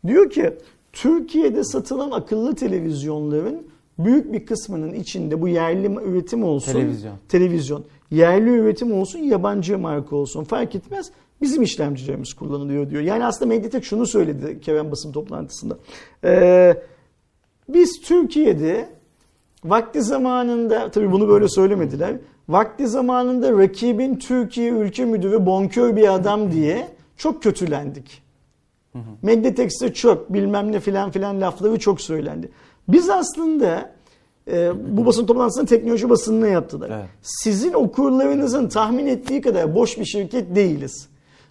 Diyor 0.06 0.30
ki 0.30 0.50
Türkiye'de 0.92 1.64
satılan 1.64 2.10
akıllı 2.10 2.54
televizyonların 2.54 3.66
büyük 3.98 4.32
bir 4.32 4.46
kısmının 4.46 4.92
içinde 4.92 5.40
bu 5.40 5.48
yerli 5.48 5.94
üretim 6.04 6.44
olsun. 6.44 6.72
Televizyon. 6.72 7.14
Televizyon. 7.28 7.84
Yerli 8.10 8.50
üretim 8.50 8.92
olsun, 8.92 9.18
yabancı 9.18 9.78
marka 9.78 10.16
olsun 10.16 10.44
fark 10.44 10.74
etmez. 10.74 11.10
Bizim 11.42 11.62
işlemcilerimiz 11.62 12.34
kullanılıyor 12.34 12.90
diyor. 12.90 13.02
Yani 13.02 13.24
aslında 13.24 13.48
Mediatek 13.48 13.84
şunu 13.84 14.06
söyledi 14.06 14.60
Kerem 14.60 14.90
basın 14.90 15.12
toplantısında. 15.12 15.78
Ee, 16.24 16.82
biz 17.68 18.00
Türkiye'de 18.04 18.88
vakti 19.64 20.02
zamanında 20.02 20.90
tabii 20.90 21.12
bunu 21.12 21.28
böyle 21.28 21.48
söylemediler. 21.48 22.16
Vakti 22.48 22.88
zamanında 22.88 23.52
rakibin 23.52 24.16
Türkiye 24.16 24.70
ülke 24.70 25.04
müdürü 25.04 25.46
bonkör 25.46 25.96
bir 25.96 26.14
adam 26.14 26.52
diye 26.52 26.88
çok 27.16 27.42
kötülendik. 27.42 28.22
Mediatek'te 29.22 29.94
çok 29.94 30.32
bilmem 30.32 30.72
ne 30.72 30.80
filan 30.80 31.10
filan 31.10 31.40
lafları 31.40 31.78
çok 31.78 32.00
söylendi. 32.00 32.50
Biz 32.88 33.10
aslında 33.10 33.92
e, 34.50 34.72
bu 34.96 35.06
basın 35.06 35.26
toplantısını 35.26 35.66
teknoloji 35.66 36.10
basınına 36.10 36.46
yaptılar. 36.46 36.90
Evet. 36.90 37.08
Sizin 37.22 37.72
okurlarınızın 37.72 38.68
tahmin 38.68 39.06
ettiği 39.06 39.40
kadar 39.40 39.74
boş 39.74 39.98
bir 39.98 40.04
şirket 40.04 40.56
değiliz. 40.56 41.08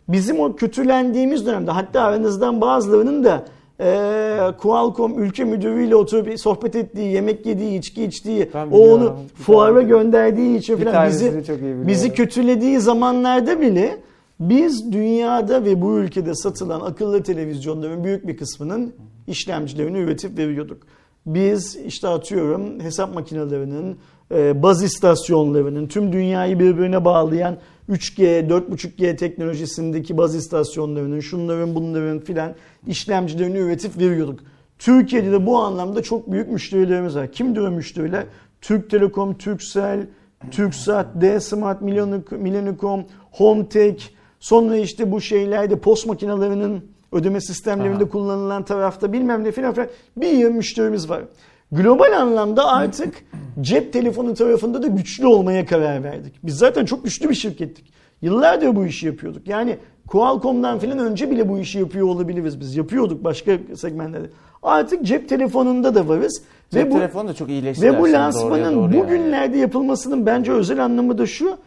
Bizim 0.08 0.39
o 0.39 0.56
kötülendiğimiz 0.56 1.45
dönemde 1.45 1.72
hatta 1.72 2.01
aranızdan 2.01 2.62
bazılarının 2.62 3.24
da 3.24 3.45
e, 3.80 4.38
Qualcomm 4.58 5.24
ülke 5.24 5.43
müdürüyle 5.43 5.95
oturup 5.95 6.39
sohbet 6.39 6.76
ettiği, 6.76 7.12
yemek 7.12 7.45
yediği, 7.45 7.80
içki 7.80 8.03
içtiği, 8.03 8.49
Ben 8.53 8.68
o 8.72 8.93
onu 8.93 9.16
fuara 9.36 9.82
gönderdiği 9.82 10.58
için 10.58 10.78
falan 10.78 11.10
bizi 11.10 11.43
bizi 11.88 12.14
kötülediği 12.14 12.80
zamanlarda 12.80 13.62
bile 13.62 13.97
biz 14.39 14.91
dünyada 14.91 15.66
ve 15.66 15.82
bu 15.82 15.97
ülkede 15.97 16.36
satılan 16.36 16.82
akıllı 16.82 17.24
televizyonların 17.24 18.03
büyük 18.03 18.28
bir 18.28 18.38
kısmının 18.38 18.93
işlemcilerini 19.28 19.97
üretip 19.97 20.38
veriyorduk. 20.38 20.78
Biz 21.26 21.76
işte 21.76 22.08
atıyorum 22.08 22.80
hesap 22.80 23.16
makinelerinin, 23.16 23.97
e, 24.32 24.64
baz 24.64 24.84
istasyonlarının, 24.84 25.88
tüm 25.88 26.14
dünyayı 26.14 26.60
birbirine 26.60 27.06
bağlayan 27.06 27.58
3G, 27.89 28.47
4.5G 28.47 29.15
teknolojisindeki 29.15 30.17
baz 30.17 30.36
istasyonlarının, 30.36 31.19
şunların 31.19 31.75
bunların 31.75 32.19
filan 32.19 32.55
işlemcilerini 32.88 33.57
üretip 33.57 33.97
veriyorduk. 33.97 34.39
Türkiye'de 34.79 35.31
de 35.31 35.45
bu 35.45 35.57
anlamda 35.57 36.03
çok 36.03 36.31
büyük 36.31 36.51
müşterilerimiz 36.51 37.15
var. 37.15 37.31
Kimdir 37.31 37.61
o 37.61 37.71
müşteriler? 37.71 38.23
Türk 38.61 38.89
Telekom, 38.89 39.38
Turkcell, 39.38 40.07
Türksat, 40.51 41.07
D-Smart, 41.21 41.81
Millennium- 41.81 43.05
Hometek, 43.31 44.15
sonra 44.39 44.77
işte 44.77 45.11
bu 45.11 45.21
şeylerde 45.21 45.79
post 45.79 46.07
makinelerinin 46.07 46.91
ödeme 47.11 47.41
sistemlerinde 47.41 48.03
Aha. 48.03 48.09
kullanılan 48.09 48.65
tarafta 48.65 49.13
bilmem 49.13 49.43
ne 49.43 49.51
filan 49.51 49.73
filan 49.73 49.89
bir 50.17 50.45
müşterimiz 50.45 51.09
var. 51.09 51.23
Global 51.72 52.22
anlamda 52.22 52.68
artık 52.68 53.13
cep 53.61 53.93
telefonu 53.93 54.34
tarafında 54.34 54.84
da 54.84 54.88
güçlü 54.88 55.28
olmaya 55.28 55.66
karar 55.66 56.03
verdik. 56.03 56.34
Biz 56.43 56.57
zaten 56.57 56.86
çok 56.86 57.03
güçlü 57.03 57.30
bir 57.30 57.36
şirkettik. 57.36 57.93
Yıllardır 58.22 58.76
bu 58.76 58.86
işi 58.86 59.05
yapıyorduk. 59.07 59.47
Yani 59.47 59.78
Qualcomm'dan 60.07 60.80
filan 60.80 60.99
önce 60.99 61.32
bile 61.32 61.49
bu 61.49 61.59
işi 61.59 61.80
yapıyor 61.80 62.07
olabiliriz 62.07 62.59
biz. 62.59 62.76
Yapıyorduk 62.76 63.24
başka 63.24 63.57
segmentlerde. 63.76 64.28
Artık 64.63 65.03
cep 65.03 65.30
telefonunda 65.30 65.95
da 65.95 66.07
varız. 66.07 66.43
Cep 66.70 66.86
ve 66.86 66.91
bu 66.91 66.95
telefonu 66.95 67.28
da 67.28 67.34
çok 67.34 67.49
iyileşti. 67.49 67.86
ve 67.86 67.99
bu 67.99 68.11
lansmanın 68.11 68.76
doğru 68.76 68.82
yani. 68.82 69.03
bugünlerde 69.03 69.57
yapılmasının 69.57 70.26
bence 70.26 70.51
özel 70.51 70.86
anlamı 70.86 71.18
da 71.18 71.26
şu 71.26 71.57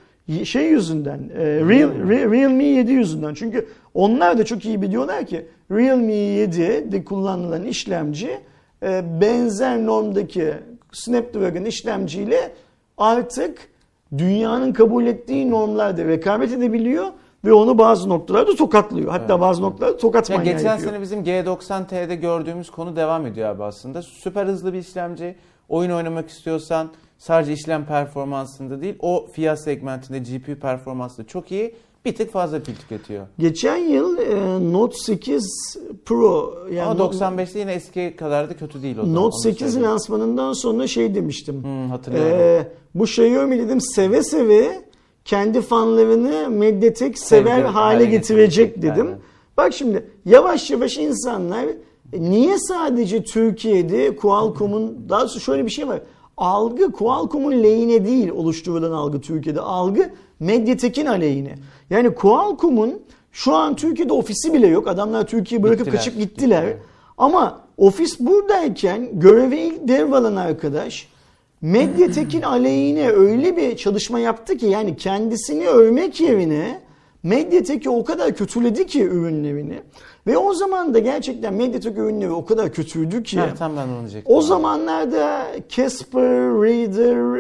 şey 0.45 0.65
yüzünden 0.71 1.21
e, 1.39 1.45
Real, 1.45 1.89
Re- 1.89 2.31
Realme 2.31 2.65
7 2.65 2.93
yüzünden. 2.93 3.35
Çünkü 3.35 3.67
onlar 3.95 4.39
da 4.39 4.45
çok 4.45 4.65
iyi 4.65 4.83
biliyorlar 4.83 5.27
ki 5.27 5.47
Realme 5.71 6.13
7'de 6.13 7.05
kullanılan 7.05 7.65
işlemci 7.65 8.31
benzer 9.21 9.87
normdaki 9.87 10.55
Snapdragon 10.93 11.65
işlemciyle 11.65 12.53
artık 12.99 13.69
dünyanın 14.19 14.73
kabul 14.73 15.07
ettiği 15.07 15.51
normlarda 15.51 16.05
rekabet 16.05 16.53
edebiliyor 16.53 17.07
ve 17.45 17.53
onu 17.53 17.79
bazı 17.79 18.09
noktalarda 18.09 18.55
tokatlıyor. 18.55 19.11
Hatta 19.11 19.33
Evet. 19.33 19.41
bazı 19.41 19.63
noktalarda 19.63 19.97
tokat 19.97 20.31
Ya 20.31 20.37
manyağı 20.37 20.55
geçen 20.57 20.71
yapıyor. 20.71 20.91
sene 20.91 21.03
bizim 21.03 21.23
G90T'de 21.23 22.15
gördüğümüz 22.15 22.71
konu 22.71 22.97
devam 22.97 23.27
ediyor 23.27 23.49
abi 23.49 23.65
aslında. 23.65 24.03
Süper 24.03 24.47
hızlı 24.47 24.73
bir 24.73 24.79
işlemci. 24.79 25.37
Oyun 25.69 25.91
oynamak 25.91 26.29
istiyorsan 26.29 26.89
sadece 27.19 27.53
işlem 27.53 27.87
performansında 27.87 28.81
değil 28.81 28.97
o 29.01 29.27
fiyat 29.33 29.61
segmentinde 29.61 30.19
GPU 30.19 30.61
performansı 30.61 31.19
da 31.23 31.27
çok 31.27 31.53
iyi. 31.53 31.75
Bir 32.05 32.15
tık 32.15 32.33
fazla 32.33 32.63
pil 32.63 32.75
tüketiyor. 32.77 33.27
Geçen 33.39 33.77
yıl 33.77 34.19
e, 34.19 34.73
Note 34.73 34.97
8 34.99 35.77
Pro 36.05 36.55
yani 36.73 36.83
Ama 36.83 36.95
Note- 37.05 37.17
95'te 37.17 37.59
yine 37.59 37.73
eski 37.73 38.15
kadar 38.19 38.51
da 38.51 38.57
kötü 38.57 38.83
değil 38.83 38.99
o 38.99 39.01
zaman. 39.01 39.15
Note 39.15 39.35
onu 39.35 39.43
8 39.43 39.59
söyleyeyim. 39.61 39.83
lansmanından 39.93 40.53
sonra 40.53 40.87
şey 40.87 41.15
demiştim. 41.15 41.63
Hmm, 41.63 41.89
hatırlıyorum. 41.91 42.39
Ee, 42.41 42.69
bu 42.95 43.05
Xiaomi 43.05 43.59
dedim 43.59 43.81
seve 43.81 44.23
seve 44.23 44.81
kendi 45.25 45.61
fanlarını 45.61 46.51
Mediatek 46.51 47.19
sever 47.19 47.51
Sevdir 47.57 47.63
hale 47.65 47.67
hale 47.73 48.05
getirecek 48.05 48.75
getirecek, 48.75 48.83
dedim. 48.97 49.07
aynen. 49.07 49.19
Bak 49.57 49.75
şimdi 49.75 50.11
yavaş 50.25 50.71
yavaş 50.71 50.99
insanlar 50.99 51.65
e, 52.13 52.21
niye 52.23 52.59
sadece 52.59 53.23
Türkiye'de 53.25 54.17
Qualcomm'un 54.17 55.09
daha 55.09 55.21
doğrusu 55.21 55.41
şöyle 55.41 55.65
bir 55.65 55.71
şey 55.71 55.89
var. 55.89 56.01
Algı 56.37 56.93
Qualcomm'un 56.93 57.63
lehine 57.63 58.05
değil 58.07 58.29
oluşturulan 58.31 58.93
algı 58.93 59.21
Türkiye'de. 59.21 59.61
Algı 59.61 60.11
Mediatek'in 60.41 61.07
aleyhine. 61.07 61.55
Yani 61.91 62.15
Qualcomm'un 62.15 63.03
şu 63.33 63.55
an 63.55 63.77
Türkiye'de 63.77 64.13
ofisi 64.13 64.55
bile 64.55 64.67
yok. 64.67 64.89
Adamlar 64.89 65.27
Türkiye'yi 65.27 65.63
bırakıp 65.63 65.85
Gittiler, 65.87 65.99
kaçıp 65.99 66.19
gittiler. 66.19 66.63
gittiler. 66.63 66.77
Ama 67.19 67.61
ofis 67.77 68.21
buradayken 68.21 69.09
göreve 69.13 69.61
ilk 69.61 69.89
devralan 69.89 70.37
arkadaş 70.37 71.09
Mediatek'in 71.61 72.43
aleyhine 72.43 73.09
öyle 73.11 73.57
bir 73.57 73.77
çalışma 73.77 74.19
yaptı 74.19 74.57
ki 74.57 74.67
yani 74.67 74.97
kendisini 74.97 75.69
övmek 75.69 76.21
yerine 76.21 76.81
Mediatek'i 77.23 77.91
o 77.91 78.05
kadar 78.05 78.35
kötüledi 78.35 78.87
ki 78.87 79.03
ürünlerini. 79.03 79.81
Ve 80.27 80.39
o 80.39 80.55
zaman 80.55 80.95
da 80.95 80.99
gerçekten 80.99 81.55
Mediatek 81.55 81.99
ürünleri 81.99 82.31
o 82.31 82.45
kadar 82.45 82.73
kötüydü 82.73 83.23
ki. 83.23 83.41
Ha, 83.41 83.49
tam 83.59 83.77
ben 83.77 83.89
onu. 83.89 84.09
O 84.25 84.43
zamanlarda 84.43 85.47
Casper, 85.69 86.63
Raider, 86.63 87.37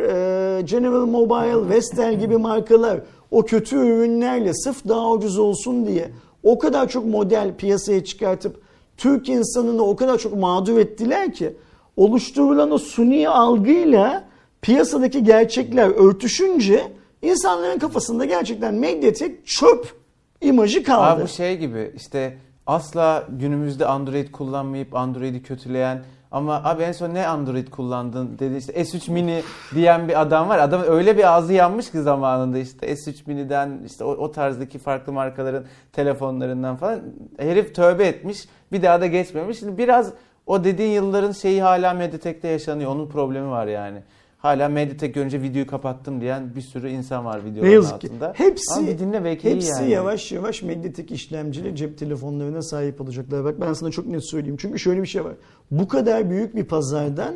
e, 0.58 0.62
General 0.62 1.06
Mobile, 1.06 1.68
Vestel 1.74 2.18
gibi 2.20 2.36
markalar 2.36 3.00
o 3.30 3.42
kötü 3.42 3.76
ürünlerle 3.76 4.54
sırf 4.54 4.88
daha 4.88 5.10
ucuz 5.10 5.38
olsun 5.38 5.86
diye 5.86 6.10
o 6.42 6.58
kadar 6.58 6.88
çok 6.88 7.06
model 7.06 7.54
piyasaya 7.58 8.04
çıkartıp 8.04 8.60
Türk 8.96 9.28
insanını 9.28 9.82
o 9.82 9.96
kadar 9.96 10.18
çok 10.18 10.36
mağdur 10.36 10.78
ettiler 10.78 11.32
ki 11.32 11.56
oluşturulan 11.96 12.70
o 12.70 12.78
suni 12.78 13.28
algıyla 13.28 14.24
piyasadaki 14.62 15.24
gerçekler 15.24 15.88
örtüşünce 15.88 16.92
insanların 17.22 17.78
kafasında 17.78 18.24
gerçekten 18.24 18.74
Mediatek 18.74 19.46
çöp 19.46 19.94
imajı 20.40 20.82
kaldı. 20.82 21.06
Abi 21.06 21.22
bu 21.22 21.28
şey 21.28 21.58
gibi 21.58 21.92
işte 21.96 22.38
asla 22.66 23.26
günümüzde 23.28 23.86
Android 23.86 24.30
kullanmayıp 24.30 24.96
Android'i 24.96 25.42
kötüleyen 25.42 26.04
ama 26.30 26.64
abi 26.64 26.82
en 26.82 26.92
son 26.92 27.14
ne 27.14 27.26
Android 27.26 27.68
kullandın 27.68 28.38
dedi 28.38 28.56
işte 28.56 28.72
S3 28.72 29.10
mini 29.10 29.42
diyen 29.74 30.08
bir 30.08 30.20
adam 30.20 30.48
var. 30.48 30.58
Adam 30.58 30.82
öyle 30.86 31.16
bir 31.16 31.36
ağzı 31.36 31.52
yanmış 31.52 31.90
ki 31.90 32.02
zamanında 32.02 32.58
işte 32.58 32.92
S3 32.92 33.14
mini'den 33.26 33.80
işte 33.86 34.04
o, 34.04 34.10
o 34.10 34.32
tarzdaki 34.32 34.78
farklı 34.78 35.12
markaların 35.12 35.64
telefonlarından 35.92 36.76
falan 36.76 37.00
herif 37.38 37.74
tövbe 37.74 38.06
etmiş. 38.06 38.48
Bir 38.72 38.82
daha 38.82 39.00
da 39.00 39.06
geçmemiş. 39.06 39.58
Şimdi 39.58 39.78
biraz 39.78 40.12
o 40.46 40.64
dediğin 40.64 40.90
yılların 40.90 41.32
şeyi 41.32 41.62
hala 41.62 41.94
Mediatek'te 41.94 42.48
yaşanıyor. 42.48 42.90
Onun 42.90 43.08
problemi 43.08 43.50
var 43.50 43.66
yani. 43.66 44.02
Hala 44.38 44.68
Mediatek 44.68 45.14
görünce 45.14 45.42
videoyu 45.42 45.66
kapattım 45.66 46.20
diyen 46.20 46.54
bir 46.56 46.60
sürü 46.60 46.88
insan 46.90 47.24
var 47.24 47.44
videoların 47.44 47.70
Ne 47.70 47.74
yazık 47.74 48.00
ki. 48.00 48.06
altında. 48.08 48.32
Hepsi, 48.36 48.74
Ama 48.78 48.86
bir 48.88 48.98
dinle 48.98 49.24
belki 49.24 49.50
hepsi 49.50 49.70
yani. 49.82 49.90
yavaş 49.90 50.32
yavaş 50.32 50.62
Mediatek 50.62 51.10
işlemcili 51.12 51.76
cep 51.76 51.98
telefonlarına 51.98 52.62
sahip 52.62 53.00
olacaklar. 53.00 53.44
Bak 53.44 53.60
ben 53.60 53.72
sana 53.72 53.90
çok 53.90 54.06
net 54.06 54.30
söyleyeyim. 54.30 54.56
Çünkü 54.60 54.78
şöyle 54.78 55.02
bir 55.02 55.06
şey 55.06 55.24
var. 55.24 55.34
Bu 55.70 55.88
kadar 55.88 56.30
büyük 56.30 56.56
bir 56.56 56.64
pazardan 56.64 57.34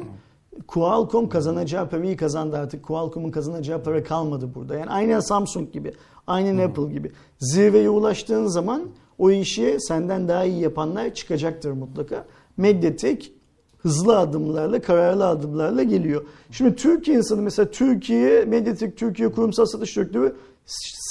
Qualcomm 0.67 1.29
kazanacağı 1.29 1.89
parayı 1.91 2.17
kazandı 2.17 2.57
artık. 2.57 2.83
Qualcomm'un 2.83 3.31
kazanacağı 3.31 3.83
para 3.83 4.03
kalmadı 4.05 4.51
burada. 4.55 4.75
Yani 4.77 4.91
aynen 4.91 5.21
Samsung 5.21 5.73
gibi, 5.73 5.93
aynen 6.27 6.59
Apple 6.69 6.93
gibi. 6.93 7.13
Zirveye 7.39 7.89
ulaştığın 7.91 8.47
zaman 8.47 8.83
o 9.19 9.31
işi 9.31 9.77
senden 9.81 10.29
daha 10.29 10.45
iyi 10.45 10.61
yapanlar 10.61 11.15
çıkacaktır 11.15 11.73
mutlaka. 11.73 12.25
Mediatek 12.57 13.33
hızlı 13.83 14.18
adımlarla, 14.18 14.80
kararlı 14.80 15.26
adımlarla 15.26 15.83
geliyor. 15.83 16.24
Şimdi 16.51 16.76
Türkiye 16.76 17.16
insanı 17.16 17.43
mesela 17.43 17.70
Türkiye, 17.70 18.45
Mediatek 18.45 18.97
Türkiye 18.97 19.33
Kurumsal 19.33 19.66
Satış 19.66 19.97
Direktörü 19.97 20.37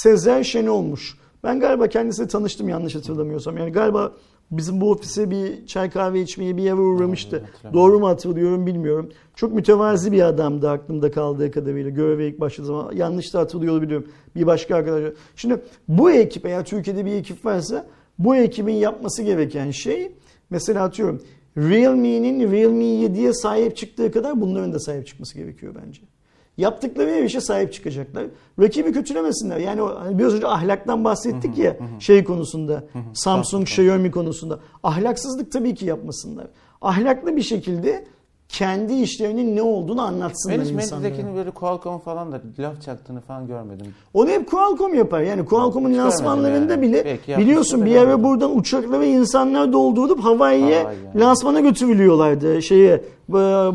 Sezer 0.02 0.44
Şen 0.44 0.66
olmuş. 0.66 1.16
Ben 1.44 1.60
galiba 1.60 1.86
kendisiyle 1.86 2.28
tanıştım 2.28 2.68
yanlış 2.68 2.94
hatırlamıyorsam. 2.94 3.56
Yani 3.56 3.72
galiba 3.72 4.12
bizim 4.50 4.80
bu 4.80 4.90
ofise 4.90 5.30
bir 5.30 5.66
çay 5.66 5.90
kahve 5.90 6.20
içmeye 6.20 6.56
bir 6.56 6.62
yere 6.62 6.74
uğramıştı. 6.74 7.44
Doğru 7.72 7.98
mu 7.98 8.08
hatırlıyorum 8.08 8.66
bilmiyorum. 8.66 9.10
Çok 9.34 9.52
mütevazi 9.52 10.12
bir 10.12 10.22
adamdı 10.22 10.70
aklımda 10.70 11.10
kaldığı 11.10 11.50
kadarıyla. 11.50 11.90
Göreve 11.90 12.28
ilk 12.28 12.40
başladığı 12.40 12.66
zaman 12.66 12.92
yanlış 12.94 13.34
da 13.34 13.38
hatırlıyor 13.38 13.82
biliyorum. 13.82 14.08
Bir 14.36 14.46
başka 14.46 14.76
arkadaş. 14.76 15.12
Şimdi 15.36 15.62
bu 15.88 16.10
ekip 16.10 16.46
eğer 16.46 16.64
Türkiye'de 16.64 17.04
bir 17.04 17.12
ekip 17.12 17.44
varsa 17.44 17.86
bu 18.18 18.36
ekibin 18.36 18.74
yapması 18.74 19.22
gereken 19.22 19.70
şey 19.70 20.12
mesela 20.50 20.84
atıyorum 20.84 21.22
Realme'nin 21.56 22.52
Realme 22.52 22.84
7'ye 22.84 23.32
sahip 23.32 23.76
çıktığı 23.76 24.12
kadar 24.12 24.40
bunların 24.40 24.72
da 24.72 24.80
sahip 24.80 25.06
çıkması 25.06 25.38
gerekiyor 25.38 25.74
bence. 25.86 26.00
Yaptıkları 26.56 27.10
her 27.10 27.22
işe 27.22 27.40
sahip 27.40 27.72
çıkacaklar. 27.72 28.24
Rakibi 28.60 28.92
kötülemesinler. 28.92 29.58
Yani 29.58 29.82
o, 29.82 30.00
hani 30.00 30.18
biraz 30.18 30.34
önce 30.34 30.46
ahlaktan 30.46 31.04
bahsettik 31.04 31.58
ya 31.58 31.76
şey 31.98 32.24
konusunda. 32.24 32.84
Samsung, 33.12 33.62
Xiaomi 33.62 34.10
konusunda. 34.10 34.60
Ahlaksızlık 34.82 35.52
tabii 35.52 35.74
ki 35.74 35.86
yapmasınlar. 35.86 36.46
Ahlaklı 36.80 37.36
bir 37.36 37.42
şekilde 37.42 38.04
kendi 38.52 38.94
işlerinin 38.94 39.56
ne 39.56 39.62
olduğunu 39.62 40.02
anlatsınlar 40.02 40.58
Ben 40.58 40.64
hiç 40.64 40.70
insanlara. 40.70 41.08
Mediatek'in 41.08 41.36
böyle 41.36 41.50
Qualcomm 41.50 41.98
falan 41.98 42.32
da 42.32 42.40
laf 42.58 42.82
çaktığını 42.82 43.20
falan 43.20 43.46
görmedim. 43.46 43.86
Onu 44.14 44.28
hep 44.28 44.50
Qualcomm 44.50 44.94
yapar. 44.94 45.20
Yani 45.20 45.44
Qualcomm'un 45.44 45.98
lansmanlarında 45.98 46.72
yani. 46.72 46.82
bile 46.82 46.96
yapmıştır 46.96 47.38
biliyorsun 47.38 47.84
bir 47.86 47.92
görmedim. 47.92 48.24
buradan 48.24 48.58
uçakla 48.58 49.00
ve 49.00 49.08
insanlar 49.08 49.72
doldurup 49.72 50.24
Hawaii'ye 50.24 50.78
Hawaii 50.78 50.96
yani. 51.04 51.20
lansmana 51.20 51.60
götürülüyorlardı. 51.60 52.62
Şeye 52.62 53.04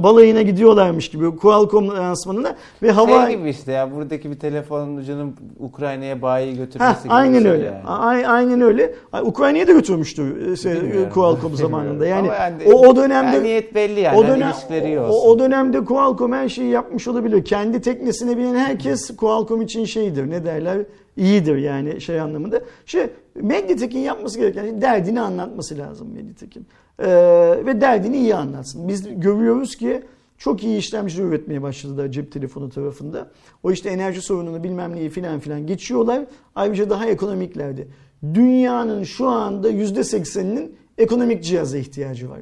balayına 0.04 0.42
gidiyorlarmış 0.42 1.10
gibi 1.10 1.36
Qualcomm 1.36 1.90
lansmanına 1.90 2.56
ve 2.84 2.92
Hawaii 2.92 3.28
Şey 3.32 3.38
gibi 3.40 3.50
işte 3.50 3.72
ya 3.72 3.96
buradaki 3.96 4.32
bir 4.32 4.40
telefonun 4.40 4.98
ucunun 4.98 5.36
Ukrayna'ya 5.60 6.22
bayi 6.22 6.58
götürmesi 6.58 7.04
gibi 7.04 7.14
aynen 7.14 7.42
şey 7.42 7.52
öyle. 7.52 7.66
yani. 7.66 7.82
A- 7.88 8.32
Aynen 8.32 8.62
öyle. 8.62 8.94
Ay, 9.14 9.22
Ukrayna'ya 9.26 9.68
da 9.68 9.72
götürmüştü 9.72 10.52
e, 10.52 10.56
şey, 10.56 10.76
Bilmiyorum. 10.76 11.10
Qualcomm 11.14 11.56
zamanında. 11.56 12.06
Yani 12.18 12.32
Ama 12.32 12.74
o, 12.74 12.88
o 12.88 12.96
dönemde 12.96 13.36
yani 13.36 13.44
niyet 13.44 13.76
belli 13.76 14.00
yani. 14.00 14.18
o 14.18 14.24
Hani 14.24 14.32
dönem 14.32 14.54
iyi 14.86 15.00
o, 15.00 15.04
o 15.10 15.40
dönemde 15.40 15.86
Qualcomm 15.86 16.34
her 16.34 16.50
şeyi 16.50 16.70
yapmış 16.70 17.08
olabilir. 17.08 17.46
Kendi 17.46 17.82
teknesine 17.82 18.38
binen 18.38 18.56
herkes 18.56 19.18
Qualcomm 19.18 19.62
için 19.62 19.86
şeydir. 19.86 20.30
Ne 20.30 20.46
derler? 20.46 20.78
İyidir 21.18 21.58
yani 21.58 22.02
şey 22.02 22.20
anlamında. 22.20 22.62
Şey 22.86 23.10
Mediatek'in 23.36 24.00
yapması 24.00 24.40
gereken 24.40 24.64
şey 24.64 24.82
derdini 24.82 25.22
anlatması 25.22 25.78
lazım 25.78 26.14
Mediatek'in. 26.14 26.68
Ee, 27.00 27.08
ve 27.66 27.82
derdini 27.82 28.18
iyi 28.18 28.36
anlatsın. 28.36 28.88
Biz 28.88 29.20
görüyoruz 29.20 29.76
ki 29.76 30.04
çok 30.38 30.64
iyi 30.64 30.78
işlemci 30.78 31.22
üretmeye 31.22 31.62
başladılar 31.62 32.12
cep 32.12 32.32
telefonu 32.32 32.70
tarafında. 32.70 33.32
O 33.64 33.72
işte 33.72 33.90
enerji 33.90 34.22
sorununu 34.22 34.64
bilmem 34.64 34.96
neyi 34.96 35.10
filan 35.10 35.40
filan 35.40 35.68
geçiyorlar. 35.68 36.26
Ayrıca 36.56 36.90
daha 36.90 37.06
ekonomiklerdi. 37.06 37.88
Dünyanın 38.34 39.04
şu 39.04 39.28
anda 39.28 39.72
%80'inin 39.72 40.76
ekonomik 40.98 41.44
cihaza 41.44 41.78
ihtiyacı 41.78 42.30
var. 42.30 42.40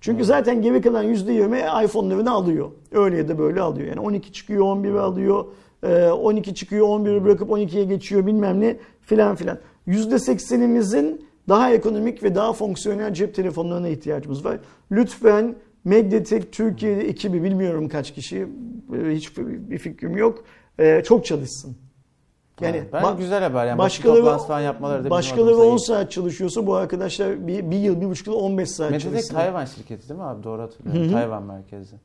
Çünkü 0.00 0.24
zaten 0.24 0.62
geri 0.62 0.80
kalan 0.80 1.04
%20 1.04 1.84
iPhone'larını 1.84 2.30
alıyor. 2.30 2.70
Öyle 2.92 3.16
ya 3.16 3.28
da 3.28 3.38
böyle 3.38 3.60
alıyor. 3.60 3.88
Yani 3.88 4.00
12 4.00 4.32
çıkıyor 4.32 4.64
11'i 4.64 4.98
alıyor. 4.98 5.44
Ee, 5.86 6.10
12 6.10 6.54
çıkıyor 6.54 6.86
11'i 6.86 7.24
bırakıp 7.24 7.50
12'ye 7.50 7.84
geçiyor 7.84 8.26
bilmem 8.26 8.60
ne 8.60 8.76
filan 9.02 9.36
filan. 9.36 9.58
%80'imizin 9.88 11.20
daha 11.48 11.72
ekonomik 11.72 12.22
ve 12.22 12.34
daha 12.34 12.52
fonksiyonel 12.52 13.14
cep 13.14 13.34
telefonlarına 13.34 13.88
ihtiyacımız 13.88 14.44
var. 14.44 14.58
Lütfen 14.92 15.54
Mediatek 15.84 16.52
Türkiye 16.52 16.98
ekibi 16.98 17.42
bilmiyorum 17.42 17.88
kaç 17.88 18.14
kişi 18.14 18.36
e, 18.36 19.10
hiç 19.10 19.38
bir 19.38 19.78
fikrim 19.78 20.16
yok. 20.16 20.44
E, 20.78 21.02
çok 21.02 21.24
çalışsın. 21.24 21.76
Yani 22.60 22.82
ben 22.92 23.02
ba- 23.02 23.18
güzel 23.18 23.42
haber 23.42 23.66
yani. 23.66 23.78
başkaları, 23.78 24.38
falan 24.38 24.60
yapmaları 24.60 25.04
da 25.04 25.10
başkaları 25.10 25.54
adımıza 25.54 25.72
10 25.72 25.76
iyi. 25.76 25.80
saat 25.80 26.12
çalışıyorsa 26.12 26.66
bu 26.66 26.74
arkadaşlar 26.74 27.46
bir, 27.46 27.70
bir 27.70 27.76
yıl, 27.76 28.00
bir 28.00 28.06
buçuk 28.06 28.26
yıl 28.26 28.34
15 28.34 28.70
saat 28.70 28.90
Mediatek 28.90 29.10
çalışsın. 29.12 29.34
Tayvan 29.34 29.64
şirketi 29.64 30.08
değil 30.08 30.20
mi 30.20 30.26
abi? 30.26 30.42
Doğru 30.42 30.62
hatırlıyorum. 30.62 31.02
Hı 31.02 31.08
hı. 31.08 31.12
Tayvan 31.12 31.42
merkezi. 31.42 31.96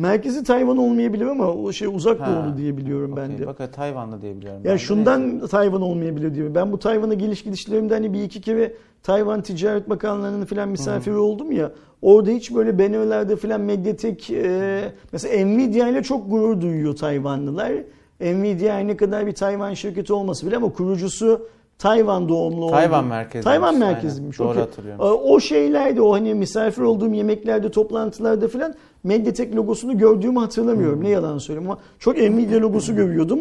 Merkezi 0.00 0.44
Tayvan 0.44 0.76
olmayabilir 0.76 1.26
ama 1.26 1.52
o 1.52 1.72
şey 1.72 1.88
uzak 1.88 2.20
Ha, 2.20 2.26
doğulu 2.26 2.56
diye 2.56 2.76
biliyorum 2.76 3.14
ben 3.16 3.24
Okey, 3.26 3.38
de. 3.38 3.46
Bak 3.46 3.72
Tayvanlı 3.72 4.22
diye 4.22 4.36
biliyorum. 4.36 4.60
ben 4.64 4.68
Ya 4.68 4.74
de. 4.74 4.78
şundan 4.78 5.30
Neyse. 5.32 5.46
Tayvan 5.46 5.82
olmayabilir 5.82 6.34
diyor. 6.34 6.54
Ben 6.54 6.72
bu 6.72 6.78
Tayvan'a 6.78 7.14
geliş 7.14 7.42
gidişlerimde 7.42 7.94
hani 7.94 8.12
bir 8.12 8.22
iki 8.22 8.40
kere 8.40 8.74
Tayvan 9.02 9.42
Ticaret 9.42 9.90
Bakanlığı'nın 9.90 10.44
falan 10.44 10.68
misafiri 10.68 11.16
oldum 11.16 11.52
ya. 11.52 11.72
Orada 12.02 12.30
hiç 12.30 12.54
böyle 12.54 12.78
bannerlerde 12.78 13.36
falan 13.36 13.60
Mediatek 13.60 14.30
e, 14.30 14.92
mesela 15.12 15.46
Nvidia 15.46 15.88
ile 15.88 16.02
çok 16.02 16.30
gurur 16.30 16.60
duyuyor 16.60 16.96
Tayvanlılar. 16.96 17.72
Nvidia 18.20 18.78
ne 18.78 18.96
kadar 18.96 19.26
bir 19.26 19.32
Tayvan 19.32 19.74
şirketi 19.74 20.12
olması 20.12 20.46
bile 20.46 20.56
ama 20.56 20.72
kurucusu 20.72 21.48
Tayvan 21.78 22.28
doğumlu 22.28 22.70
Tayvan 22.70 23.00
olduğu- 23.00 23.08
merkeziymiş, 23.08 23.44
Tayvan 23.44 23.66
aynen. 23.74 23.80
merkeziymiş. 23.80 24.38
Doğru 24.38 24.48
okey. 24.48 24.62
hatırlıyorum. 24.62 25.00
E, 25.04 25.08
O 25.08 25.40
şeylerde 25.40 26.02
o 26.02 26.12
hani 26.12 26.34
misafir 26.34 26.82
olduğum 26.82 27.12
yemeklerde 27.14 27.70
toplantılarda 27.70 28.48
falan 28.48 28.74
Mediatek 29.04 29.56
logosunu 29.56 29.98
gördüğümü 29.98 30.38
hatırlamıyorum. 30.38 31.04
Ne 31.04 31.08
yalan 31.08 31.38
söyleyeyim 31.38 31.70
ama 31.70 31.80
çok 31.98 32.16
Nvidia 32.16 32.60
logosu 32.60 32.96
görüyordum. 32.96 33.40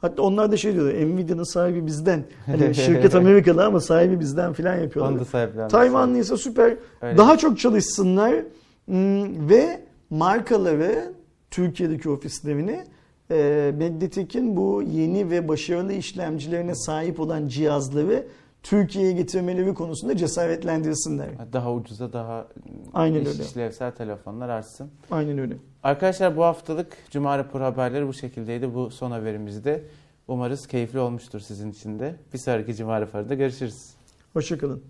Hatta 0.00 0.22
onlar 0.22 0.52
da 0.52 0.56
şey 0.56 0.72
diyorlar 0.74 0.94
Nvidia'nın 0.94 1.42
sahibi 1.52 1.86
bizden. 1.86 2.24
Hani 2.46 2.74
şirket 2.74 3.14
Amerikalı 3.14 3.64
ama 3.64 3.80
sahibi 3.80 4.20
bizden 4.20 4.52
falan 4.52 4.72
Onu 4.72 4.78
da 4.78 4.82
yapıyorlar. 4.84 5.24
sahiplenmiş. 5.24 5.72
Tayvanlıysa 5.72 6.36
süper. 6.36 6.76
Öyle. 7.02 7.18
Daha 7.18 7.38
çok 7.38 7.58
çalışsınlar 7.58 8.34
Hmm, 8.86 9.48
ve 9.48 9.80
markaları 10.10 11.12
Türkiye'deki 11.50 12.10
ofislerini 12.10 12.80
e, 13.30 13.72
Mediatek'in 13.76 14.56
bu 14.56 14.82
yeni 14.82 15.30
ve 15.30 15.48
başarılı 15.48 15.92
işlemcilerine 15.92 16.74
sahip 16.74 17.20
olan 17.20 17.48
cihazları 17.48 18.26
Türkiye'ye 18.62 19.12
getirmeleri 19.12 19.74
konusunda 19.74 20.16
cesaretlendirsinler. 20.16 21.28
Daha 21.52 21.72
ucuza 21.72 22.12
daha 22.12 22.46
Aynen 22.94 23.20
iş 23.20 23.28
öyle. 23.28 23.44
işlevsel 23.44 23.90
telefonlar 23.92 24.48
artsın. 24.48 24.90
Aynen 25.10 25.38
öyle. 25.38 25.56
Arkadaşlar 25.82 26.36
bu 26.36 26.44
haftalık 26.44 26.96
Cuma 27.10 27.38
Rapor 27.38 27.60
haberleri 27.60 28.08
bu 28.08 28.14
şekildeydi. 28.14 28.74
Bu 28.74 28.90
son 28.90 29.10
haberimizde. 29.10 29.82
Umarız 30.28 30.66
keyifli 30.66 30.98
olmuştur 30.98 31.40
sizin 31.40 31.70
için 31.70 31.98
de. 31.98 32.14
Bir 32.32 32.38
sonraki 32.38 32.74
Cuma 32.74 33.00
Rapor'da 33.00 33.34
görüşürüz. 33.34 33.90
Hoşçakalın. 34.32 34.82